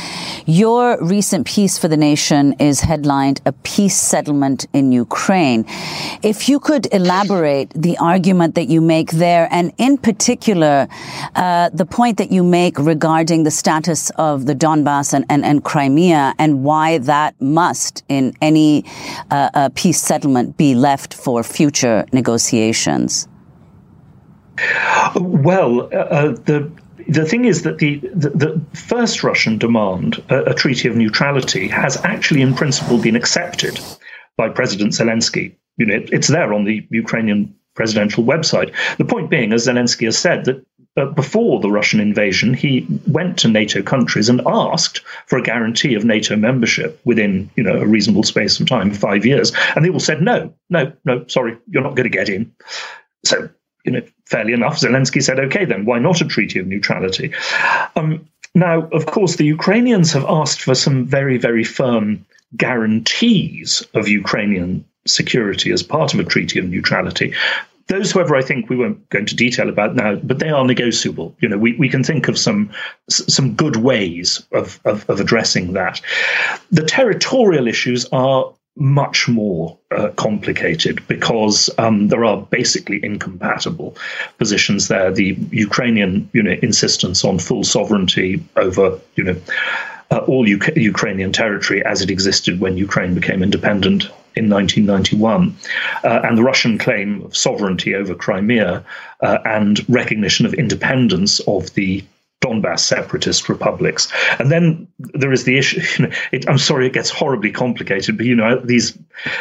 your 0.47 0.85
recent 1.01 1.47
piece 1.47 1.79
for 1.79 1.89
the 1.89 1.97
nation 1.97 2.55
is 2.59 2.81
headlined 2.81 3.41
"A 3.47 3.53
Peace 3.53 3.99
Settlement 4.13 4.67
in 4.73 4.93
Ukraine." 4.93 5.65
If 6.23 6.49
you 6.49 6.59
could 6.69 6.85
elaborate 6.93 7.69
the 7.87 7.97
argument 7.99 8.55
that 8.57 8.69
you 8.69 8.81
make 8.81 9.11
there, 9.13 9.49
and 9.51 9.73
in 9.79 9.97
particular, 9.97 10.89
uh, 11.37 11.69
the 11.83 11.87
point 11.99 12.19
that 12.19 12.31
you 12.37 12.43
make 12.61 12.75
regarding 12.79 13.45
the 13.45 13.55
status 13.63 14.11
of 14.31 14.47
the 14.47 14.55
Donbass 14.55 15.15
and, 15.15 15.25
and, 15.29 15.45
and 15.45 15.63
Crimea, 15.71 16.35
and 16.39 16.65
why 16.65 16.99
that 17.13 17.41
must, 17.41 18.03
in 18.09 18.25
any 18.41 18.85
uh, 19.31 19.69
peace 19.75 20.01
settlement, 20.01 20.57
be 20.57 20.75
left 20.75 21.11
for 21.15 21.43
future 21.43 22.05
negotiations. 22.13 23.12
Well, 25.15 25.83
uh, 25.93 25.97
uh, 25.97 26.29
the 26.45 26.71
the 27.09 27.25
thing 27.25 27.45
is 27.47 27.63
that 27.63 27.79
the, 27.79 27.99
the, 28.15 28.31
the 28.31 28.61
first 28.75 29.25
Russian 29.25 29.59
demand, 29.59 30.23
a, 30.29 30.45
a, 30.45 30.55
treaty 30.55 30.89
of 30.89 30.97
neutrality, 30.97 31.67
has 31.69 31.97
actually, 32.05 32.43
in 32.43 32.55
principle, 32.55 32.99
been 32.99 33.17
accepted 33.17 33.81
by 34.37 34.49
President 34.49 34.93
Zelensky. 34.93 35.57
You 35.79 35.87
know, 35.87 35.95
it, 35.95 36.11
it's 36.13 36.29
there 36.29 36.55
on 36.55 36.65
the 36.65 36.87
Ukrainian 36.91 37.55
presidential 37.75 38.25
website. 38.25 38.73
The 38.99 39.05
point 39.05 39.31
being, 39.31 39.53
as 39.53 39.67
Zelensky 39.67 40.05
has 40.05 40.19
said, 40.19 40.45
that 40.45 40.65
uh, 40.97 41.07
before 41.07 41.61
the 41.61 41.71
Russian 41.71 42.01
invasion, 42.01 42.53
he 42.53 42.87
went 43.07 43.39
to 43.39 43.49
NATO 43.49 43.83
countries 43.83 44.29
and 44.29 44.43
asked 44.47 45.01
for 45.27 45.39
a 45.39 45.43
guarantee 45.43 45.95
of 45.95 46.05
NATO 46.05 46.37
membership 46.37 47.01
within, 47.05 47.51
you 47.57 47.63
know, 47.63 47.81
a 47.81 47.87
reasonable 47.87 48.23
space 48.23 48.61
of 48.61 48.67
time, 48.67 48.93
five 48.93 49.25
years, 49.25 49.53
and 49.75 49.85
they 49.85 49.89
all 49.89 50.01
said 50.01 50.21
no, 50.21 50.53
no, 50.69 50.93
no, 51.05 51.25
sorry, 51.29 51.57
you're 51.69 51.83
not 51.83 51.97
going 51.97 52.11
to 52.11 52.17
get 52.17 52.29
in. 52.29 52.53
So 53.25 53.49
you 53.85 53.93
know, 53.93 54.03
fairly 54.27 54.53
enough, 54.53 54.79
Zelensky 54.79 55.23
said, 55.23 55.41
okay, 55.41 55.65
then 55.65 55.85
why 55.85 55.99
not 55.99 56.21
a 56.21 56.25
treaty 56.27 56.59
of 56.59 56.67
neutrality? 56.67 57.33
Um, 57.97 58.29
now, 58.55 58.89
of 58.93 59.07
course, 59.07 59.37
the 59.37 59.47
Ukrainians 59.47 60.13
have 60.13 60.25
asked 60.29 60.61
for 60.61 60.75
some 60.75 61.07
very, 61.07 61.39
very 61.39 61.65
firm 61.65 62.25
guarantees 62.57 63.83
of 63.95 64.09
Ukrainian 64.09 64.85
security 65.07 65.73
as 65.73 65.83
part 65.83 66.15
of 66.15 66.21
a 66.21 66.25
treaty 66.25 66.59
of 66.59 66.67
neutrality. 66.67 67.35
Those, 67.89 68.13
however, 68.13 68.37
I 68.37 68.43
think 68.43 68.71
we 68.71 68.77
won't 68.77 69.09
go 69.11 69.19
into 69.19 69.35
detail 69.35 69.69
about 69.69 69.97
now, 69.97 70.17
but 70.17 70.39
they 70.39 70.51
are 70.51 70.65
negotiable. 70.65 71.35
You 71.41 71.49
know, 71.49 71.59
we, 71.59 71.73
we 71.77 71.89
can 71.89 72.05
think 72.05 72.29
of 72.29 72.39
some 72.39 72.71
some 73.09 73.55
good 73.55 73.77
ways 73.77 74.43
of, 74.53 74.81
of, 74.85 75.09
of 75.11 75.19
addressing 75.19 75.73
that. 75.73 76.01
The 76.71 76.85
territorial 76.85 77.67
issues 77.67 78.07
are 78.13 78.53
much 78.77 79.29
more 79.29 79.77
uh, 79.91 80.09
complicated 80.17 81.07
because 81.07 81.69
um, 81.79 82.09
there 82.09 82.25
are 82.25 82.41
basically 82.43 83.01
incompatible 83.05 83.97
positions 84.39 84.89
there. 84.89 85.11
The 85.13 85.37
Ukrainian 85.51 86.29
you 86.33 86.43
know, 86.43 86.57
insistence 86.63 87.25
on 87.25 87.39
full 87.39 87.65
sovereignty 87.65 88.43
over 88.57 88.99
you 89.17 89.25
know 89.25 89.37
uh, 90.11 90.19
all 90.27 90.49
U- 90.49 90.61
Ukrainian 90.77 91.33
territory 91.33 91.85
as 91.85 92.03
it 92.03 92.11
existed 92.11 92.61
when 92.61 92.77
Ukraine 92.77 93.15
became 93.15 93.43
independent 93.43 94.05
in 94.35 94.49
1991, 94.49 95.55
uh, 96.05 96.21
and 96.25 96.39
the 96.39 96.43
Russian 96.43 96.79
claim 96.79 97.23
of 97.23 97.37
sovereignty 97.37 97.95
over 97.95 98.15
Crimea 98.15 98.83
uh, 99.21 99.39
and 99.45 99.87
recognition 99.89 100.47
of 100.47 100.55
independence 100.55 101.41
of 101.41 101.73
the 101.75 102.03
Donbass 102.43 102.81
separatist 102.81 103.49
republics. 103.49 104.13
And 104.39 104.51
then 104.51 104.89
there 104.99 105.33
is 105.33 105.45
the 105.45 105.59
issue. 105.59 105.81
It, 106.33 106.49
I'm 106.49 106.59
sorry, 106.59 106.87
it 106.87 106.93
gets 106.93 107.11
horribly 107.11 107.51
complicated, 107.51 108.17
but 108.17 108.27
you 108.27 108.35
know 108.35 108.59
these 108.65 108.99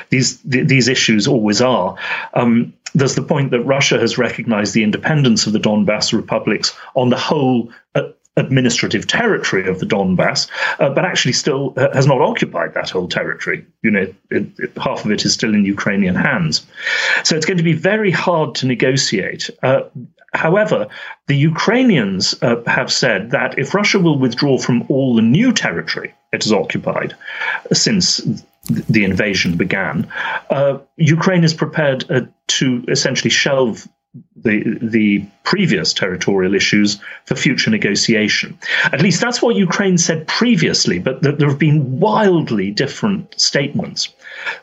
these 0.09 0.41
these 0.41 0.87
issues 0.87 1.27
always 1.27 1.61
are. 1.61 1.95
Um, 2.33 2.73
there's 2.93 3.15
the 3.15 3.21
point 3.21 3.51
that 3.51 3.61
Russia 3.61 3.97
has 3.99 4.17
recognized 4.17 4.73
the 4.73 4.83
independence 4.83 5.47
of 5.47 5.53
the 5.53 5.59
Donbass 5.59 6.13
republics 6.13 6.75
on 6.95 7.09
the 7.09 7.17
whole. 7.17 7.71
Uh, 7.95 8.09
administrative 8.37 9.07
territory 9.07 9.67
of 9.67 9.79
the 9.79 9.85
Donbass, 9.85 10.47
uh, 10.79 10.89
but 10.89 11.03
actually 11.03 11.33
still 11.33 11.73
uh, 11.75 11.89
has 11.93 12.07
not 12.07 12.21
occupied 12.21 12.73
that 12.73 12.89
whole 12.89 13.09
territory. 13.09 13.65
You 13.81 13.91
know, 13.91 14.13
it, 14.29 14.47
it, 14.57 14.71
half 14.77 15.03
of 15.03 15.11
it 15.11 15.25
is 15.25 15.33
still 15.33 15.53
in 15.53 15.65
Ukrainian 15.65 16.15
hands. 16.15 16.65
So 17.25 17.35
it's 17.35 17.45
going 17.45 17.57
to 17.57 17.63
be 17.63 17.73
very 17.73 18.09
hard 18.09 18.55
to 18.55 18.67
negotiate. 18.67 19.49
Uh, 19.61 19.81
However, 20.33 20.87
the 21.27 21.35
Ukrainians 21.35 22.35
uh, 22.41 22.61
have 22.65 22.91
said 22.91 23.31
that 23.31 23.57
if 23.59 23.73
Russia 23.73 23.99
will 23.99 24.17
withdraw 24.17 24.57
from 24.57 24.85
all 24.87 25.15
the 25.15 25.21
new 25.21 25.51
territory 25.51 26.13
it 26.31 26.43
has 26.43 26.53
occupied 26.53 27.15
since 27.73 28.21
the 28.89 29.03
invasion 29.03 29.57
began, 29.57 30.07
uh, 30.49 30.77
Ukraine 30.95 31.43
is 31.43 31.53
prepared 31.53 32.09
uh, 32.09 32.21
to 32.47 32.85
essentially 32.87 33.29
shelve 33.29 33.87
the 34.35 34.77
the 34.81 35.25
previous 35.43 35.93
territorial 35.93 36.53
issues 36.53 36.99
for 37.25 37.35
future 37.35 37.69
negotiation. 37.69 38.57
At 38.85 39.01
least 39.01 39.21
that's 39.21 39.41
what 39.41 39.55
Ukraine 39.55 39.97
said 39.97 40.27
previously, 40.27 40.99
but 40.99 41.23
th- 41.23 41.37
there 41.37 41.47
have 41.47 41.59
been 41.59 41.99
wildly 41.99 42.71
different 42.71 43.39
statements 43.39 44.09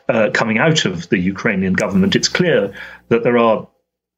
uh, 0.07 0.29
coming 0.33 0.59
out 0.59 0.85
of 0.85 1.09
the 1.09 1.17
Ukrainian 1.17 1.73
government. 1.73 2.15
It's 2.15 2.27
clear 2.27 2.73
that 3.09 3.23
there 3.23 3.37
are 3.37 3.67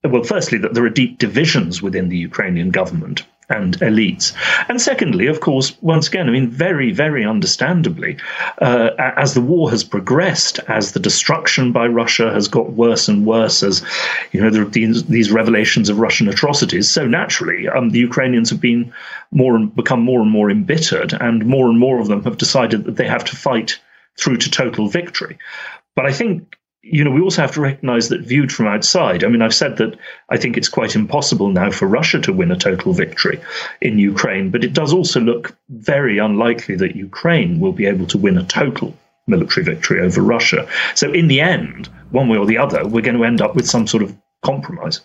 well, 0.04 0.24
firstly, 0.24 0.58
that 0.60 0.74
there 0.74 0.86
are 0.86 0.90
deep 0.90 1.18
divisions 1.18 1.82
within 1.82 2.10
the 2.10 2.18
Ukrainian 2.18 2.72
government 2.72 3.24
and 3.52 3.78
elites. 3.80 4.34
And 4.70 4.82
secondly, 4.82 5.28
of 5.28 5.42
course, 5.42 5.76
once 5.82 6.08
again, 6.08 6.28
I 6.28 6.32
mean, 6.32 6.50
very, 6.50 6.92
very 6.92 7.26
understandably, 7.26 8.18
uh, 8.62 8.92
as 8.98 9.34
the 9.34 9.42
war 9.42 9.70
has 9.70 9.84
progressed, 9.84 10.60
as 10.68 10.94
the 10.94 11.00
destruction 11.00 11.72
by 11.72 11.88
Russia 11.88 12.32
has 12.32 12.48
got 12.48 12.72
worse 12.72 13.08
and 13.08 13.26
worse, 13.26 13.62
as 13.62 13.84
you 14.32 14.42
know, 14.42 14.50
there 14.50 14.64
are 14.64 14.70
these, 14.70 15.04
these 15.06 15.32
revelations 15.32 15.90
of 15.90 16.00
Russian 16.00 16.30
atrocities, 16.30 16.90
so 16.90 17.06
naturally, 17.06 17.68
um, 17.68 17.90
the 17.90 18.00
Ukrainians 18.00 18.50
have 18.50 18.62
been 18.62 18.94
more 19.32 19.56
and 19.56 19.76
become 19.76 20.02
more 20.02 20.22
and 20.22 20.32
more 20.32 20.50
embittered, 20.50 21.14
and 21.14 21.46
more 21.46 21.70
and 21.70 21.78
more 21.78 22.00
of 22.00 22.08
them 22.08 22.24
have 22.24 22.38
decided 22.38 22.86
that 22.86 22.96
they 22.96 23.08
have 23.08 23.26
to 23.26 23.36
fight 23.36 23.80
through 24.18 24.38
to 24.38 24.50
total 24.50 24.88
victory. 24.88 25.38
But 25.96 26.06
I 26.06 26.14
think 26.14 26.56
you 26.84 27.04
know, 27.04 27.12
we 27.12 27.22
also 27.22 27.42
have 27.42 27.52
to 27.54 27.62
recognize 27.62 28.10
that 28.10 28.22
viewed 28.22 28.52
from 28.52 28.68
outside, 28.68 29.24
I 29.24 29.28
mean, 29.28 29.42
I've 29.42 29.54
said 29.54 29.78
that 29.78 29.98
I 30.30 30.38
think 30.38 30.58
it's 30.58 30.70
quite 30.70 30.96
impossible 30.96 31.50
now 31.50 31.70
for 31.70 31.88
Russia 31.88 32.20
to 32.22 32.34
win 32.34 32.52
a 32.52 32.58
total 32.58 32.94
victory 32.94 33.40
in 33.82 34.00
Ukraine, 34.00 34.50
but 34.50 34.64
it 34.64 34.74
does 34.74 34.92
also 34.92 35.20
look 35.20 35.56
very 35.70 36.18
unlikely 36.18 36.76
that 36.78 36.96
Ukraine 36.96 37.60
will 37.60 37.72
be 37.72 37.86
able 37.86 38.08
to 38.08 38.18
win 38.18 38.38
a 38.38 38.44
total 38.46 38.98
military 39.28 39.64
victory 39.64 40.02
over 40.02 40.22
Russia. 40.22 40.68
So, 40.96 41.12
in 41.12 41.28
the 41.28 41.40
end, 41.40 41.88
one 42.10 42.28
way 42.30 42.38
or 42.38 42.48
the 42.48 42.58
other, 42.58 42.88
we're 42.88 43.02
going 43.02 43.18
to 43.18 43.26
end 43.26 43.42
up 43.42 43.56
with 43.56 43.68
some 43.68 43.86
sort 43.86 44.02
of 44.02 44.16
compromise. 44.42 45.02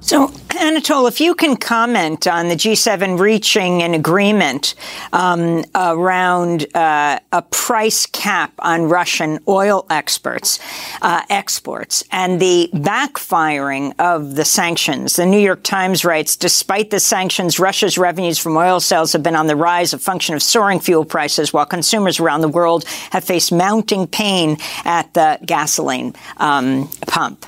So, 0.00 0.30
Anatol, 0.56 1.08
if 1.08 1.20
you 1.20 1.34
can 1.34 1.56
comment 1.56 2.26
on 2.26 2.48
the 2.48 2.54
G7 2.54 3.18
reaching 3.18 3.82
an 3.82 3.94
agreement 3.94 4.74
um, 5.12 5.64
around 5.74 6.66
uh, 6.74 7.18
a 7.32 7.42
price 7.42 8.06
cap 8.06 8.52
on 8.58 8.84
Russian 8.84 9.38
oil 9.46 9.86
exports, 9.90 10.58
uh, 11.02 11.22
exports, 11.30 12.04
and 12.10 12.40
the 12.40 12.70
backfiring 12.72 13.94
of 13.98 14.34
the 14.34 14.44
sanctions. 14.44 15.16
The 15.16 15.26
New 15.26 15.38
York 15.38 15.62
Times 15.62 16.04
writes, 16.04 16.36
despite 16.36 16.90
the 16.90 17.00
sanctions, 17.00 17.58
Russia's 17.58 17.98
revenues 17.98 18.38
from 18.38 18.56
oil 18.56 18.80
sales 18.80 19.12
have 19.12 19.22
been 19.22 19.36
on 19.36 19.46
the 19.46 19.56
rise, 19.56 19.92
a 19.92 19.98
function 19.98 20.34
of 20.34 20.42
soaring 20.42 20.80
fuel 20.80 21.04
prices, 21.04 21.52
while 21.52 21.66
consumers 21.66 22.18
around 22.18 22.40
the 22.40 22.48
world 22.48 22.84
have 23.10 23.24
faced 23.24 23.52
mounting 23.52 24.06
pain 24.06 24.56
at 24.84 25.12
the 25.14 25.38
gasoline 25.44 26.14
um, 26.38 26.88
pump. 27.06 27.46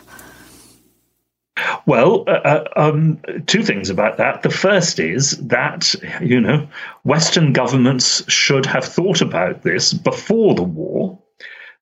Well, 1.86 2.24
uh, 2.26 2.30
uh, 2.30 2.64
um, 2.76 3.20
two 3.46 3.62
things 3.62 3.90
about 3.90 4.16
that. 4.18 4.42
The 4.42 4.50
first 4.50 4.98
is 4.98 5.32
that, 5.48 5.94
you 6.20 6.40
know, 6.40 6.68
Western 7.04 7.52
governments 7.52 8.22
should 8.30 8.66
have 8.66 8.84
thought 8.84 9.20
about 9.20 9.62
this 9.62 9.92
before 9.92 10.54
the 10.54 10.62
war, 10.62 11.18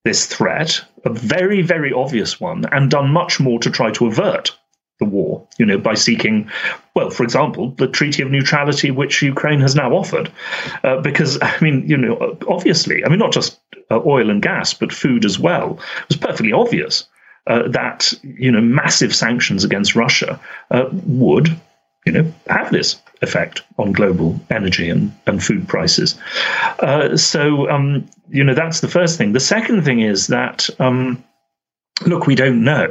this 0.04 0.26
threat, 0.26 0.82
a 1.04 1.10
very, 1.10 1.62
very 1.62 1.92
obvious 1.92 2.40
one, 2.40 2.64
and 2.72 2.90
done 2.90 3.10
much 3.10 3.40
more 3.40 3.58
to 3.60 3.70
try 3.70 3.90
to 3.92 4.06
avert 4.06 4.56
the 4.98 5.04
war, 5.04 5.46
you 5.58 5.66
know, 5.66 5.76
by 5.76 5.94
seeking, 5.94 6.50
well, 6.94 7.10
for 7.10 7.22
example, 7.22 7.72
the 7.72 7.86
Treaty 7.86 8.22
of 8.22 8.30
Neutrality, 8.30 8.90
which 8.90 9.20
Ukraine 9.22 9.60
has 9.60 9.74
now 9.74 9.92
offered. 9.92 10.32
Uh, 10.84 11.00
because, 11.00 11.38
I 11.42 11.58
mean, 11.60 11.86
you 11.86 11.98
know, 11.98 12.38
obviously, 12.48 13.04
I 13.04 13.08
mean, 13.08 13.18
not 13.18 13.32
just 13.32 13.60
uh, 13.90 14.00
oil 14.06 14.30
and 14.30 14.40
gas, 14.40 14.72
but 14.72 14.92
food 14.92 15.24
as 15.24 15.38
well. 15.38 15.78
It 16.02 16.08
was 16.08 16.16
perfectly 16.16 16.52
obvious 16.52 17.04
uh, 17.46 17.68
that 17.68 18.12
you 18.22 18.50
know 18.50 18.60
massive 18.60 19.14
sanctions 19.14 19.64
against 19.64 19.94
Russia 19.94 20.40
uh, 20.70 20.88
would 21.06 21.48
you 22.04 22.12
know 22.12 22.32
have 22.48 22.70
this 22.70 23.00
effect 23.22 23.62
on 23.78 23.92
global 23.92 24.38
energy 24.50 24.88
and, 24.88 25.12
and 25.26 25.42
food 25.42 25.66
prices. 25.68 26.18
Uh, 26.80 27.16
so 27.16 27.68
um, 27.70 28.08
you 28.28 28.44
know 28.44 28.54
that's 28.54 28.80
the 28.80 28.88
first 28.88 29.18
thing. 29.18 29.32
The 29.32 29.40
second 29.40 29.84
thing 29.84 30.00
is 30.00 30.28
that 30.28 30.68
um, 30.78 31.22
look, 32.04 32.26
we 32.26 32.34
don't 32.34 32.64
know, 32.64 32.90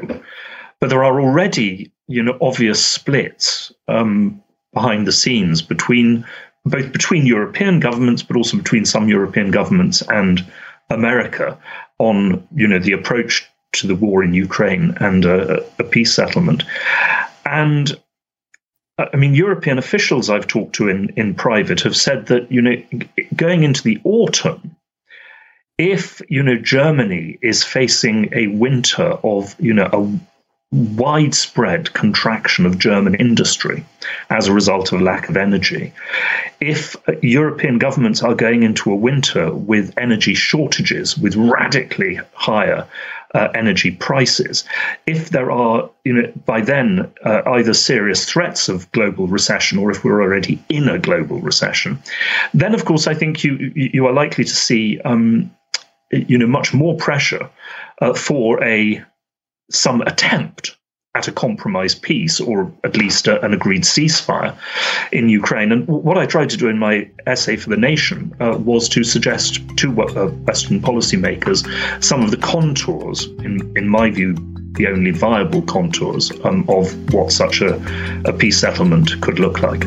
but 0.80 0.90
there 0.90 1.04
are 1.04 1.20
already 1.20 1.92
you 2.08 2.24
know 2.24 2.38
obvious 2.42 2.84
splits 2.84 3.72
um, 3.88 4.42
behind 4.74 5.08
the 5.08 5.12
scenes 5.12 5.62
between 5.62 6.26
both 6.66 6.92
between 6.92 7.26
European 7.26 7.80
governments, 7.80 8.24
but 8.24 8.38
also 8.38 8.58
between 8.58 8.86
some 8.86 9.08
European 9.08 9.52
governments 9.52 10.02
and 10.10 10.46
America 10.90 11.58
on 12.00 12.46
you 12.56 12.68
know 12.68 12.80
the 12.80 12.92
approach 12.92 13.48
to 13.76 13.88
the 13.88 13.96
war 13.96 14.24
in 14.24 14.34
Ukraine 14.34 14.96
and 15.00 15.26
a, 15.26 15.66
a 15.80 15.84
peace 15.84 16.14
settlement. 16.14 16.64
And 17.46 17.98
uh, 18.98 19.06
I 19.14 19.18
mean, 19.18 19.36
European 19.36 19.78
officials 19.78 20.30
I've 20.30 20.48
talked 20.48 20.76
to 20.76 20.90
in, 20.90 21.10
in 21.16 21.36
private 21.36 21.82
have 21.82 21.96
said 21.96 22.28
that, 22.28 22.52
you 22.52 22.62
know, 22.62 22.76
going 23.36 23.64
into 23.64 23.84
the 23.84 24.00
autumn, 24.04 24.76
if, 25.78 26.22
you 26.30 26.42
know, 26.42 26.58
Germany 26.58 27.38
is 27.42 27.64
facing 27.64 28.34
a 28.34 28.48
winter 28.48 29.18
of, 29.24 29.56
you 29.60 29.74
know, 29.74 29.90
a 29.92 30.20
widespread 30.72 31.94
contraction 31.94 32.66
of 32.66 32.80
German 32.80 33.16
industry 33.16 33.86
as 34.30 34.48
a 34.48 34.54
result 34.54 34.92
of 34.92 35.02
lack 35.02 35.30
of 35.30 35.38
energy. 35.38 35.94
If 36.60 36.96
European 37.22 37.78
governments 37.78 38.24
are 38.24 38.36
going 38.36 38.64
into 38.64 38.92
a 38.92 38.96
winter 38.96 39.54
with 39.54 39.94
energy 39.98 40.34
shortages, 40.34 41.18
with 41.18 41.36
radically 41.36 42.20
higher 42.34 42.88
uh, 43.34 43.50
energy 43.54 43.92
prices. 43.92 44.64
If 45.06 45.30
there 45.30 45.52
are, 45.52 45.90
you 46.04 46.14
know, 46.14 46.32
by 46.46 46.62
then 46.62 47.12
uh, 47.24 47.42
either 47.48 47.74
serious 47.74 48.26
threats 48.26 48.70
of 48.70 48.92
global 48.92 49.28
recession 49.28 49.78
or 49.78 49.92
if 49.92 50.04
we're 50.04 50.22
already 50.22 50.64
in 50.70 50.88
a 50.88 51.00
global 51.00 51.40
recession, 51.40 52.02
then 52.54 52.74
of 52.74 52.86
course 52.86 53.08
I 53.08 53.14
think 53.14 53.44
you 53.44 53.72
you 53.76 54.06
are 54.08 54.14
likely 54.14 54.44
to 54.44 54.56
see, 54.56 55.00
um, 55.02 55.52
you 56.12 56.38
know, 56.38 56.48
much 56.48 56.74
more 56.74 56.96
pressure 56.96 57.50
uh, 58.02 58.14
for 58.14 58.64
a 58.64 59.04
some 59.72 60.02
attempt 60.02 60.78
at 61.16 61.28
a 61.28 61.32
compromise 61.32 61.96
peace 61.96 62.40
or 62.40 62.72
at 62.84 62.96
least 62.98 63.28
a, 63.28 63.44
an 63.44 63.54
agreed 63.54 63.84
ceasefire 63.84 64.56
in 65.12 65.30
Ukraine. 65.30 65.72
And 65.72 65.88
what 65.88 66.18
I 66.18 66.26
tried 66.26 66.50
to 66.52 66.58
do 66.58 66.68
in 66.68 66.78
my 66.78 67.10
essay 67.26 67.56
for 67.56 67.70
The 67.70 67.78
Nation 67.78 68.36
uh, 68.40 68.58
was 68.58 68.88
to 68.90 69.04
suggest 69.04 69.62
to 69.78 70.02
uh, 70.02 70.28
Western 70.48 70.82
policymakers 70.82 71.66
some 72.04 72.24
of 72.24 72.32
the 72.32 72.38
contours, 72.38 73.26
in, 73.44 73.74
in 73.76 73.88
my 73.88 74.10
view, 74.12 74.36
the 74.74 74.88
only 74.88 75.12
viable 75.12 75.62
contours 75.62 76.32
um, 76.44 76.66
of 76.68 77.14
what 77.14 77.32
such 77.32 77.62
a, 77.62 77.82
a 78.26 78.34
peace 78.34 78.60
settlement 78.60 79.22
could 79.22 79.40
look 79.40 79.62
like. 79.62 79.86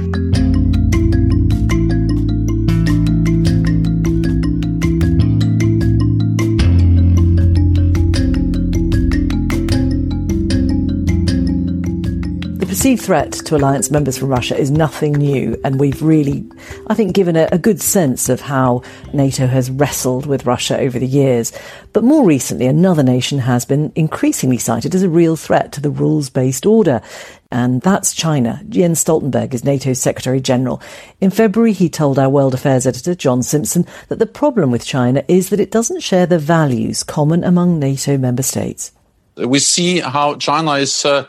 Perceived 12.79 13.03
threat 13.03 13.33
to 13.33 13.57
alliance 13.57 13.91
members 13.91 14.17
from 14.17 14.29
Russia 14.29 14.57
is 14.57 14.71
nothing 14.71 15.13
new, 15.15 15.61
and 15.65 15.81
we've 15.81 16.01
really, 16.01 16.49
I 16.87 16.95
think, 16.95 17.13
given 17.13 17.35
a, 17.35 17.49
a, 17.51 17.59
good 17.59 17.83
sense 17.83 18.29
of 18.29 18.41
how 18.41 18.83
NATO 19.13 19.49
has 19.49 19.69
wrestled 19.69 20.27
with 20.27 20.47
Russia 20.47 20.79
over 20.79 20.97
the 20.97 21.05
years. 21.05 21.53
But 21.93 22.05
more 22.05 22.25
recently, 22.25 22.67
another 22.67 23.03
nation 23.03 23.41
has 23.41 23.65
been 23.65 23.91
increasingly 23.97 24.59
cited 24.59 24.95
as 24.95 25.03
a 25.03 25.09
real 25.09 25.35
threat 25.35 25.73
to 25.73 25.81
the 25.81 25.91
rules 25.91 26.31
based 26.31 26.67
order. 26.67 27.03
And 27.51 27.83
that's 27.83 28.15
China. 28.15 28.63
Jens 28.69 29.03
Stoltenberg 29.03 29.55
is 29.55 29.65
NATO's 29.65 30.01
Secretary 30.01 30.41
General. 30.41 30.81
In 31.21 31.31
February, 31.31 31.73
he 31.73 31.89
told 31.89 32.17
our 32.17 32.29
World 32.29 32.55
Affairs 32.55 32.87
editor, 32.87 33.17
John 33.17 33.43
Simpson, 33.43 33.87
that 34.07 34.21
the 34.21 34.27
problem 34.27 34.71
with 34.71 34.87
China 34.87 35.25
is 35.27 35.51
that 35.51 35.59
it 35.59 35.73
doesn't 35.73 36.05
share 36.05 36.27
the 36.27 36.39
values 36.39 37.03
common 37.03 37.43
among 37.43 37.81
NATO 37.81 38.17
member 38.17 38.45
states. 38.45 38.93
We 39.37 39.59
see 39.59 39.99
how 39.99 40.37
China 40.37 40.75
is. 40.75 41.05
Uh 41.05 41.27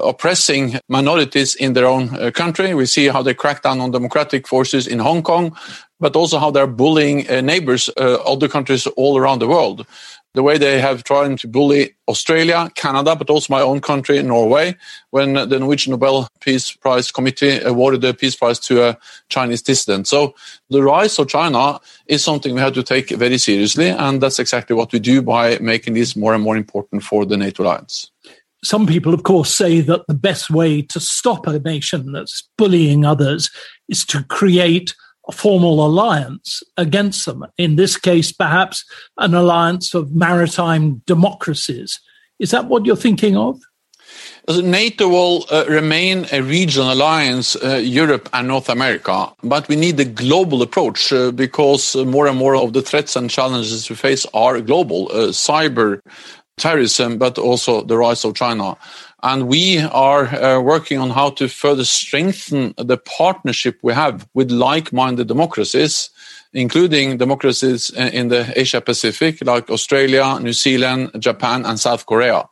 oppressing 0.00 0.78
minorities 0.88 1.54
in 1.54 1.72
their 1.72 1.86
own 1.86 2.14
uh, 2.16 2.30
country. 2.30 2.74
We 2.74 2.86
see 2.86 3.08
how 3.08 3.22
they 3.22 3.34
crack 3.34 3.62
down 3.62 3.80
on 3.80 3.90
democratic 3.90 4.46
forces 4.46 4.86
in 4.86 4.98
Hong 4.98 5.22
Kong, 5.22 5.56
but 6.00 6.14
also 6.14 6.38
how 6.38 6.50
they're 6.50 6.66
bullying 6.66 7.28
uh, 7.28 7.40
neighbors, 7.40 7.90
uh, 7.96 8.14
other 8.24 8.48
countries 8.48 8.86
all 8.96 9.18
around 9.18 9.40
the 9.40 9.48
world. 9.48 9.86
The 10.34 10.42
way 10.42 10.58
they 10.58 10.80
have 10.80 11.02
tried 11.02 11.38
to 11.38 11.48
bully 11.48 11.96
Australia, 12.06 12.70
Canada, 12.76 13.16
but 13.16 13.30
also 13.30 13.52
my 13.52 13.62
own 13.62 13.80
country, 13.80 14.22
Norway, 14.22 14.76
when 15.10 15.32
the 15.32 15.58
Norwegian 15.58 15.90
Nobel 15.90 16.28
Peace 16.40 16.70
Prize 16.70 17.10
Committee 17.10 17.60
awarded 17.62 18.02
the 18.02 18.14
Peace 18.14 18.36
Prize 18.36 18.60
to 18.60 18.84
a 18.84 18.98
Chinese 19.30 19.62
dissident. 19.62 20.06
So 20.06 20.34
the 20.70 20.82
rise 20.82 21.18
of 21.18 21.28
China 21.28 21.80
is 22.06 22.22
something 22.22 22.54
we 22.54 22.60
have 22.60 22.74
to 22.74 22.82
take 22.82 23.08
very 23.10 23.38
seriously, 23.38 23.88
and 23.88 24.20
that's 24.20 24.38
exactly 24.38 24.76
what 24.76 24.92
we 24.92 25.00
do 25.00 25.22
by 25.22 25.58
making 25.58 25.94
this 25.94 26.14
more 26.14 26.34
and 26.34 26.44
more 26.44 26.56
important 26.56 27.02
for 27.02 27.24
the 27.24 27.36
NATO 27.36 27.64
alliance 27.64 28.10
some 28.64 28.86
people, 28.86 29.14
of 29.14 29.22
course, 29.22 29.54
say 29.54 29.80
that 29.82 30.06
the 30.08 30.14
best 30.14 30.50
way 30.50 30.82
to 30.82 31.00
stop 31.00 31.46
a 31.46 31.58
nation 31.58 32.12
that's 32.12 32.48
bullying 32.56 33.04
others 33.04 33.50
is 33.88 34.04
to 34.06 34.24
create 34.24 34.94
a 35.28 35.32
formal 35.32 35.84
alliance 35.84 36.62
against 36.76 37.26
them. 37.26 37.44
In 37.56 37.76
this 37.76 37.96
case, 37.96 38.32
perhaps 38.32 38.84
an 39.18 39.34
alliance 39.34 39.94
of 39.94 40.14
maritime 40.14 41.02
democracies. 41.06 42.00
Is 42.38 42.50
that 42.50 42.66
what 42.66 42.86
you're 42.86 42.96
thinking 42.96 43.36
of? 43.36 43.60
NATO 44.48 45.08
will 45.08 45.44
uh, 45.50 45.66
remain 45.68 46.24
a 46.32 46.40
regional 46.40 46.92
alliance, 46.92 47.54
uh, 47.56 47.76
Europe 47.76 48.30
and 48.32 48.48
North 48.48 48.70
America, 48.70 49.30
but 49.42 49.68
we 49.68 49.76
need 49.76 50.00
a 50.00 50.06
global 50.06 50.62
approach 50.62 51.12
uh, 51.12 51.30
because 51.32 51.94
more 51.96 52.26
and 52.26 52.38
more 52.38 52.56
of 52.56 52.72
the 52.72 52.80
threats 52.80 53.14
and 53.14 53.28
challenges 53.28 53.90
we 53.90 53.96
face 53.96 54.26
are 54.32 54.62
global. 54.62 55.08
Uh, 55.12 55.28
cyber 55.28 56.00
terrorism, 56.58 57.18
but 57.18 57.38
also 57.38 57.82
the 57.82 57.96
rise 57.96 58.24
of 58.24 58.34
China. 58.34 58.76
And 59.22 59.48
we 59.48 59.78
are 59.80 60.26
uh, 60.26 60.60
working 60.60 60.98
on 60.98 61.10
how 61.10 61.30
to 61.30 61.48
further 61.48 61.84
strengthen 61.84 62.74
the 62.76 62.96
partnership 62.96 63.78
we 63.82 63.92
have 63.92 64.28
with 64.34 64.50
like 64.50 64.92
minded 64.92 65.26
democracies, 65.26 66.10
including 66.52 67.18
democracies 67.18 67.90
in 67.90 68.28
the 68.28 68.52
Asia 68.54 68.80
Pacific, 68.80 69.44
like 69.44 69.70
Australia, 69.70 70.38
New 70.40 70.52
Zealand, 70.52 71.10
Japan, 71.18 71.66
and 71.66 71.80
South 71.80 72.06
Korea. 72.06 72.48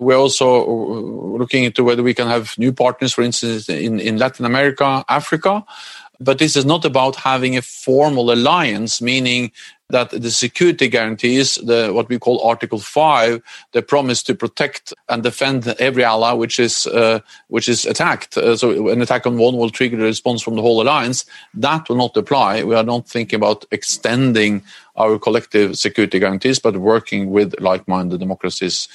We're 0.00 0.16
also 0.16 0.64
uh, 0.64 1.38
looking 1.38 1.64
into 1.64 1.84
whether 1.84 2.02
we 2.02 2.14
can 2.14 2.26
have 2.26 2.58
new 2.58 2.72
partners, 2.72 3.12
for 3.12 3.22
instance, 3.22 3.68
in, 3.68 4.00
in 4.00 4.16
Latin 4.16 4.46
America, 4.46 5.04
Africa. 5.08 5.64
But 6.18 6.38
this 6.38 6.56
is 6.56 6.64
not 6.64 6.84
about 6.84 7.16
having 7.16 7.56
a 7.56 7.62
formal 7.62 8.32
alliance, 8.32 9.00
meaning 9.00 9.52
that 9.90 10.10
the 10.10 10.30
security 10.30 10.88
guarantees, 10.88 11.56
the 11.56 11.90
what 11.92 12.08
we 12.08 12.18
call 12.18 12.42
Article 12.42 12.78
Five, 12.78 13.42
the 13.72 13.82
promise 13.82 14.22
to 14.24 14.34
protect 14.34 14.92
and 15.08 15.22
defend 15.22 15.66
every 15.78 16.04
ally 16.04 16.32
which 16.32 16.58
is 16.58 16.86
uh, 16.86 17.20
which 17.48 17.68
is 17.68 17.84
attacked. 17.86 18.36
Uh, 18.36 18.56
so 18.56 18.88
an 18.88 19.02
attack 19.02 19.26
on 19.26 19.38
one 19.38 19.56
will 19.56 19.70
trigger 19.70 19.98
a 19.98 20.02
response 20.02 20.42
from 20.42 20.56
the 20.56 20.62
whole 20.62 20.80
alliance. 20.82 21.24
That 21.54 21.88
will 21.88 21.96
not 21.96 22.16
apply. 22.16 22.64
We 22.64 22.74
are 22.74 22.84
not 22.84 23.08
thinking 23.08 23.36
about 23.36 23.64
extending 23.70 24.62
our 24.96 25.18
collective 25.18 25.76
security 25.76 26.18
guarantees, 26.18 26.58
but 26.58 26.76
working 26.76 27.30
with 27.30 27.58
like-minded 27.60 28.20
democracies. 28.20 28.88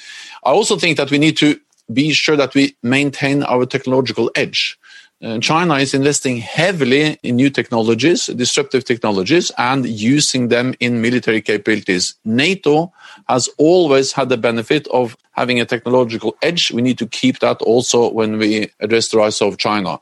I 0.44 0.50
also 0.50 0.76
think 0.76 0.96
that 0.96 1.10
we 1.10 1.18
need 1.18 1.36
to 1.38 1.58
be 1.92 2.12
sure 2.12 2.36
that 2.36 2.54
we 2.54 2.76
maintain 2.82 3.42
our 3.44 3.66
technological 3.66 4.30
edge. 4.34 4.78
Uh, 5.22 5.38
China 5.38 5.76
is 5.76 5.94
investing 5.94 6.36
heavily 6.36 7.18
in 7.22 7.36
new 7.36 7.48
technologies, 7.48 8.26
disruptive 8.26 8.84
technologies, 8.84 9.50
and 9.56 9.86
using 9.86 10.48
them 10.48 10.74
in 10.78 11.00
military 11.00 11.40
capabilities. 11.40 12.14
NATO 12.26 12.92
has 13.26 13.48
always 13.56 14.12
had 14.12 14.28
the 14.28 14.36
benefit 14.36 14.86
of 14.88 15.16
having 15.32 15.58
a 15.58 15.64
technological 15.64 16.36
edge. 16.42 16.70
We 16.70 16.82
need 16.82 16.98
to 16.98 17.06
keep 17.06 17.38
that 17.38 17.62
also 17.62 18.10
when 18.10 18.36
we 18.36 18.70
address 18.80 19.08
the 19.08 19.16
rise 19.16 19.40
of 19.40 19.56
China. 19.56 20.00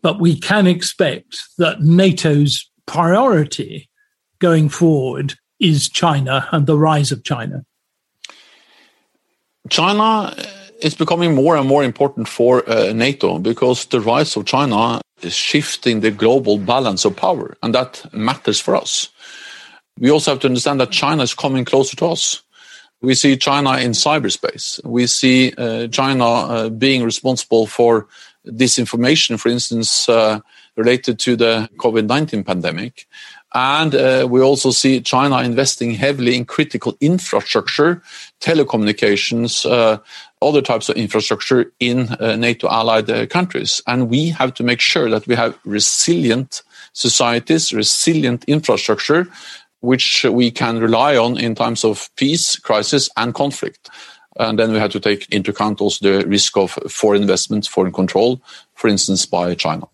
But 0.00 0.20
we 0.20 0.40
can 0.40 0.66
expect 0.66 1.38
that 1.58 1.82
NATO's 1.82 2.70
priority 2.86 3.90
going 4.38 4.70
forward 4.70 5.34
is 5.60 5.88
China 5.88 6.48
and 6.50 6.66
the 6.66 6.78
rise 6.78 7.12
of 7.12 7.24
China. 7.24 7.64
China 9.68 10.34
is 10.80 10.94
becoming 10.94 11.34
more 11.34 11.56
and 11.56 11.66
more 11.66 11.84
important 11.84 12.28
for 12.28 12.68
uh, 12.68 12.92
NATO 12.92 13.38
because 13.38 13.86
the 13.86 14.00
rise 14.00 14.36
of 14.36 14.44
China 14.44 15.00
is 15.22 15.34
shifting 15.34 16.00
the 16.00 16.10
global 16.10 16.58
balance 16.58 17.04
of 17.04 17.16
power, 17.16 17.56
and 17.62 17.74
that 17.74 18.04
matters 18.12 18.60
for 18.60 18.76
us. 18.76 19.08
We 19.98 20.10
also 20.10 20.32
have 20.32 20.40
to 20.40 20.48
understand 20.48 20.80
that 20.80 20.90
China 20.90 21.22
is 21.22 21.34
coming 21.34 21.64
closer 21.64 21.96
to 21.96 22.06
us. 22.06 22.42
We 23.00 23.14
see 23.14 23.36
China 23.36 23.78
in 23.78 23.92
cyberspace. 23.92 24.84
We 24.84 25.06
see 25.06 25.52
uh, 25.56 25.88
China 25.88 26.24
uh, 26.24 26.68
being 26.68 27.02
responsible 27.02 27.66
for 27.66 28.08
disinformation, 28.46 29.38
for 29.38 29.48
instance, 29.48 30.08
uh, 30.08 30.40
related 30.76 31.18
to 31.20 31.36
the 31.36 31.68
COVID 31.78 32.06
19 32.06 32.44
pandemic. 32.44 33.06
And 33.54 33.94
uh, 33.94 34.26
we 34.28 34.42
also 34.42 34.70
see 34.70 35.00
China 35.00 35.40
investing 35.40 35.92
heavily 35.92 36.36
in 36.36 36.44
critical 36.44 36.96
infrastructure, 37.00 38.02
telecommunications, 38.40 39.64
uh, 39.70 39.98
other 40.42 40.60
types 40.60 40.88
of 40.88 40.96
infrastructure 40.96 41.72
in 41.80 42.08
uh, 42.20 42.36
NATO 42.36 42.68
allied 42.68 43.08
uh, 43.10 43.26
countries. 43.26 43.82
And 43.86 44.10
we 44.10 44.28
have 44.30 44.54
to 44.54 44.64
make 44.64 44.80
sure 44.80 45.08
that 45.10 45.26
we 45.26 45.34
have 45.34 45.58
resilient 45.64 46.62
societies, 46.92 47.72
resilient 47.72 48.44
infrastructure, 48.44 49.28
which 49.80 50.24
we 50.24 50.50
can 50.50 50.78
rely 50.78 51.16
on 51.16 51.38
in 51.38 51.54
times 51.54 51.84
of 51.84 52.10
peace, 52.16 52.56
crisis, 52.56 53.08
and 53.16 53.34
conflict. 53.34 53.88
And 54.38 54.58
then 54.58 54.72
we 54.72 54.78
have 54.78 54.90
to 54.92 55.00
take 55.00 55.26
into 55.30 55.50
account 55.50 55.80
also 55.80 56.04
the 56.06 56.26
risk 56.26 56.56
of 56.56 56.72
foreign 56.90 57.22
investment, 57.22 57.66
foreign 57.66 57.92
control, 57.92 58.42
for 58.74 58.88
instance, 58.88 59.24
by 59.24 59.54
China. 59.54 59.86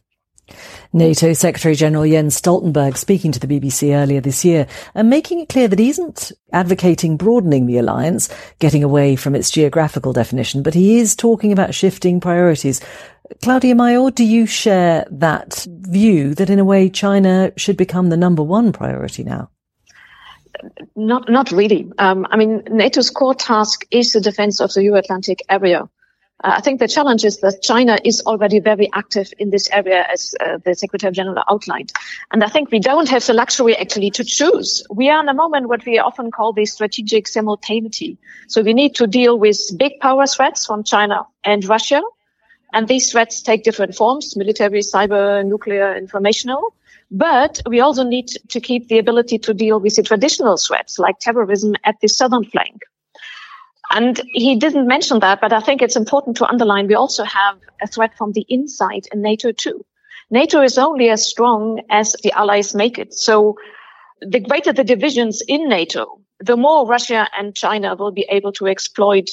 NATO 0.95 1.33
Secretary 1.33 1.75
General 1.75 2.07
Jens 2.07 2.39
Stoltenberg 2.39 2.99
speaking 2.99 3.33
to 3.33 3.41
the 3.41 3.47
BBC 3.47 3.95
earlier 3.95 4.21
this 4.21 4.45
year 4.45 4.67
and 4.95 5.09
making 5.09 5.41
it 5.41 5.49
clear 5.49 5.67
that 5.67 5.79
he 5.79 5.89
isn't 5.89 6.33
advocating 6.53 7.17
broadening 7.17 7.65
the 7.65 7.79
alliance, 7.79 8.29
getting 8.59 8.85
away 8.85 9.17
from 9.17 9.35
its 9.35 9.51
geographical 9.51 10.13
definition, 10.13 10.63
but 10.63 10.75
he 10.75 10.99
is 10.99 11.17
talking 11.17 11.51
about 11.51 11.75
shifting 11.75 12.21
priorities. 12.21 12.83
Claudia 13.43 13.75
Major, 13.75 14.11
do 14.11 14.25
you 14.25 14.45
share 14.45 15.07
that 15.11 15.67
view 15.67 16.35
that 16.35 16.51
in 16.51 16.59
a 16.59 16.65
way 16.65 16.91
China 16.91 17.53
should 17.57 17.79
become 17.79 18.11
the 18.11 18.17
number 18.19 18.43
one 18.43 18.73
priority 18.73 19.25
now? 19.25 19.49
Not, 20.95 21.31
not 21.31 21.51
really. 21.51 21.91
Um, 21.97 22.27
I 22.31 22.37
mean, 22.37 22.65
NATO's 22.71 23.09
core 23.09 23.35
task 23.35 23.87
is 23.91 24.13
the 24.13 24.21
defense 24.21 24.61
of 24.61 24.73
the 24.75 24.83
Euro-Atlantic 24.83 25.41
area. 25.49 25.89
Uh, 26.43 26.55
I 26.57 26.61
think 26.61 26.81
the 26.81 26.89
challenge 26.89 27.25
is 27.25 27.39
that 27.41 27.63
China 27.63 27.99
is 28.05 28.23
already 28.27 28.59
very 28.59 28.89
active 28.93 29.33
in 29.39 29.51
this 29.51 29.71
area, 29.71 30.05
as 30.11 30.35
uh, 30.41 30.59
the 30.65 30.75
Secretary 30.75 31.13
General 31.13 31.45
outlined. 31.49 31.93
And 32.33 32.43
I 32.43 32.49
think 32.49 32.71
we 32.71 32.81
don't 32.81 33.09
have 33.09 33.25
the 33.25 33.33
luxury 33.33 33.77
actually 33.77 34.11
to 34.13 34.25
choose. 34.25 34.85
We 34.91 35.09
are 35.09 35.23
in 35.23 35.29
a 35.29 35.35
moment 35.35 35.69
what 35.69 35.87
we 35.87 35.99
often 35.99 36.31
call 36.31 36.53
the 36.53 36.67
strategic 36.67 37.29
simultaneity. 37.29 38.19
So 38.49 38.63
we 38.63 38.75
need 38.75 38.97
to 38.97 39.07
deal 39.07 39.39
with 39.39 39.59
big 39.77 40.01
power 40.01 40.27
threats 40.27 40.67
from 40.67 40.83
China 40.83 41.27
and 41.45 41.65
Russia. 41.65 42.03
And 42.73 42.89
these 42.89 43.13
threats 43.13 43.43
take 43.43 43.65
different 43.65 43.95
forms, 43.95 44.37
military, 44.37 44.81
cyber, 44.81 45.47
nuclear, 45.47 45.95
informational. 45.95 46.75
But 47.11 47.61
we 47.67 47.81
also 47.81 48.03
need 48.03 48.29
to 48.49 48.61
keep 48.61 48.89
the 48.89 48.99
ability 48.99 49.39
to 49.41 49.55
deal 49.55 49.79
with 49.79 49.97
the 49.97 50.03
traditional 50.03 50.57
threats 50.57 50.99
like 50.99 51.19
terrorism 51.19 51.75
at 51.85 52.01
the 52.01 52.09
southern 52.09 52.45
flank. 52.45 52.83
And 53.95 54.19
he 54.33 54.57
didn't 54.57 54.87
mention 54.87 55.21
that, 55.21 55.41
but 55.43 55.53
I 55.53 55.61
think 55.61 55.83
it's 55.83 55.97
important 55.97 56.39
to 56.39 56.47
underline 56.47 56.87
we 56.87 56.95
also 56.95 57.25
have 57.25 57.59
a 57.83 57.87
threat 57.87 58.17
from 58.17 58.33
the 58.33 58.47
inside 58.49 59.07
in 59.13 59.21
NATO 59.21 59.53
too. 59.53 59.85
NATO 60.31 60.63
is 60.63 60.79
only 60.79 61.11
as 61.11 61.27
strong 61.27 61.83
as 61.91 62.17
the 62.23 62.33
allies 62.33 62.75
make 62.75 62.99
it. 62.99 63.13
So 63.13 63.57
the 64.23 64.41
greater 64.41 64.73
the 64.73 64.83
divisions 64.83 65.43
in 65.47 65.69
NATO, 65.69 66.21
the 66.41 66.57
more 66.57 66.87
Russia 66.89 67.29
and 67.39 67.55
China 67.55 67.95
will 67.95 68.13
be 68.13 68.27
able 68.31 68.53
to 68.53 68.67
exploit 68.67 69.29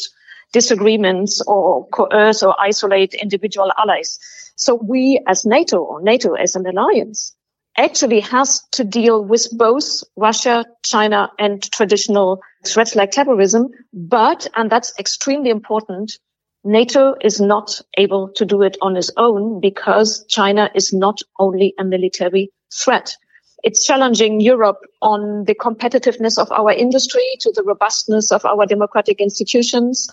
disagreements 0.52 1.42
or 1.48 1.88
coerce 1.88 2.44
or 2.44 2.60
isolate 2.60 3.14
individual 3.14 3.72
allies. 3.78 4.20
So 4.58 4.76
we 4.76 5.24
as 5.26 5.46
NATO 5.46 5.78
or 5.78 6.02
NATO 6.02 6.34
as 6.34 6.58
an 6.58 6.66
alliance 6.68 7.34
actually 7.80 8.20
has 8.20 8.62
to 8.72 8.84
deal 8.84 9.24
with 9.24 9.48
both 9.58 10.04
Russia, 10.16 10.66
China, 10.84 11.32
and 11.40 11.64
traditional 11.72 12.42
threats 12.66 12.96
like 12.96 13.12
terrorism. 13.12 13.70
But, 13.94 14.48
and 14.56 14.70
that's 14.70 14.94
extremely 15.00 15.50
important, 15.50 16.20
NATO 16.64 17.16
is 17.22 17.40
not 17.40 17.82
able 17.98 18.30
to 18.36 18.46
do 18.46 18.62
it 18.64 18.78
on 18.82 18.98
its 18.98 19.12
own 19.16 19.62
because 19.62 20.26
China 20.28 20.70
is 20.76 20.92
not 20.92 21.20
only 21.40 21.74
a 21.80 21.84
military 21.86 22.52
threat. 22.74 23.16
It's 23.64 23.86
challenging 23.86 24.40
Europe 24.42 24.80
on 25.02 25.46
the 25.46 25.56
competitiveness 25.56 26.38
of 26.38 26.52
our 26.52 26.72
industry 26.72 27.24
to 27.42 27.52
the 27.56 27.64
robustness 27.64 28.32
of 28.32 28.46
our 28.46 28.66
democratic 28.66 29.22
institutions, 29.22 30.10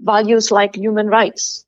values 0.00 0.50
like 0.50 0.76
human 0.76 1.08
rights. 1.08 1.64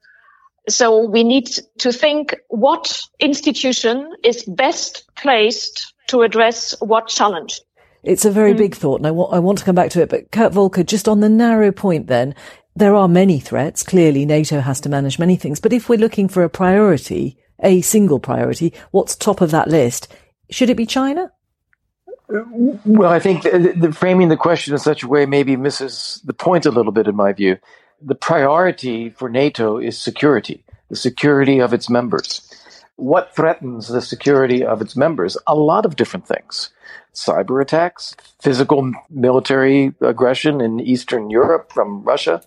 So 0.69 1.05
we 1.05 1.25
need 1.25 1.49
to 1.79 1.93
think 1.93 2.37
what 2.49 3.01
institution 3.19 4.13
is 4.23 4.45
best 4.45 5.05
placed 5.17 5.93
to 6.09 6.23
address 6.23 6.75
what 6.81 7.09
challenge. 7.09 7.61
It's 8.05 8.25
a 8.25 8.31
very 8.31 8.55
mm. 8.55 8.59
big 8.59 8.75
thought, 8.75 9.01
and 9.01 9.07
I, 9.07 9.11
I 9.11 9.39
want 9.39 9.59
to 9.59 9.65
come 9.65 9.75
back 9.75 9.91
to 9.93 10.03
it. 10.03 10.09
But 10.09 10.31
Kurt 10.31 10.53
Volker, 10.53 10.83
just 10.83 11.09
on 11.09 11.21
the 11.21 11.29
narrow 11.29 11.73
point 11.73 12.07
then, 12.07 12.35
there 12.75 12.95
are 12.95 13.09
many 13.09 13.39
threats. 13.39 13.83
Clearly, 13.83 14.25
NATO 14.25 14.61
has 14.61 14.81
to 14.83 14.89
manage 14.89 15.19
many 15.19 15.37
things. 15.37 15.61
But 15.61 15.73
if 15.73 15.89
we're 15.89 15.99
looking 15.99 16.29
for 16.29 16.43
a 16.43 16.51
priority, 16.51 17.37
a 17.61 17.81
single 17.81 18.19
priority, 18.19 18.73
what's 18.91 19.15
top 19.15 19.41
of 19.41 19.51
that 19.53 19.69
list? 19.69 20.09
Should 20.51 20.71
it 20.71 20.77
be 20.77 20.87
China? 20.87 21.33
Well, 22.29 23.11
I 23.11 23.19
think 23.19 23.43
the, 23.43 23.75
the 23.77 23.93
framing 23.93 24.29
the 24.29 24.37
question 24.37 24.73
in 24.73 24.79
such 24.79 25.03
a 25.03 25.09
way 25.09 25.27
maybe 25.27 25.57
misses 25.57 26.23
the 26.25 26.33
point 26.33 26.67
a 26.67 26.71
little 26.71 26.93
bit, 26.93 27.07
in 27.07 27.15
my 27.15 27.33
view 27.33 27.59
the 28.05 28.15
priority 28.15 29.11
for 29.11 29.29
NATO 29.29 29.79
is 29.79 29.99
security, 29.99 30.65
the 30.89 30.97
security 30.97 31.61
of 31.61 31.73
its 31.73 31.89
members. 31.89 32.49
What 32.97 33.35
threatens 33.35 33.89
the 33.89 34.03
security 34.03 34.65
of 34.65 34.81
its 34.81 34.97
members? 34.97 35.37
A 35.47 35.55
lot 35.55 35.87
of 35.87 35.97
different 35.97 36.27
things. 36.27 36.71
Cyber 37.15 37.61
attacks, 37.61 38.17
physical 38.41 38.93
military 39.11 39.95
aggression 40.01 40.61
in 40.61 40.81
Eastern 40.81 41.31
Europe 41.31 41.73
from 41.73 42.03
Russia, 42.03 42.43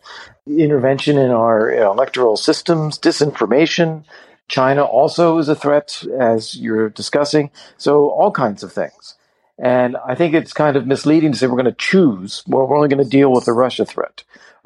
intervention 0.47 1.17
in 1.17 1.31
our 1.31 1.71
electoral 1.71 2.37
systems, 2.37 2.97
disinformation. 2.97 4.03
China 4.47 4.83
also 4.83 5.37
is 5.37 5.49
a 5.49 5.55
threat, 5.55 6.03
as 6.19 6.55
you're 6.55 6.89
discussing. 6.89 7.51
So, 7.77 8.09
all 8.09 8.31
kinds 8.31 8.63
of 8.63 8.71
things. 8.71 9.15
And 9.57 9.97
I 10.05 10.15
think 10.15 10.33
it's 10.33 10.53
kind 10.53 10.75
of 10.75 10.85
misleading 10.85 11.31
to 11.31 11.37
say 11.37 11.47
we're 11.47 11.53
going 11.53 11.65
to 11.65 11.71
choose. 11.73 12.43
Well, 12.45 12.67
we're 12.67 12.75
only 12.75 12.89
going 12.89 13.03
to 13.03 13.09
deal 13.09 13.31
with 13.31 13.45
the 13.45 13.53
Russia 13.53 13.85
threat 13.85 14.23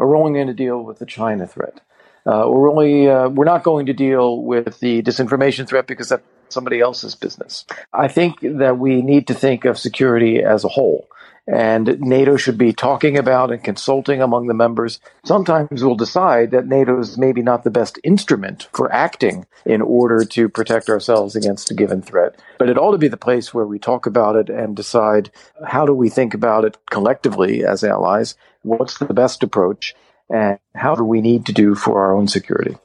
we're 0.07 0.17
only 0.17 0.33
going 0.33 0.47
to 0.47 0.53
deal 0.53 0.81
with 0.81 0.99
the 0.99 1.05
China 1.05 1.47
threat. 1.47 1.79
Uh, 2.25 2.45
we're 2.47 2.69
only 2.69 3.09
uh, 3.09 3.29
we're 3.29 3.45
not 3.45 3.63
going 3.63 3.87
to 3.87 3.93
deal 3.93 4.43
with 4.43 4.79
the 4.79 5.01
disinformation 5.01 5.67
threat 5.67 5.87
because 5.87 6.09
that's 6.09 6.23
somebody 6.49 6.79
else's 6.79 7.15
business. 7.15 7.65
I 7.93 8.07
think 8.07 8.39
that 8.41 8.77
we 8.77 9.01
need 9.01 9.27
to 9.27 9.33
think 9.33 9.65
of 9.65 9.77
security 9.77 10.43
as 10.43 10.63
a 10.63 10.69
whole. 10.69 11.07
And 11.51 11.99
NATO 11.99 12.37
should 12.37 12.59
be 12.59 12.73
talking 12.73 13.17
about 13.17 13.51
and 13.51 13.63
consulting 13.63 14.21
among 14.21 14.45
the 14.45 14.53
members. 14.53 14.99
Sometimes 15.25 15.83
we'll 15.83 15.95
decide 15.95 16.51
that 16.51 16.67
NATO 16.67 16.99
is 16.99 17.17
maybe 17.17 17.41
not 17.41 17.63
the 17.63 17.71
best 17.71 17.97
instrument 18.03 18.67
for 18.71 18.93
acting 18.93 19.47
in 19.65 19.81
order 19.81 20.23
to 20.25 20.47
protect 20.47 20.89
ourselves 20.89 21.35
against 21.35 21.71
a 21.71 21.73
given 21.73 22.03
threat. 22.03 22.39
But 22.59 22.69
it 22.69 22.77
ought 22.77 22.91
to 22.91 22.99
be 22.99 23.07
the 23.07 23.17
place 23.17 23.51
where 23.51 23.65
we 23.65 23.79
talk 23.79 24.05
about 24.05 24.35
it 24.35 24.49
and 24.49 24.75
decide 24.75 25.31
how 25.65 25.87
do 25.87 25.93
we 25.93 26.09
think 26.09 26.35
about 26.35 26.65
it 26.65 26.77
collectively 26.91 27.65
as 27.65 27.83
allies 27.83 28.35
what's 28.63 28.97
the 28.97 29.13
best 29.13 29.43
approach, 29.43 29.95
and 30.29 30.59
how 30.75 30.95
do 30.95 31.03
we 31.03 31.21
need 31.21 31.45
to 31.47 31.53
do 31.53 31.75
for 31.75 32.03
our 32.05 32.15
own 32.15 32.27
security. 32.27 32.77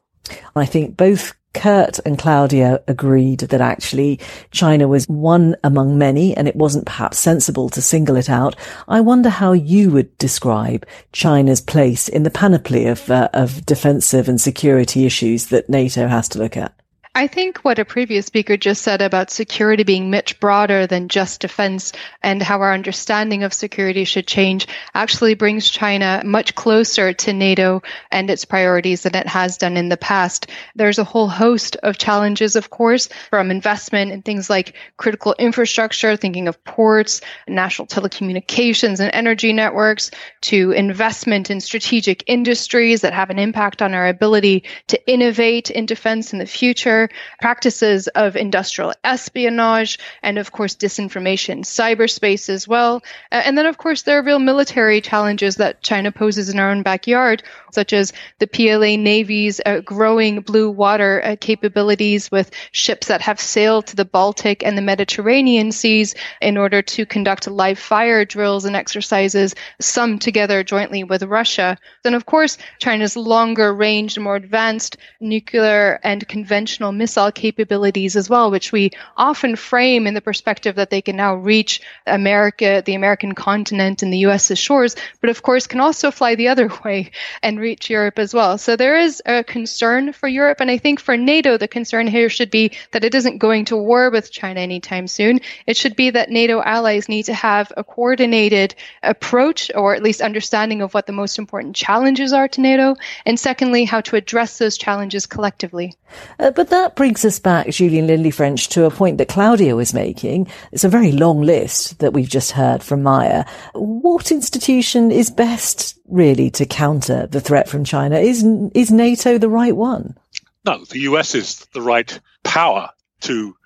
I 0.56 0.64
think 0.64 0.96
both 0.96 1.34
Kurt 1.54 2.00
and 2.04 2.18
Claudia 2.18 2.82
agreed 2.88 3.40
that 3.40 3.60
actually 3.60 4.20
China 4.50 4.88
was 4.88 5.08
one 5.08 5.56
among 5.62 5.96
many 5.96 6.36
and 6.36 6.48
it 6.48 6.56
wasn't 6.56 6.86
perhaps 6.86 7.18
sensible 7.18 7.68
to 7.70 7.80
single 7.80 8.16
it 8.16 8.28
out. 8.28 8.56
I 8.88 9.00
wonder 9.00 9.30
how 9.30 9.52
you 9.52 9.90
would 9.90 10.18
describe 10.18 10.84
China's 11.12 11.60
place 11.60 12.08
in 12.08 12.24
the 12.24 12.30
panoply 12.30 12.86
of, 12.86 13.08
uh, 13.10 13.28
of 13.32 13.64
defensive 13.64 14.28
and 14.28 14.40
security 14.40 15.06
issues 15.06 15.46
that 15.46 15.70
NATO 15.70 16.08
has 16.08 16.28
to 16.30 16.38
look 16.38 16.56
at. 16.56 16.74
I 17.16 17.28
think 17.28 17.58
what 17.58 17.78
a 17.78 17.84
previous 17.84 18.26
speaker 18.26 18.56
just 18.56 18.82
said 18.82 19.00
about 19.00 19.30
security 19.30 19.84
being 19.84 20.10
much 20.10 20.40
broader 20.40 20.88
than 20.88 21.06
just 21.08 21.40
defense 21.40 21.92
and 22.24 22.42
how 22.42 22.60
our 22.60 22.74
understanding 22.74 23.44
of 23.44 23.54
security 23.54 24.02
should 24.02 24.26
change 24.26 24.66
actually 24.94 25.34
brings 25.34 25.70
China 25.70 26.22
much 26.24 26.56
closer 26.56 27.12
to 27.12 27.32
NATO 27.32 27.82
and 28.10 28.28
its 28.28 28.44
priorities 28.44 29.04
than 29.04 29.14
it 29.14 29.28
has 29.28 29.58
done 29.58 29.76
in 29.76 29.90
the 29.90 29.96
past. 29.96 30.48
There's 30.74 30.98
a 30.98 31.04
whole 31.04 31.28
host 31.28 31.76
of 31.84 31.98
challenges, 31.98 32.56
of 32.56 32.70
course, 32.70 33.08
from 33.30 33.52
investment 33.52 34.10
in 34.10 34.22
things 34.22 34.50
like 34.50 34.74
critical 34.96 35.36
infrastructure, 35.38 36.16
thinking 36.16 36.48
of 36.48 36.64
ports, 36.64 37.20
national 37.46 37.86
telecommunications 37.86 38.98
and 38.98 39.14
energy 39.14 39.52
networks, 39.52 40.10
to 40.40 40.72
investment 40.72 41.48
in 41.48 41.60
strategic 41.60 42.24
industries 42.26 43.02
that 43.02 43.12
have 43.12 43.30
an 43.30 43.38
impact 43.38 43.82
on 43.82 43.94
our 43.94 44.08
ability 44.08 44.64
to 44.88 45.08
innovate 45.08 45.70
in 45.70 45.86
defense 45.86 46.32
in 46.32 46.40
the 46.40 46.46
future 46.46 47.03
practices 47.40 48.08
of 48.08 48.36
industrial 48.36 48.92
espionage, 49.04 49.98
and 50.22 50.38
of 50.38 50.52
course, 50.52 50.74
disinformation, 50.74 51.60
cyberspace 51.60 52.48
as 52.48 52.68
well. 52.68 53.02
And 53.30 53.56
then, 53.56 53.66
of 53.66 53.78
course, 53.78 54.02
there 54.02 54.18
are 54.18 54.22
real 54.22 54.38
military 54.38 55.00
challenges 55.00 55.56
that 55.56 55.82
China 55.82 56.12
poses 56.12 56.48
in 56.48 56.58
our 56.58 56.70
own 56.70 56.82
backyard, 56.82 57.42
such 57.74 57.92
as 57.92 58.12
the 58.38 58.46
PLA 58.46 58.96
Navy's 58.96 59.60
uh, 59.66 59.80
growing 59.80 60.40
blue 60.40 60.70
water 60.70 61.20
uh, 61.24 61.36
capabilities 61.40 62.30
with 62.30 62.50
ships 62.72 63.08
that 63.08 63.20
have 63.20 63.40
sailed 63.40 63.86
to 63.88 63.96
the 63.96 64.04
Baltic 64.04 64.64
and 64.64 64.78
the 64.78 64.82
Mediterranean 64.82 65.72
seas 65.72 66.14
in 66.40 66.56
order 66.56 66.82
to 66.82 67.06
conduct 67.06 67.46
live 67.48 67.78
fire 67.78 68.24
drills 68.24 68.64
and 68.64 68.76
exercises, 68.76 69.54
some 69.80 70.18
together 70.18 70.62
jointly 70.62 71.04
with 71.04 71.22
Russia. 71.22 71.76
Then, 72.02 72.14
of 72.14 72.26
course, 72.26 72.58
China's 72.78 73.16
longer 73.16 73.74
range, 73.74 74.18
more 74.18 74.36
advanced 74.36 74.96
nuclear 75.20 76.00
and 76.02 76.26
conventional 76.28 76.92
missile 76.92 77.32
capabilities 77.32 78.16
as 78.16 78.30
well, 78.30 78.50
which 78.50 78.72
we 78.72 78.90
often 79.16 79.56
frame 79.56 80.06
in 80.06 80.14
the 80.14 80.20
perspective 80.20 80.76
that 80.76 80.90
they 80.90 81.02
can 81.02 81.16
now 81.16 81.34
reach 81.34 81.80
America, 82.06 82.82
the 82.84 82.94
American 82.94 83.34
continent, 83.34 84.02
and 84.02 84.12
the 84.12 84.18
U.S.'s 84.18 84.58
shores, 84.58 84.96
but 85.20 85.30
of 85.30 85.42
course 85.42 85.66
can 85.66 85.80
also 85.80 86.10
fly 86.10 86.34
the 86.34 86.48
other 86.48 86.70
way 86.84 87.10
and 87.42 87.58
reach 87.64 87.90
Europe 87.90 88.18
as 88.18 88.32
well. 88.32 88.58
So 88.58 88.76
there 88.76 88.96
is 88.96 89.22
a 89.26 89.42
concern 89.42 90.12
for 90.12 90.28
Europe, 90.28 90.60
and 90.60 90.70
I 90.70 90.78
think 90.78 91.00
for 91.00 91.16
NATO, 91.16 91.56
the 91.56 91.66
concern 91.66 92.06
here 92.06 92.28
should 92.28 92.50
be 92.50 92.70
that 92.92 93.04
it 93.04 93.14
isn't 93.14 93.38
going 93.38 93.64
to 93.66 93.76
war 93.76 94.10
with 94.10 94.30
China 94.30 94.60
anytime 94.60 95.08
soon. 95.08 95.40
It 95.66 95.76
should 95.76 95.96
be 95.96 96.10
that 96.10 96.30
NATO 96.30 96.62
allies 96.62 97.08
need 97.08 97.24
to 97.24 97.34
have 97.34 97.72
a 97.76 97.82
coordinated 97.82 98.74
approach, 99.02 99.70
or 99.74 99.94
at 99.94 100.02
least 100.02 100.20
understanding 100.20 100.82
of 100.82 100.94
what 100.94 101.06
the 101.06 101.12
most 101.12 101.38
important 101.38 101.74
challenges 101.74 102.32
are 102.32 102.48
to 102.48 102.60
NATO, 102.60 102.96
and 103.26 103.40
secondly, 103.40 103.84
how 103.84 104.00
to 104.02 104.16
address 104.16 104.58
those 104.58 104.76
challenges 104.76 105.26
collectively. 105.26 105.94
Uh, 106.38 106.50
but 106.50 106.68
that 106.68 106.94
brings 106.94 107.24
us 107.24 107.38
back, 107.38 107.68
Julian 107.70 108.06
Lindley 108.06 108.30
French, 108.30 108.68
to 108.68 108.84
a 108.84 108.90
point 108.90 109.18
that 109.18 109.28
Claudia 109.28 109.74
was 109.74 109.94
making. 109.94 110.46
It's 110.70 110.84
a 110.84 110.88
very 110.88 111.12
long 111.12 111.40
list 111.40 111.98
that 112.00 112.12
we've 112.12 112.28
just 112.28 112.52
heard 112.52 112.82
from 112.82 113.02
Maya. 113.02 113.44
What 113.72 114.30
institution 114.30 115.10
is 115.10 115.30
best, 115.30 115.98
really, 116.14 116.50
to 116.52 116.66
counter 116.66 117.26
the 117.26 117.40
threat 117.40 117.68
from 117.68 117.84
China? 117.84 118.18
Is, 118.18 118.44
is 118.74 118.90
NATO 118.90 119.38
the 119.38 119.48
right 119.48 119.76
one? 119.76 120.16
No, 120.64 120.84
the 120.84 121.00
US 121.00 121.34
is 121.34 121.66
the 121.72 121.82
right 121.82 122.18
power 122.42 122.90
to 123.22 123.56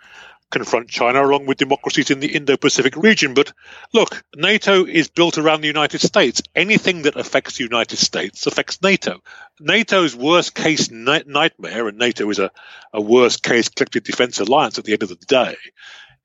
confront 0.51 0.89
China 0.89 1.25
along 1.25 1.47
with 1.47 1.59
democracies 1.59 2.11
in 2.11 2.21
the 2.21 2.35
Indo 2.35 2.57
Pacific 2.57 2.97
region. 2.97 3.35
But 3.35 3.53
look, 3.93 4.25
NATO 4.35 4.85
is 4.85 5.09
built 5.09 5.39
around 5.39 5.61
the 5.61 5.67
United 5.67 6.01
States. 6.01 6.43
Anything 6.55 7.03
that 7.03 7.17
affects 7.17 7.59
the 7.59 7.65
United 7.65 7.99
States 7.99 8.47
affects 8.47 8.83
NATO. 8.83 9.21
NATO's 9.61 10.17
worst 10.17 10.55
case 10.55 10.91
ni- 10.91 11.25
nightmare, 11.27 11.89
and 11.89 11.99
NATO 11.99 12.29
is 12.31 12.39
a, 12.39 12.51
a 12.93 13.01
worst 13.01 13.43
case 13.43 13.69
collective 13.69 14.05
defense 14.05 14.41
alliance 14.41 14.79
at 14.79 14.85
the 14.85 14.93
end 14.93 15.03
of 15.03 15.11
the 15.11 15.27
day, 15.27 15.57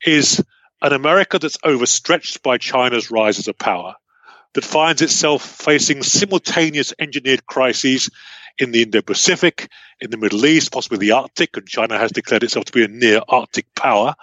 is 0.05 0.43
an 0.81 0.93
America 0.93 1.39
that's 1.39 1.57
overstretched 1.63 2.41
by 2.43 2.57
China's 2.57 3.11
rise 3.11 3.39
as 3.39 3.47
a 3.47 3.53
power, 3.53 3.95
that 4.53 4.63
finds 4.63 5.01
itself 5.01 5.43
facing 5.43 6.03
simultaneous 6.03 6.93
engineered 6.99 7.45
crises 7.45 8.09
in 8.59 8.71
the 8.71 8.83
Indo 8.83 9.01
Pacific, 9.01 9.69
in 9.99 10.11
the 10.11 10.17
Middle 10.17 10.45
East, 10.45 10.71
possibly 10.71 10.99
the 10.99 11.11
Arctic, 11.11 11.57
and 11.57 11.67
China 11.67 11.97
has 11.97 12.11
declared 12.11 12.43
itself 12.43 12.65
to 12.65 12.71
be 12.71 12.83
a 12.83 12.87
near 12.87 13.21
Arctic 13.27 13.65
power, 13.75 14.15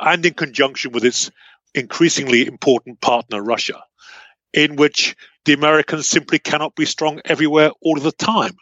and 0.00 0.24
in 0.24 0.34
conjunction 0.34 0.92
with 0.92 1.04
its 1.04 1.30
increasingly 1.74 2.46
important 2.46 3.00
partner, 3.00 3.42
Russia, 3.42 3.82
in 4.52 4.76
which 4.76 5.16
the 5.44 5.52
Americans 5.52 6.08
simply 6.08 6.38
cannot 6.38 6.74
be 6.74 6.86
strong 6.86 7.20
everywhere 7.24 7.70
all 7.82 7.98
of 7.98 8.04
the 8.04 8.12
time. 8.12 8.56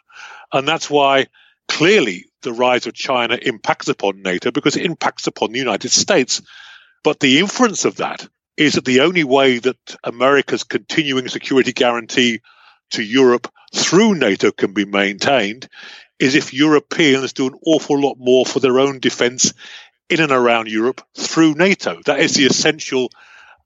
And 0.51 0.67
that's 0.67 0.89
why 0.89 1.27
clearly 1.69 2.25
the 2.41 2.53
rise 2.53 2.85
of 2.85 2.93
China 2.93 3.37
impacts 3.41 3.87
upon 3.87 4.21
NATO 4.21 4.51
because 4.51 4.75
it 4.75 4.85
impacts 4.85 5.27
upon 5.27 5.51
the 5.51 5.59
United 5.59 5.91
States. 5.91 6.41
But 7.03 7.19
the 7.19 7.39
inference 7.39 7.85
of 7.85 7.97
that 7.97 8.27
is 8.57 8.73
that 8.73 8.85
the 8.85 9.01
only 9.01 9.23
way 9.23 9.59
that 9.59 9.95
America's 10.03 10.63
continuing 10.63 11.27
security 11.27 11.73
guarantee 11.73 12.41
to 12.91 13.03
Europe 13.03 13.51
through 13.73 14.15
NATO 14.15 14.51
can 14.51 14.73
be 14.73 14.85
maintained 14.85 15.67
is 16.19 16.35
if 16.35 16.53
Europeans 16.53 17.33
do 17.33 17.47
an 17.47 17.59
awful 17.65 17.99
lot 17.99 18.17
more 18.17 18.45
for 18.45 18.59
their 18.59 18.79
own 18.79 18.99
defense 18.99 19.53
in 20.09 20.19
and 20.19 20.31
around 20.31 20.67
Europe 20.67 21.01
through 21.17 21.55
NATO. 21.55 21.99
That 22.05 22.19
is 22.19 22.35
the 22.35 22.45
essential 22.45 23.09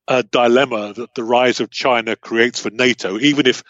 uh, 0.08 0.24
dilemma 0.32 0.94
that 0.94 1.14
the 1.14 1.24
rise 1.24 1.60
of 1.60 1.70
China 1.70 2.16
creates 2.16 2.62
for 2.62 2.70
NATO, 2.70 3.20
even 3.20 3.46
if 3.46 3.64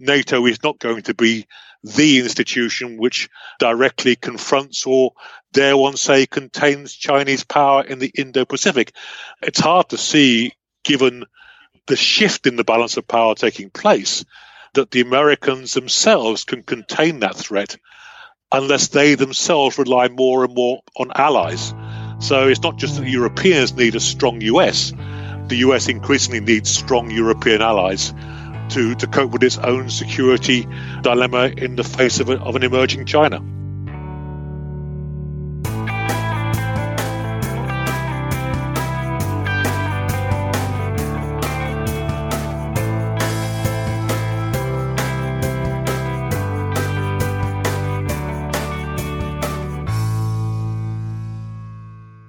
NATO 0.00 0.44
is 0.46 0.62
not 0.62 0.78
going 0.78 1.02
to 1.02 1.14
be 1.14 1.46
the 1.84 2.18
institution 2.18 2.96
which 2.96 3.28
directly 3.58 4.16
confronts 4.16 4.86
or, 4.86 5.12
dare 5.52 5.76
one 5.76 5.96
say, 5.96 6.26
contains 6.26 6.94
Chinese 6.94 7.44
power 7.44 7.84
in 7.84 7.98
the 7.98 8.10
Indo 8.16 8.44
Pacific. 8.44 8.92
It's 9.42 9.60
hard 9.60 9.90
to 9.90 9.98
see, 9.98 10.52
given 10.84 11.24
the 11.86 11.96
shift 11.96 12.46
in 12.46 12.56
the 12.56 12.64
balance 12.64 12.96
of 12.96 13.08
power 13.08 13.34
taking 13.34 13.70
place, 13.70 14.24
that 14.74 14.90
the 14.90 15.00
Americans 15.00 15.74
themselves 15.74 16.44
can 16.44 16.62
contain 16.62 17.20
that 17.20 17.36
threat 17.36 17.76
unless 18.52 18.88
they 18.88 19.14
themselves 19.14 19.78
rely 19.78 20.08
more 20.08 20.44
and 20.44 20.54
more 20.54 20.80
on 20.96 21.10
allies. 21.14 21.74
So 22.20 22.48
it's 22.48 22.62
not 22.62 22.76
just 22.76 22.96
that 22.96 23.08
Europeans 23.08 23.74
need 23.74 23.96
a 23.96 24.00
strong 24.00 24.40
US, 24.40 24.92
the 25.48 25.56
US 25.56 25.88
increasingly 25.88 26.40
needs 26.40 26.70
strong 26.70 27.10
European 27.10 27.60
allies 27.60 28.14
to, 28.70 28.94
to 28.94 29.06
cope 29.06 29.30
with 29.30 29.42
its 29.42 29.58
own 29.58 29.90
security 29.90 30.66
dilemma 31.02 31.52
in 31.56 31.76
the 31.76 31.84
face 31.84 32.20
of, 32.20 32.30
a, 32.30 32.40
of 32.40 32.56
an 32.56 32.62
emerging 32.62 33.06
China. 33.06 33.42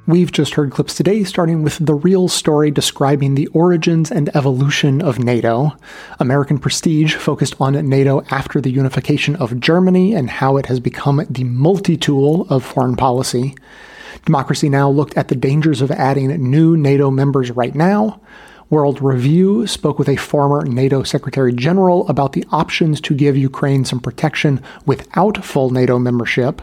We've 0.07 0.31
just 0.31 0.53
heard 0.53 0.69
clips 0.69 0.93
today 0.93 1.23
starting 1.23 1.63
with 1.63 1.83
the 1.83 1.95
real 1.95 2.27
story 2.27 2.69
describing 2.69 3.33
the 3.33 3.47
origins 3.47 4.11
and 4.11 4.29
evolution 4.35 5.01
of 5.01 5.17
NATO. 5.17 5.75
American 6.19 6.59
Prestige 6.59 7.15
focused 7.15 7.55
on 7.59 7.73
NATO 7.89 8.21
after 8.29 8.61
the 8.61 8.69
unification 8.69 9.35
of 9.37 9.59
Germany 9.59 10.13
and 10.13 10.29
how 10.29 10.57
it 10.57 10.67
has 10.67 10.79
become 10.79 11.25
the 11.27 11.43
multi 11.43 11.97
tool 11.97 12.45
of 12.51 12.63
foreign 12.63 12.95
policy. 12.95 13.55
Democracy 14.25 14.69
Now! 14.69 14.91
looked 14.91 15.17
at 15.17 15.29
the 15.29 15.35
dangers 15.35 15.81
of 15.81 15.89
adding 15.89 16.27
new 16.51 16.77
NATO 16.77 17.09
members 17.09 17.49
right 17.49 17.73
now. 17.73 18.21
World 18.69 19.01
Review 19.01 19.65
spoke 19.65 19.97
with 19.97 20.09
a 20.09 20.17
former 20.17 20.65
NATO 20.65 21.01
Secretary 21.01 21.51
General 21.51 22.07
about 22.07 22.33
the 22.33 22.45
options 22.51 23.01
to 23.01 23.15
give 23.15 23.35
Ukraine 23.35 23.85
some 23.85 23.99
protection 23.99 24.61
without 24.85 25.43
full 25.43 25.71
NATO 25.71 25.97
membership. 25.97 26.61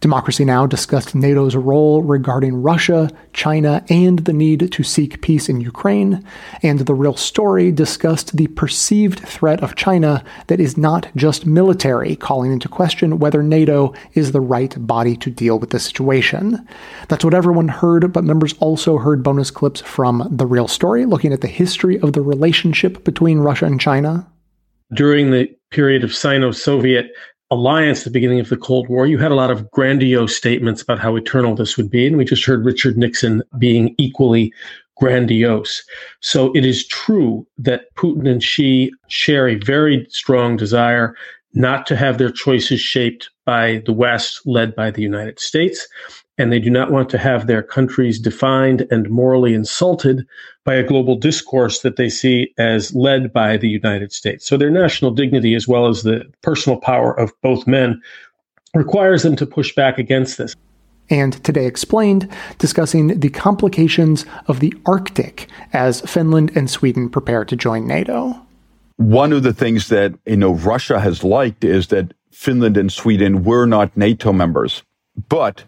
Democracy 0.00 0.46
Now! 0.46 0.64
discussed 0.64 1.14
NATO's 1.14 1.54
role 1.54 2.02
regarding 2.02 2.62
Russia, 2.62 3.10
China, 3.34 3.84
and 3.90 4.20
the 4.20 4.32
need 4.32 4.72
to 4.72 4.82
seek 4.82 5.20
peace 5.20 5.46
in 5.50 5.60
Ukraine. 5.60 6.24
And 6.62 6.78
The 6.78 6.94
Real 6.94 7.16
Story 7.16 7.70
discussed 7.70 8.34
the 8.34 8.46
perceived 8.46 9.20
threat 9.20 9.62
of 9.62 9.76
China 9.76 10.24
that 10.46 10.58
is 10.58 10.78
not 10.78 11.08
just 11.16 11.44
military, 11.44 12.16
calling 12.16 12.50
into 12.50 12.66
question 12.66 13.18
whether 13.18 13.42
NATO 13.42 13.92
is 14.14 14.32
the 14.32 14.40
right 14.40 14.74
body 14.86 15.16
to 15.18 15.28
deal 15.28 15.58
with 15.58 15.68
the 15.68 15.78
situation. 15.78 16.66
That's 17.08 17.24
what 17.24 17.34
everyone 17.34 17.68
heard, 17.68 18.10
but 18.10 18.24
members 18.24 18.54
also 18.54 18.96
heard 18.96 19.22
bonus 19.22 19.50
clips 19.50 19.82
from 19.82 20.26
The 20.30 20.46
Real 20.46 20.66
Story, 20.66 21.04
looking 21.04 21.34
at 21.34 21.42
the 21.42 21.46
history 21.46 22.00
of 22.00 22.14
the 22.14 22.22
relationship 22.22 23.04
between 23.04 23.40
Russia 23.40 23.66
and 23.66 23.78
China. 23.78 24.26
During 24.94 25.30
the 25.30 25.54
period 25.70 26.02
of 26.02 26.14
Sino 26.14 26.50
Soviet 26.50 27.12
alliance 27.50 28.00
at 28.00 28.04
the 28.04 28.10
beginning 28.10 28.40
of 28.40 28.48
the 28.48 28.56
Cold 28.56 28.88
War, 28.88 29.06
you 29.06 29.18
had 29.18 29.32
a 29.32 29.36
lot 29.36 29.50
of 29.50 29.70
grandiose 29.70 30.36
statements 30.36 30.82
about 30.82 31.00
how 31.00 31.16
eternal 31.16 31.54
this 31.54 31.76
would 31.76 31.90
be. 31.90 32.06
And 32.06 32.16
we 32.16 32.24
just 32.24 32.44
heard 32.44 32.64
Richard 32.64 32.96
Nixon 32.96 33.42
being 33.58 33.94
equally 33.98 34.52
grandiose. 34.96 35.82
So 36.20 36.54
it 36.54 36.64
is 36.64 36.86
true 36.86 37.46
that 37.58 37.94
Putin 37.96 38.28
and 38.30 38.42
Xi 38.42 38.92
share 39.08 39.48
a 39.48 39.56
very 39.56 40.06
strong 40.10 40.56
desire 40.56 41.14
not 41.54 41.86
to 41.86 41.96
have 41.96 42.18
their 42.18 42.30
choices 42.30 42.80
shaped 42.80 43.30
by 43.44 43.82
the 43.86 43.92
West, 43.92 44.40
led 44.46 44.76
by 44.76 44.90
the 44.90 45.02
United 45.02 45.40
States. 45.40 45.88
And 46.40 46.50
they 46.50 46.58
do 46.58 46.70
not 46.70 46.90
want 46.90 47.10
to 47.10 47.18
have 47.18 47.46
their 47.46 47.62
countries 47.62 48.18
defined 48.18 48.86
and 48.90 49.10
morally 49.10 49.52
insulted 49.52 50.26
by 50.64 50.74
a 50.74 50.82
global 50.82 51.14
discourse 51.14 51.80
that 51.80 51.96
they 51.96 52.08
see 52.08 52.54
as 52.56 52.94
led 52.94 53.30
by 53.30 53.58
the 53.58 53.68
United 53.68 54.10
States. 54.10 54.46
So 54.46 54.56
their 54.56 54.70
national 54.70 55.10
dignity, 55.10 55.54
as 55.54 55.68
well 55.68 55.86
as 55.86 56.02
the 56.02 56.24
personal 56.42 56.80
power 56.80 57.12
of 57.12 57.30
both 57.42 57.66
men, 57.66 58.00
requires 58.74 59.22
them 59.22 59.36
to 59.36 59.44
push 59.44 59.74
back 59.74 59.98
against 59.98 60.38
this 60.38 60.56
and 61.10 61.44
Today 61.44 61.66
Explained, 61.66 62.26
discussing 62.58 63.20
the 63.20 63.28
complications 63.28 64.24
of 64.46 64.60
the 64.60 64.72
Arctic 64.86 65.48
as 65.74 66.00
Finland 66.02 66.52
and 66.54 66.70
Sweden 66.70 67.10
prepare 67.10 67.44
to 67.44 67.56
join 67.56 67.86
NATO. 67.86 68.40
One 68.96 69.32
of 69.34 69.42
the 69.42 69.52
things 69.52 69.88
that 69.88 70.14
you 70.24 70.36
know 70.36 70.54
Russia 70.54 71.00
has 71.00 71.22
liked 71.22 71.64
is 71.64 71.88
that 71.88 72.14
Finland 72.30 72.78
and 72.78 72.90
Sweden 72.90 73.44
were 73.44 73.66
not 73.66 73.94
NATO 73.94 74.32
members, 74.32 74.82
but 75.28 75.64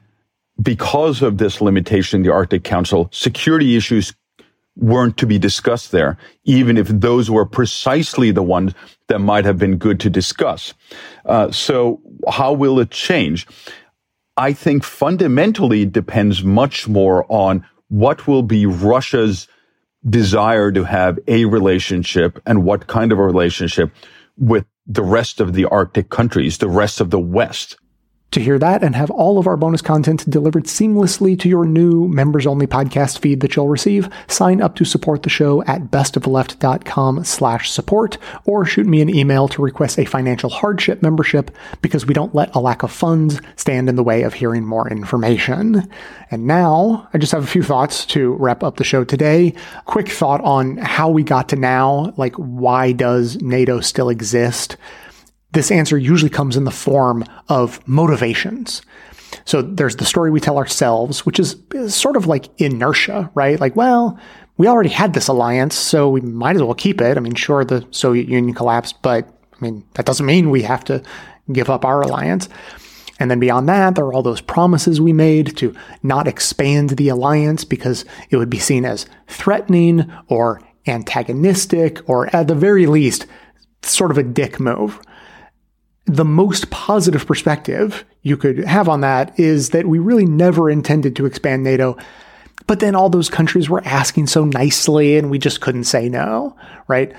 because 0.60 1.22
of 1.22 1.38
this 1.38 1.60
limitation 1.60 2.18
in 2.18 2.22
the 2.22 2.32
Arctic 2.32 2.64
Council, 2.64 3.08
security 3.12 3.76
issues 3.76 4.14
weren't 4.76 5.18
to 5.18 5.26
be 5.26 5.38
discussed 5.38 5.92
there, 5.92 6.16
even 6.44 6.76
if 6.76 6.88
those 6.88 7.30
were 7.30 7.44
precisely 7.44 8.30
the 8.30 8.42
ones 8.42 8.72
that 9.08 9.18
might 9.18 9.44
have 9.44 9.58
been 9.58 9.76
good 9.76 10.00
to 10.00 10.10
discuss. 10.10 10.74
Uh, 11.26 11.50
so 11.50 12.00
how 12.30 12.52
will 12.52 12.78
it 12.80 12.90
change? 12.90 13.46
I 14.36 14.52
think 14.52 14.82
fundamentally 14.82 15.84
depends 15.84 16.42
much 16.42 16.88
more 16.88 17.26
on 17.28 17.66
what 17.88 18.26
will 18.26 18.42
be 18.42 18.64
Russia's 18.64 19.46
desire 20.08 20.72
to 20.72 20.84
have 20.84 21.18
a 21.28 21.44
relationship 21.44 22.40
and 22.46 22.64
what 22.64 22.86
kind 22.86 23.12
of 23.12 23.18
a 23.18 23.24
relationship 23.24 23.92
with 24.38 24.64
the 24.86 25.02
rest 25.02 25.40
of 25.40 25.52
the 25.52 25.66
Arctic 25.66 26.08
countries, 26.08 26.58
the 26.58 26.68
rest 26.68 27.00
of 27.00 27.10
the 27.10 27.20
West. 27.20 27.76
To 28.32 28.40
hear 28.40 28.58
that 28.60 28.82
and 28.82 28.96
have 28.96 29.10
all 29.10 29.38
of 29.38 29.46
our 29.46 29.58
bonus 29.58 29.82
content 29.82 30.28
delivered 30.30 30.64
seamlessly 30.64 31.38
to 31.38 31.50
your 31.50 31.66
new 31.66 32.08
members 32.08 32.46
only 32.46 32.66
podcast 32.66 33.18
feed 33.18 33.40
that 33.40 33.54
you'll 33.54 33.68
receive, 33.68 34.08
sign 34.26 34.62
up 34.62 34.74
to 34.76 34.86
support 34.86 35.22
the 35.22 35.28
show 35.28 35.62
at 35.64 35.90
bestoftheleft.com 35.90 37.24
slash 37.24 37.70
support 37.70 38.16
or 38.46 38.64
shoot 38.64 38.86
me 38.86 39.02
an 39.02 39.14
email 39.14 39.48
to 39.48 39.60
request 39.60 39.98
a 39.98 40.06
financial 40.06 40.48
hardship 40.48 41.02
membership 41.02 41.50
because 41.82 42.06
we 42.06 42.14
don't 42.14 42.34
let 42.34 42.54
a 42.54 42.58
lack 42.58 42.82
of 42.82 42.90
funds 42.90 43.38
stand 43.56 43.90
in 43.90 43.96
the 43.96 44.02
way 44.02 44.22
of 44.22 44.32
hearing 44.32 44.64
more 44.64 44.88
information. 44.88 45.86
And 46.30 46.46
now 46.46 47.10
I 47.12 47.18
just 47.18 47.32
have 47.32 47.44
a 47.44 47.46
few 47.46 47.62
thoughts 47.62 48.06
to 48.06 48.32
wrap 48.36 48.62
up 48.62 48.76
the 48.76 48.84
show 48.84 49.04
today. 49.04 49.52
Quick 49.84 50.08
thought 50.08 50.40
on 50.40 50.78
how 50.78 51.10
we 51.10 51.22
got 51.22 51.50
to 51.50 51.56
now, 51.56 52.14
like 52.16 52.36
why 52.36 52.92
does 52.92 53.42
NATO 53.42 53.80
still 53.80 54.08
exist? 54.08 54.78
This 55.52 55.70
answer 55.70 55.98
usually 55.98 56.30
comes 56.30 56.56
in 56.56 56.64
the 56.64 56.70
form 56.70 57.24
of 57.48 57.86
motivations. 57.86 58.82
So 59.44 59.62
there's 59.62 59.96
the 59.96 60.04
story 60.04 60.30
we 60.30 60.40
tell 60.40 60.58
ourselves, 60.58 61.24
which 61.24 61.38
is, 61.38 61.56
sort 61.88 62.16
of 62.16 62.26
like 62.26 62.48
inertia, 62.60 63.30
right? 63.34 63.58
Like, 63.58 63.76
well, 63.76 64.18
we 64.56 64.66
already 64.66 64.90
had 64.90 65.14
this 65.14 65.28
alliance, 65.28 65.74
so 65.74 66.08
we 66.08 66.20
might 66.20 66.56
as 66.56 66.62
well 66.62 66.74
keep 66.74 67.00
it. 67.00 67.16
I 67.16 67.20
mean, 67.20 67.34
sure, 67.34 67.64
the 67.64 67.86
Soviet 67.90 68.28
Union 68.28 68.54
collapsed, 68.54 69.00
but 69.02 69.26
I 69.26 69.56
mean, 69.60 69.84
that 69.94 70.06
doesn't 70.06 70.26
mean 70.26 70.50
we 70.50 70.62
have 70.62 70.84
to 70.84 71.02
give 71.50 71.70
up 71.70 71.84
our 71.84 72.02
alliance. 72.02 72.48
And 73.18 73.30
then 73.30 73.40
beyond 73.40 73.68
that, 73.68 73.94
there 73.94 74.04
are 74.04 74.12
all 74.12 74.22
those 74.22 74.40
promises 74.40 75.00
we 75.00 75.12
made 75.12 75.56
to 75.58 75.74
not 76.02 76.28
expand 76.28 76.90
the 76.90 77.08
alliance 77.08 77.64
because 77.64 78.04
it 78.30 78.36
would 78.36 78.50
be 78.50 78.58
seen 78.58 78.84
as 78.84 79.06
threatening 79.28 80.12
or 80.28 80.60
antagonistic 80.86 82.08
or 82.08 82.34
at 82.34 82.48
the 82.48 82.54
very 82.54 82.86
least, 82.86 83.26
sort 83.82 84.10
of 84.10 84.18
a 84.18 84.22
dick 84.22 84.58
move 84.60 85.00
the 86.06 86.24
most 86.24 86.70
positive 86.70 87.26
perspective 87.26 88.04
you 88.22 88.36
could 88.36 88.58
have 88.64 88.88
on 88.88 89.00
that 89.02 89.38
is 89.38 89.70
that 89.70 89.86
we 89.86 89.98
really 89.98 90.26
never 90.26 90.68
intended 90.68 91.16
to 91.16 91.26
expand 91.26 91.62
NATO. 91.62 91.96
But 92.66 92.80
then 92.80 92.94
all 92.94 93.08
those 93.08 93.30
countries 93.30 93.68
were 93.68 93.82
asking 93.84 94.28
so 94.28 94.44
nicely 94.44 95.16
and 95.16 95.30
we 95.30 95.38
just 95.38 95.60
couldn't 95.60 95.84
say 95.84 96.08
no, 96.08 96.56
right? 96.88 97.12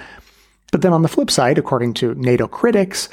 But 0.72 0.82
then 0.82 0.94
on 0.94 1.02
the 1.02 1.08
flip 1.08 1.30
side, 1.30 1.58
according 1.58 1.94
to 1.96 2.16
NATO 2.16 2.48
critics, 2.48 3.10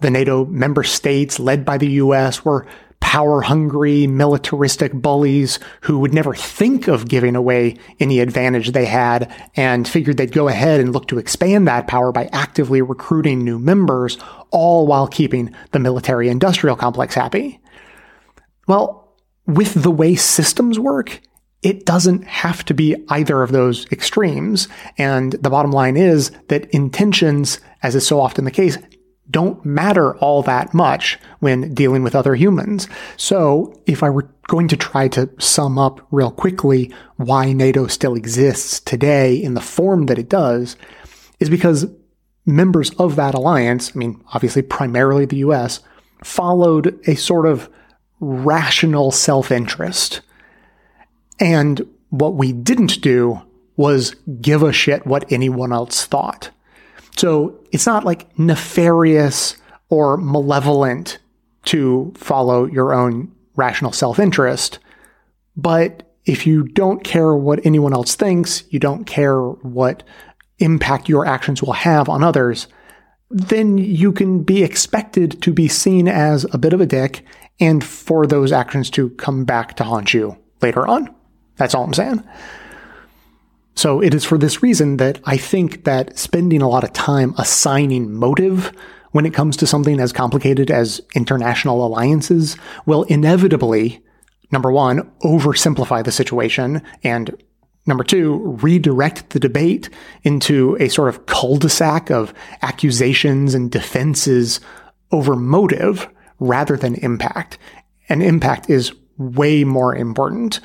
the 0.00 0.10
NATO 0.10 0.44
member 0.46 0.82
states 0.82 1.38
led 1.38 1.64
by 1.64 1.78
the 1.78 1.90
US 1.92 2.44
were 2.44 2.66
power 3.04 3.42
hungry, 3.42 4.06
militaristic 4.06 4.90
bullies 4.90 5.58
who 5.82 5.98
would 5.98 6.14
never 6.14 6.34
think 6.34 6.88
of 6.88 7.06
giving 7.06 7.36
away 7.36 7.76
any 8.00 8.18
advantage 8.18 8.72
they 8.72 8.86
had 8.86 9.30
and 9.54 9.86
figured 9.86 10.16
they'd 10.16 10.32
go 10.32 10.48
ahead 10.48 10.80
and 10.80 10.94
look 10.94 11.06
to 11.06 11.18
expand 11.18 11.68
that 11.68 11.86
power 11.86 12.12
by 12.12 12.30
actively 12.32 12.80
recruiting 12.80 13.44
new 13.44 13.58
members, 13.58 14.16
all 14.50 14.86
while 14.86 15.06
keeping 15.06 15.54
the 15.72 15.78
military 15.78 16.30
industrial 16.30 16.76
complex 16.76 17.14
happy. 17.14 17.60
Well, 18.66 19.14
with 19.46 19.74
the 19.74 19.90
way 19.90 20.14
systems 20.14 20.78
work, 20.80 21.20
it 21.62 21.84
doesn't 21.84 22.24
have 22.24 22.64
to 22.64 22.74
be 22.74 22.96
either 23.10 23.42
of 23.42 23.52
those 23.52 23.84
extremes. 23.92 24.66
And 24.96 25.32
the 25.32 25.50
bottom 25.50 25.72
line 25.72 25.98
is 25.98 26.30
that 26.48 26.70
intentions, 26.70 27.60
as 27.82 27.94
is 27.94 28.06
so 28.06 28.18
often 28.18 28.46
the 28.46 28.50
case, 28.50 28.78
don't 29.30 29.64
matter 29.64 30.16
all 30.18 30.42
that 30.42 30.74
much 30.74 31.18
when 31.40 31.72
dealing 31.74 32.02
with 32.02 32.14
other 32.14 32.34
humans. 32.34 32.88
So 33.16 33.80
if 33.86 34.02
I 34.02 34.10
were 34.10 34.28
going 34.48 34.68
to 34.68 34.76
try 34.76 35.08
to 35.08 35.30
sum 35.38 35.78
up 35.78 36.06
real 36.10 36.30
quickly 36.30 36.92
why 37.16 37.52
NATO 37.52 37.86
still 37.86 38.14
exists 38.14 38.80
today 38.80 39.34
in 39.34 39.54
the 39.54 39.60
form 39.60 40.06
that 40.06 40.18
it 40.18 40.28
does, 40.28 40.76
is 41.40 41.48
because 41.48 41.86
members 42.46 42.90
of 42.98 43.16
that 43.16 43.34
alliance, 43.34 43.92
I 43.94 43.98
mean, 43.98 44.22
obviously 44.34 44.62
primarily 44.62 45.24
the 45.24 45.38
US, 45.38 45.80
followed 46.22 46.98
a 47.06 47.14
sort 47.14 47.46
of 47.46 47.70
rational 48.20 49.10
self-interest. 49.10 50.20
And 51.40 51.86
what 52.10 52.34
we 52.34 52.52
didn't 52.52 53.00
do 53.00 53.42
was 53.76 54.14
give 54.40 54.62
a 54.62 54.72
shit 54.72 55.06
what 55.06 55.30
anyone 55.32 55.72
else 55.72 56.04
thought. 56.04 56.50
So 57.16 57.58
it's 57.72 57.86
not 57.86 58.04
like 58.04 58.36
nefarious 58.38 59.56
or 59.88 60.16
malevolent 60.16 61.18
to 61.66 62.12
follow 62.16 62.66
your 62.66 62.92
own 62.92 63.32
rational 63.56 63.92
self 63.92 64.18
interest. 64.18 64.78
But 65.56 66.14
if 66.24 66.46
you 66.46 66.64
don't 66.64 67.04
care 67.04 67.34
what 67.34 67.64
anyone 67.64 67.92
else 67.92 68.14
thinks, 68.14 68.64
you 68.70 68.78
don't 68.78 69.04
care 69.04 69.40
what 69.40 70.02
impact 70.58 71.08
your 71.08 71.26
actions 71.26 71.62
will 71.62 71.72
have 71.72 72.08
on 72.08 72.22
others, 72.22 72.66
then 73.30 73.78
you 73.78 74.12
can 74.12 74.42
be 74.42 74.62
expected 74.62 75.42
to 75.42 75.52
be 75.52 75.68
seen 75.68 76.08
as 76.08 76.44
a 76.52 76.58
bit 76.58 76.72
of 76.72 76.80
a 76.80 76.86
dick 76.86 77.24
and 77.60 77.84
for 77.84 78.26
those 78.26 78.52
actions 78.52 78.90
to 78.90 79.10
come 79.10 79.44
back 79.44 79.76
to 79.76 79.84
haunt 79.84 80.14
you 80.14 80.36
later 80.60 80.86
on. 80.86 81.14
That's 81.56 81.74
all 81.74 81.84
I'm 81.84 81.94
saying. 81.94 82.22
So 83.74 84.00
it 84.00 84.14
is 84.14 84.24
for 84.24 84.38
this 84.38 84.62
reason 84.62 84.98
that 84.98 85.20
I 85.24 85.36
think 85.36 85.84
that 85.84 86.18
spending 86.18 86.62
a 86.62 86.68
lot 86.68 86.84
of 86.84 86.92
time 86.92 87.34
assigning 87.38 88.12
motive 88.12 88.72
when 89.10 89.26
it 89.26 89.34
comes 89.34 89.56
to 89.58 89.66
something 89.66 90.00
as 90.00 90.12
complicated 90.12 90.70
as 90.70 91.00
international 91.14 91.84
alliances 91.86 92.56
will 92.86 93.04
inevitably, 93.04 94.02
number 94.50 94.70
one, 94.72 95.10
oversimplify 95.22 96.04
the 96.04 96.12
situation 96.12 96.82
and 97.02 97.36
Number 97.86 98.04
two, 98.04 98.36
redirect 98.62 99.30
the 99.30 99.40
debate 99.40 99.90
into 100.22 100.76
a 100.80 100.88
sort 100.88 101.10
of 101.10 101.26
cul-de-sac 101.26 102.10
of 102.10 102.32
accusations 102.62 103.54
and 103.54 103.70
defenses 103.70 104.60
over 105.12 105.36
motive 105.36 106.08
rather 106.38 106.76
than 106.76 106.94
impact. 106.96 107.58
And 108.08 108.22
impact 108.22 108.70
is 108.70 108.92
way 109.18 109.64
more 109.64 109.94
important. 109.94 110.60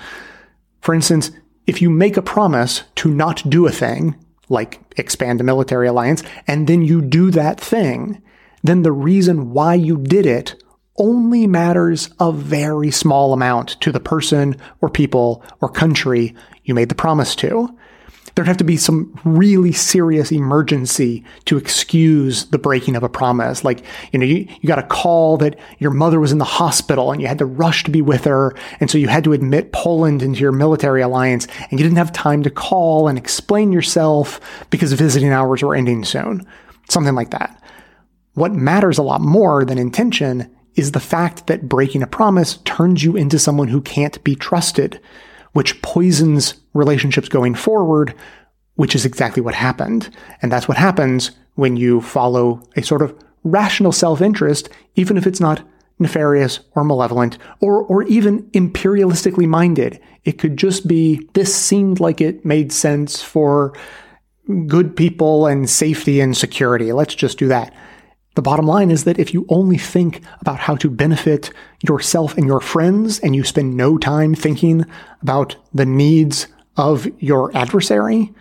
For 0.81 0.95
instance, 0.95 1.31
if 1.67 1.81
you 1.81 1.89
make 1.89 2.17
a 2.17 2.21
promise 2.21 2.83
to 2.95 3.09
not 3.09 3.47
do 3.49 3.67
a 3.67 3.71
thing, 3.71 4.15
like 4.49 4.79
expand 4.97 5.39
a 5.39 5.43
military 5.43 5.87
alliance, 5.87 6.23
and 6.47 6.67
then 6.67 6.81
you 6.81 7.01
do 7.01 7.31
that 7.31 7.59
thing, 7.59 8.21
then 8.63 8.81
the 8.81 8.91
reason 8.91 9.51
why 9.51 9.75
you 9.75 9.97
did 9.97 10.25
it 10.25 10.61
only 10.97 11.47
matters 11.47 12.09
a 12.19 12.31
very 12.31 12.91
small 12.91 13.31
amount 13.31 13.69
to 13.81 13.91
the 13.91 13.99
person 13.99 14.55
or 14.81 14.89
people 14.89 15.43
or 15.61 15.69
country 15.69 16.35
you 16.63 16.73
made 16.73 16.89
the 16.89 16.95
promise 16.95 17.35
to 17.35 17.69
there'd 18.39 18.47
have 18.47 18.55
to 18.55 18.63
be 18.63 18.77
some 18.77 19.13
really 19.25 19.73
serious 19.73 20.31
emergency 20.31 21.25
to 21.43 21.57
excuse 21.57 22.45
the 22.45 22.57
breaking 22.57 22.95
of 22.95 23.03
a 23.03 23.09
promise. 23.09 23.65
Like, 23.65 23.83
you 24.13 24.19
know, 24.19 24.25
you, 24.25 24.47
you 24.61 24.65
got 24.65 24.79
a 24.79 24.83
call 24.83 25.35
that 25.39 25.59
your 25.79 25.91
mother 25.91 26.21
was 26.21 26.31
in 26.31 26.37
the 26.37 26.45
hospital 26.45 27.11
and 27.11 27.21
you 27.21 27.27
had 27.27 27.39
to 27.39 27.45
rush 27.45 27.83
to 27.83 27.91
be 27.91 28.01
with 28.01 28.23
her. 28.23 28.55
And 28.79 28.89
so 28.89 28.97
you 28.97 29.09
had 29.09 29.25
to 29.25 29.33
admit 29.33 29.73
Poland 29.73 30.21
into 30.21 30.39
your 30.39 30.53
military 30.53 31.01
alliance 31.01 31.47
and 31.69 31.73
you 31.73 31.83
didn't 31.83 31.97
have 31.97 32.13
time 32.13 32.41
to 32.43 32.49
call 32.49 33.09
and 33.09 33.17
explain 33.17 33.73
yourself 33.73 34.39
because 34.69 34.93
visiting 34.93 35.33
hours 35.33 35.61
were 35.61 35.75
ending 35.75 36.05
soon. 36.05 36.47
Something 36.87 37.15
like 37.15 37.31
that. 37.31 37.61
What 38.35 38.53
matters 38.53 38.97
a 38.97 39.03
lot 39.03 39.19
more 39.19 39.65
than 39.65 39.77
intention 39.77 40.49
is 40.75 40.93
the 40.93 41.01
fact 41.01 41.47
that 41.47 41.67
breaking 41.67 42.03
a 42.03 42.07
promise 42.07 42.55
turns 42.63 43.03
you 43.03 43.17
into 43.17 43.37
someone 43.37 43.67
who 43.67 43.81
can't 43.81 44.23
be 44.23 44.33
trusted, 44.33 45.01
which 45.53 45.81
poisons 45.81 46.55
relationships 46.73 47.29
going 47.29 47.55
forward, 47.55 48.13
which 48.75 48.95
is 48.95 49.05
exactly 49.05 49.41
what 49.41 49.55
happened. 49.55 50.09
And 50.41 50.51
that's 50.51 50.67
what 50.67 50.77
happens 50.77 51.31
when 51.55 51.77
you 51.77 52.01
follow 52.01 52.61
a 52.75 52.83
sort 52.83 53.01
of 53.01 53.13
rational 53.43 53.91
self-interest, 53.91 54.69
even 54.95 55.17
if 55.17 55.27
it's 55.27 55.39
not 55.39 55.61
nefarious 55.99 56.61
or 56.75 56.83
malevolent 56.83 57.37
or, 57.59 57.83
or 57.83 58.03
even 58.03 58.43
imperialistically 58.51 59.47
minded. 59.47 59.99
It 60.23 60.33
could 60.33 60.57
just 60.57 60.87
be 60.87 61.27
this 61.33 61.53
seemed 61.53 61.99
like 61.99 62.21
it 62.21 62.45
made 62.45 62.71
sense 62.71 63.21
for 63.21 63.73
good 64.65 64.95
people 64.95 65.45
and 65.45 65.69
safety 65.69 66.21
and 66.21 66.35
security. 66.35 66.91
Let's 66.93 67.15
just 67.15 67.37
do 67.37 67.47
that. 67.49 67.73
The 68.39 68.43
bottom 68.43 68.67
line 68.67 68.89
is 68.89 69.03
that 69.03 69.19
if 69.19 69.33
you 69.33 69.45
only 69.49 69.77
think 69.77 70.21
about 70.39 70.59
how 70.59 70.77
to 70.77 70.89
benefit 70.89 71.51
yourself 71.85 72.37
and 72.37 72.47
your 72.47 72.61
friends 72.61 73.19
and 73.19 73.35
you 73.35 73.43
spend 73.43 73.75
no 73.75 73.97
time 73.97 74.33
thinking 74.33 74.85
about 75.21 75.57
the 75.73 75.85
needs 75.85 76.47
of 76.77 77.05
your 77.21 77.53
adversary, 77.53 78.33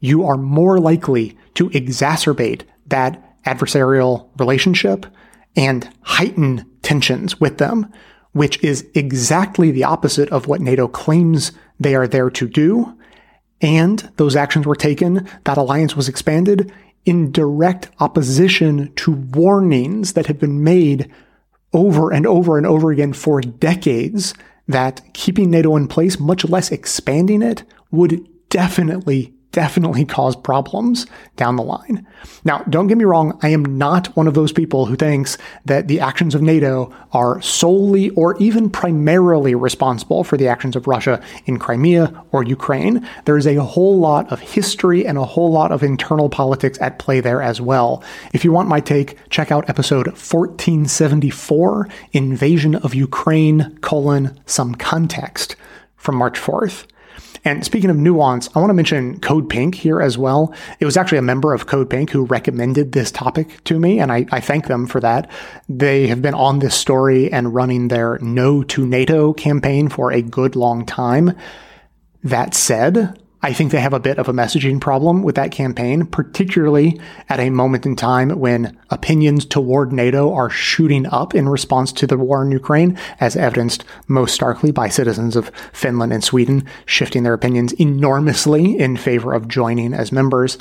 you 0.00 0.24
are 0.24 0.38
more 0.38 0.78
likely 0.78 1.36
to 1.56 1.68
exacerbate 1.68 2.62
that 2.86 3.22
adversarial 3.44 4.30
relationship 4.38 5.04
and 5.56 5.90
heighten 6.00 6.64
tensions 6.80 7.38
with 7.38 7.58
them, 7.58 7.92
which 8.32 8.64
is 8.64 8.88
exactly 8.94 9.70
the 9.70 9.84
opposite 9.84 10.30
of 10.30 10.46
what 10.46 10.62
NATO 10.62 10.88
claims 10.88 11.52
they 11.78 11.94
are 11.94 12.08
there 12.08 12.30
to 12.30 12.48
do. 12.48 12.96
And 13.60 14.10
those 14.16 14.36
actions 14.36 14.64
were 14.64 14.74
taken, 14.74 15.28
that 15.44 15.58
alliance 15.58 15.94
was 15.94 16.08
expanded 16.08 16.72
in 17.04 17.32
direct 17.32 17.90
opposition 17.98 18.92
to 18.94 19.12
warnings 19.12 20.12
that 20.12 20.26
have 20.26 20.38
been 20.38 20.62
made 20.62 21.10
over 21.72 22.12
and 22.12 22.26
over 22.26 22.58
and 22.58 22.66
over 22.66 22.90
again 22.90 23.12
for 23.12 23.40
decades 23.40 24.34
that 24.68 25.02
keeping 25.12 25.50
NATO 25.50 25.76
in 25.76 25.88
place, 25.88 26.20
much 26.20 26.44
less 26.44 26.70
expanding 26.70 27.42
it, 27.42 27.64
would 27.90 28.26
definitely 28.48 29.34
definitely 29.52 30.04
cause 30.04 30.34
problems 30.34 31.06
down 31.36 31.56
the 31.56 31.62
line. 31.62 32.06
Now, 32.44 32.58
don't 32.68 32.86
get 32.86 32.98
me 32.98 33.04
wrong, 33.04 33.38
I 33.42 33.50
am 33.50 33.78
not 33.78 34.08
one 34.16 34.26
of 34.26 34.34
those 34.34 34.52
people 34.52 34.86
who 34.86 34.96
thinks 34.96 35.38
that 35.66 35.88
the 35.88 36.00
actions 36.00 36.34
of 36.34 36.42
NATO 36.42 36.92
are 37.12 37.40
solely 37.42 38.10
or 38.10 38.36
even 38.38 38.70
primarily 38.70 39.54
responsible 39.54 40.24
for 40.24 40.36
the 40.36 40.48
actions 40.48 40.74
of 40.74 40.86
Russia 40.86 41.22
in 41.46 41.58
Crimea 41.58 42.24
or 42.32 42.42
Ukraine. 42.42 43.06
There 43.26 43.36
is 43.36 43.46
a 43.46 43.62
whole 43.62 43.98
lot 43.98 44.30
of 44.32 44.40
history 44.40 45.06
and 45.06 45.18
a 45.18 45.24
whole 45.24 45.52
lot 45.52 45.70
of 45.70 45.82
internal 45.82 46.28
politics 46.28 46.78
at 46.80 46.98
play 46.98 47.20
there 47.20 47.42
as 47.42 47.60
well. 47.60 48.02
If 48.32 48.44
you 48.44 48.52
want 48.52 48.68
my 48.68 48.80
take, 48.80 49.16
check 49.28 49.52
out 49.52 49.68
episode 49.68 50.06
1474, 50.06 51.88
Invasion 52.12 52.74
of 52.76 52.94
Ukraine, 52.94 53.78
colon, 53.80 54.40
some 54.46 54.74
context 54.74 55.56
from 55.96 56.16
March 56.16 56.38
4th. 56.40 56.86
And 57.44 57.64
speaking 57.64 57.90
of 57.90 57.96
nuance, 57.96 58.48
I 58.54 58.60
want 58.60 58.70
to 58.70 58.74
mention 58.74 59.18
Code 59.18 59.50
Pink 59.50 59.74
here 59.74 60.00
as 60.00 60.16
well. 60.16 60.54
It 60.78 60.84
was 60.84 60.96
actually 60.96 61.18
a 61.18 61.22
member 61.22 61.52
of 61.52 61.66
Code 61.66 61.90
Pink 61.90 62.10
who 62.10 62.24
recommended 62.24 62.92
this 62.92 63.10
topic 63.10 63.62
to 63.64 63.80
me, 63.80 63.98
and 63.98 64.12
I, 64.12 64.26
I 64.30 64.40
thank 64.40 64.68
them 64.68 64.86
for 64.86 65.00
that. 65.00 65.28
They 65.68 66.06
have 66.06 66.22
been 66.22 66.34
on 66.34 66.60
this 66.60 66.74
story 66.74 67.32
and 67.32 67.54
running 67.54 67.88
their 67.88 68.18
No 68.20 68.62
to 68.64 68.86
NATO 68.86 69.32
campaign 69.32 69.88
for 69.88 70.12
a 70.12 70.22
good 70.22 70.54
long 70.54 70.86
time. 70.86 71.36
That 72.22 72.54
said, 72.54 73.20
I 73.44 73.52
think 73.52 73.72
they 73.72 73.80
have 73.80 73.92
a 73.92 73.98
bit 73.98 74.18
of 74.18 74.28
a 74.28 74.32
messaging 74.32 74.80
problem 74.80 75.24
with 75.24 75.34
that 75.34 75.50
campaign, 75.50 76.06
particularly 76.06 77.00
at 77.28 77.40
a 77.40 77.50
moment 77.50 77.84
in 77.84 77.96
time 77.96 78.38
when 78.38 78.78
opinions 78.90 79.44
toward 79.44 79.92
NATO 79.92 80.32
are 80.32 80.48
shooting 80.48 81.06
up 81.06 81.34
in 81.34 81.48
response 81.48 81.92
to 81.94 82.06
the 82.06 82.16
war 82.16 82.44
in 82.44 82.52
Ukraine, 82.52 82.96
as 83.18 83.34
evidenced 83.34 83.84
most 84.06 84.32
starkly 84.32 84.70
by 84.70 84.88
citizens 84.88 85.34
of 85.34 85.50
Finland 85.72 86.12
and 86.12 86.22
Sweden 86.22 86.64
shifting 86.86 87.24
their 87.24 87.34
opinions 87.34 87.72
enormously 87.80 88.78
in 88.78 88.96
favor 88.96 89.32
of 89.32 89.48
joining 89.48 89.92
as 89.92 90.12
members. 90.12 90.56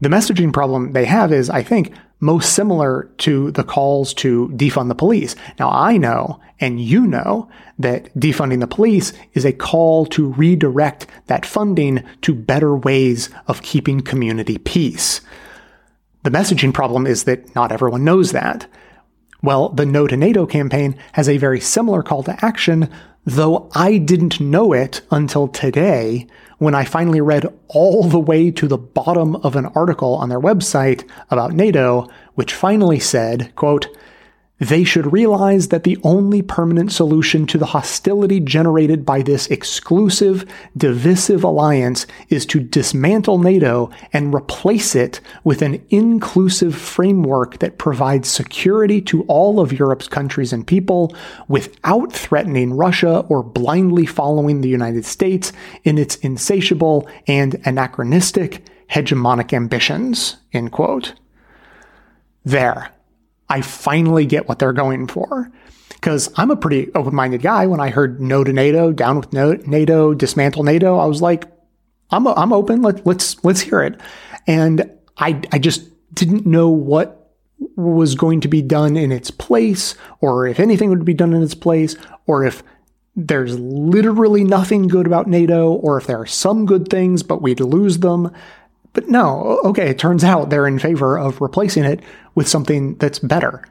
The 0.00 0.08
messaging 0.08 0.52
problem 0.52 0.92
they 0.92 1.04
have 1.04 1.32
is, 1.32 1.48
I 1.48 1.62
think, 1.62 1.94
most 2.20 2.54
similar 2.54 3.10
to 3.18 3.50
the 3.50 3.64
calls 3.64 4.14
to 4.14 4.48
defund 4.54 4.88
the 4.88 4.94
police. 4.94 5.36
Now, 5.58 5.70
I 5.70 5.96
know, 5.96 6.40
and 6.60 6.80
you 6.80 7.06
know, 7.06 7.48
that 7.78 8.14
defunding 8.14 8.60
the 8.60 8.66
police 8.66 9.12
is 9.34 9.44
a 9.44 9.52
call 9.52 10.06
to 10.06 10.32
redirect 10.32 11.06
that 11.26 11.44
funding 11.44 12.02
to 12.22 12.34
better 12.34 12.76
ways 12.76 13.30
of 13.46 13.62
keeping 13.62 14.00
community 14.00 14.58
peace. 14.58 15.20
The 16.22 16.30
messaging 16.30 16.72
problem 16.72 17.06
is 17.06 17.24
that 17.24 17.54
not 17.54 17.72
everyone 17.72 18.04
knows 18.04 18.32
that. 18.32 18.66
Well, 19.42 19.68
the 19.68 19.84
No 19.84 20.06
to 20.06 20.16
NATO 20.16 20.46
campaign 20.46 20.96
has 21.12 21.28
a 21.28 21.36
very 21.36 21.60
similar 21.60 22.02
call 22.02 22.22
to 22.22 22.44
action, 22.44 22.88
though 23.24 23.70
I 23.74 23.98
didn't 23.98 24.40
know 24.40 24.72
it 24.72 25.00
until 25.10 25.48
today 25.48 26.26
when 26.58 26.74
I 26.74 26.84
finally 26.84 27.20
read 27.20 27.46
all 27.68 28.04
the 28.04 28.18
way 28.18 28.50
to 28.50 28.68
the 28.68 28.78
bottom 28.78 29.36
of 29.36 29.56
an 29.56 29.66
article 29.66 30.14
on 30.14 30.28
their 30.28 30.40
website 30.40 31.08
about 31.30 31.52
NATO, 31.52 32.08
which 32.34 32.54
finally 32.54 33.00
said, 33.00 33.54
quote, 33.56 33.88
they 34.60 34.84
should 34.84 35.12
realize 35.12 35.68
that 35.68 35.82
the 35.82 35.98
only 36.04 36.40
permanent 36.40 36.92
solution 36.92 37.44
to 37.46 37.58
the 37.58 37.66
hostility 37.66 38.38
generated 38.38 39.04
by 39.04 39.20
this 39.20 39.48
exclusive, 39.48 40.44
divisive 40.76 41.42
alliance 41.42 42.06
is 42.28 42.46
to 42.46 42.60
dismantle 42.60 43.38
NATO 43.38 43.90
and 44.12 44.32
replace 44.32 44.94
it 44.94 45.20
with 45.42 45.60
an 45.60 45.84
inclusive 45.90 46.74
framework 46.74 47.58
that 47.58 47.78
provides 47.78 48.28
security 48.28 49.00
to 49.02 49.24
all 49.24 49.58
of 49.58 49.72
Europe's 49.72 50.06
countries 50.06 50.52
and 50.52 50.64
people 50.64 51.14
without 51.48 52.12
threatening 52.12 52.74
Russia 52.74 53.26
or 53.28 53.42
blindly 53.42 54.06
following 54.06 54.60
the 54.60 54.68
United 54.68 55.04
States 55.04 55.52
in 55.82 55.98
its 55.98 56.14
insatiable 56.16 57.08
and 57.26 57.60
anachronistic 57.64 58.64
hegemonic 58.88 59.52
ambitions. 59.52 60.36
End 60.52 60.70
quote. 60.70 61.14
There. 62.44 62.93
I 63.54 63.60
finally 63.60 64.26
get 64.26 64.48
what 64.48 64.58
they're 64.58 64.72
going 64.72 65.06
for. 65.06 65.48
Because 65.90 66.28
I'm 66.36 66.50
a 66.50 66.56
pretty 66.56 66.92
open 66.94 67.14
minded 67.14 67.40
guy. 67.40 67.68
When 67.68 67.78
I 67.78 67.90
heard 67.90 68.20
no 68.20 68.42
to 68.42 68.52
NATO, 68.52 68.90
down 68.90 69.20
with 69.20 69.32
NATO, 69.32 70.12
dismantle 70.12 70.64
NATO, 70.64 70.98
I 70.98 71.06
was 71.06 71.22
like, 71.22 71.44
I'm, 72.10 72.26
I'm 72.26 72.52
open. 72.52 72.82
Let, 72.82 73.06
let's, 73.06 73.42
let's 73.44 73.60
hear 73.60 73.80
it. 73.80 74.00
And 74.48 74.90
I, 75.16 75.40
I 75.52 75.60
just 75.60 75.88
didn't 76.12 76.46
know 76.46 76.68
what 76.68 77.30
was 77.76 78.16
going 78.16 78.40
to 78.40 78.48
be 78.48 78.60
done 78.60 78.96
in 78.96 79.12
its 79.12 79.30
place, 79.30 79.94
or 80.20 80.48
if 80.48 80.58
anything 80.58 80.90
would 80.90 81.04
be 81.04 81.14
done 81.14 81.32
in 81.32 81.40
its 81.40 81.54
place, 81.54 81.96
or 82.26 82.44
if 82.44 82.64
there's 83.14 83.56
literally 83.56 84.42
nothing 84.42 84.88
good 84.88 85.06
about 85.06 85.28
NATO, 85.28 85.72
or 85.72 85.96
if 85.96 86.08
there 86.08 86.20
are 86.20 86.26
some 86.26 86.66
good 86.66 86.88
things, 86.88 87.22
but 87.22 87.40
we'd 87.40 87.60
lose 87.60 88.00
them. 88.00 88.32
But 88.94 89.08
no, 89.08 89.60
okay, 89.64 89.90
it 89.90 89.98
turns 89.98 90.24
out 90.24 90.48
they're 90.48 90.66
in 90.66 90.78
favor 90.78 91.18
of 91.18 91.40
replacing 91.40 91.84
it 91.84 92.00
with 92.34 92.48
something 92.48 92.94
that's 92.96 93.18
better. 93.18 93.62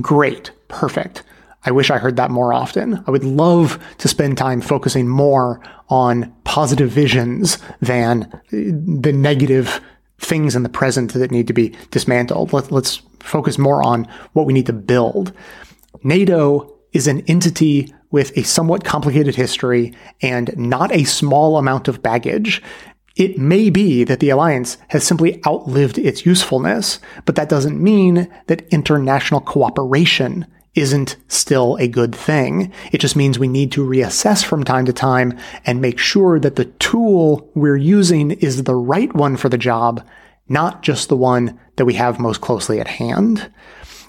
Great. 0.00 0.50
Perfect. 0.68 1.22
I 1.64 1.70
wish 1.70 1.90
I 1.90 1.98
heard 1.98 2.16
that 2.16 2.30
more 2.30 2.52
often. 2.52 3.02
I 3.06 3.10
would 3.10 3.24
love 3.24 3.82
to 3.98 4.08
spend 4.08 4.38
time 4.38 4.60
focusing 4.60 5.08
more 5.08 5.60
on 5.88 6.32
positive 6.44 6.90
visions 6.90 7.58
than 7.80 8.40
the 8.50 9.12
negative 9.12 9.80
things 10.18 10.54
in 10.54 10.62
the 10.62 10.68
present 10.68 11.12
that 11.12 11.30
need 11.30 11.46
to 11.48 11.52
be 11.52 11.74
dismantled. 11.90 12.52
Let, 12.52 12.72
us 12.72 13.02
focus 13.20 13.58
more 13.58 13.82
on 13.82 14.06
what 14.32 14.46
we 14.46 14.52
need 14.52 14.66
to 14.66 14.72
build. 14.72 15.32
NATO 16.02 16.72
is 16.92 17.06
an 17.06 17.22
entity 17.26 17.92
with 18.10 18.36
a 18.38 18.44
somewhat 18.44 18.84
complicated 18.84 19.34
history 19.34 19.92
and 20.22 20.56
not 20.56 20.92
a 20.92 21.04
small 21.04 21.58
amount 21.58 21.88
of 21.88 22.02
baggage. 22.02 22.62
It 23.16 23.38
may 23.38 23.70
be 23.70 24.04
that 24.04 24.20
the 24.20 24.28
alliance 24.28 24.76
has 24.88 25.02
simply 25.02 25.40
outlived 25.46 25.96
its 25.96 26.26
usefulness, 26.26 27.00
but 27.24 27.34
that 27.36 27.48
doesn't 27.48 27.82
mean 27.82 28.28
that 28.46 28.68
international 28.68 29.40
cooperation 29.40 30.46
isn't 30.74 31.16
still 31.26 31.76
a 31.76 31.88
good 31.88 32.14
thing. 32.14 32.70
It 32.92 32.98
just 32.98 33.16
means 33.16 33.38
we 33.38 33.48
need 33.48 33.72
to 33.72 33.86
reassess 33.86 34.44
from 34.44 34.62
time 34.62 34.84
to 34.84 34.92
time 34.92 35.38
and 35.64 35.80
make 35.80 35.98
sure 35.98 36.38
that 36.38 36.56
the 36.56 36.66
tool 36.66 37.50
we're 37.54 37.76
using 37.76 38.32
is 38.32 38.64
the 38.64 38.74
right 38.74 39.12
one 39.14 39.38
for 39.38 39.48
the 39.48 39.56
job, 39.56 40.06
not 40.48 40.82
just 40.82 41.08
the 41.08 41.16
one 41.16 41.58
that 41.76 41.86
we 41.86 41.94
have 41.94 42.20
most 42.20 42.42
closely 42.42 42.78
at 42.78 42.86
hand. 42.86 43.50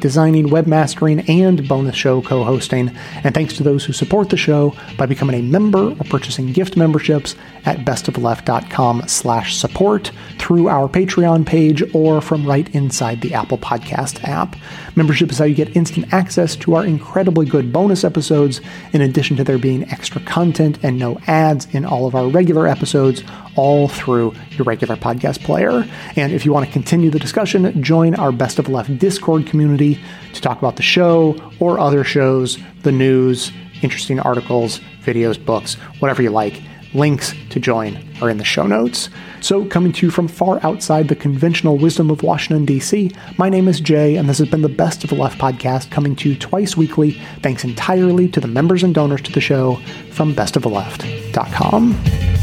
designing, 0.00 0.48
webmastering, 0.48 1.28
and 1.28 1.66
bonus 1.68 1.96
show 1.96 2.22
co 2.22 2.44
hosting. 2.44 2.90
And 3.24 3.34
thanks 3.34 3.56
to 3.56 3.62
those 3.62 3.84
who 3.84 3.92
support 3.92 4.30
the 4.30 4.36
show 4.36 4.74
by 4.96 5.06
becoming 5.06 5.38
a 5.38 5.42
member 5.42 5.90
or 5.90 6.04
purchasing 6.10 6.52
gift 6.52 6.76
memberships 6.76 7.36
at 7.64 7.78
bestoftheleft.com 7.78 9.04
slash 9.06 9.56
support 9.56 10.10
through 10.38 10.68
our 10.68 10.88
Patreon 10.88 11.46
page 11.46 11.82
or 11.94 12.20
from 12.20 12.46
right 12.46 12.72
inside 12.74 13.20
the 13.20 13.34
Apple 13.34 13.58
Podcast 13.58 14.22
app. 14.24 14.56
Membership 14.96 15.30
is 15.30 15.38
how 15.38 15.44
you 15.44 15.54
get 15.54 15.76
instant 15.76 16.12
access 16.12 16.56
to 16.56 16.74
our 16.74 16.84
incredibly 16.84 17.46
good 17.46 17.72
bonus 17.72 18.04
episodes, 18.04 18.60
in 18.92 19.00
addition 19.00 19.36
to 19.36 19.44
there 19.44 19.58
being 19.58 19.88
extra 19.90 20.20
content 20.22 20.78
and 20.82 20.98
no 20.98 21.18
ads 21.26 21.66
in 21.74 21.84
all 21.84 22.06
of 22.06 22.14
our 22.14 22.28
regular 22.28 22.66
episodes, 22.66 23.22
all 23.56 23.88
through 23.88 24.34
your 24.52 24.64
regular 24.64 24.96
podcast 24.96 25.42
player. 25.42 25.86
And 26.16 26.32
if 26.32 26.44
you 26.44 26.52
want 26.52 26.66
to 26.66 26.72
continue 26.72 27.10
the 27.10 27.18
discussion, 27.18 27.82
join 27.82 28.14
our 28.14 28.32
Best 28.32 28.58
of 28.58 28.68
Left 28.68 28.96
Discord 28.98 29.46
community 29.46 30.00
to 30.32 30.40
talk 30.40 30.58
about 30.58 30.76
the 30.76 30.82
show 30.82 31.36
or 31.60 31.78
other 31.78 32.04
shows, 32.04 32.58
the 32.82 32.92
news, 32.92 33.52
interesting 33.82 34.20
articles, 34.20 34.80
videos, 35.04 35.42
books, 35.42 35.74
whatever 35.98 36.22
you 36.22 36.30
like. 36.30 36.62
Links 36.94 37.32
to 37.48 37.58
join 37.58 37.98
are 38.20 38.28
in 38.28 38.36
the 38.36 38.44
show 38.44 38.66
notes. 38.66 39.08
So, 39.40 39.64
coming 39.64 39.92
to 39.92 40.06
you 40.06 40.10
from 40.10 40.28
far 40.28 40.60
outside 40.62 41.08
the 41.08 41.16
conventional 41.16 41.78
wisdom 41.78 42.10
of 42.10 42.22
Washington, 42.22 42.66
D.C., 42.66 43.10
my 43.38 43.48
name 43.48 43.66
is 43.66 43.80
Jay, 43.80 44.16
and 44.16 44.28
this 44.28 44.36
has 44.36 44.50
been 44.50 44.60
the 44.60 44.68
Best 44.68 45.02
of 45.02 45.08
the 45.08 45.16
Left 45.16 45.40
podcast 45.40 45.90
coming 45.90 46.14
to 46.16 46.28
you 46.28 46.36
twice 46.36 46.76
weekly, 46.76 47.12
thanks 47.40 47.64
entirely 47.64 48.28
to 48.28 48.40
the 48.40 48.46
members 48.46 48.82
and 48.82 48.94
donors 48.94 49.22
to 49.22 49.32
the 49.32 49.40
show 49.40 49.76
from 50.10 50.34
bestoftheleft.com. 50.34 52.41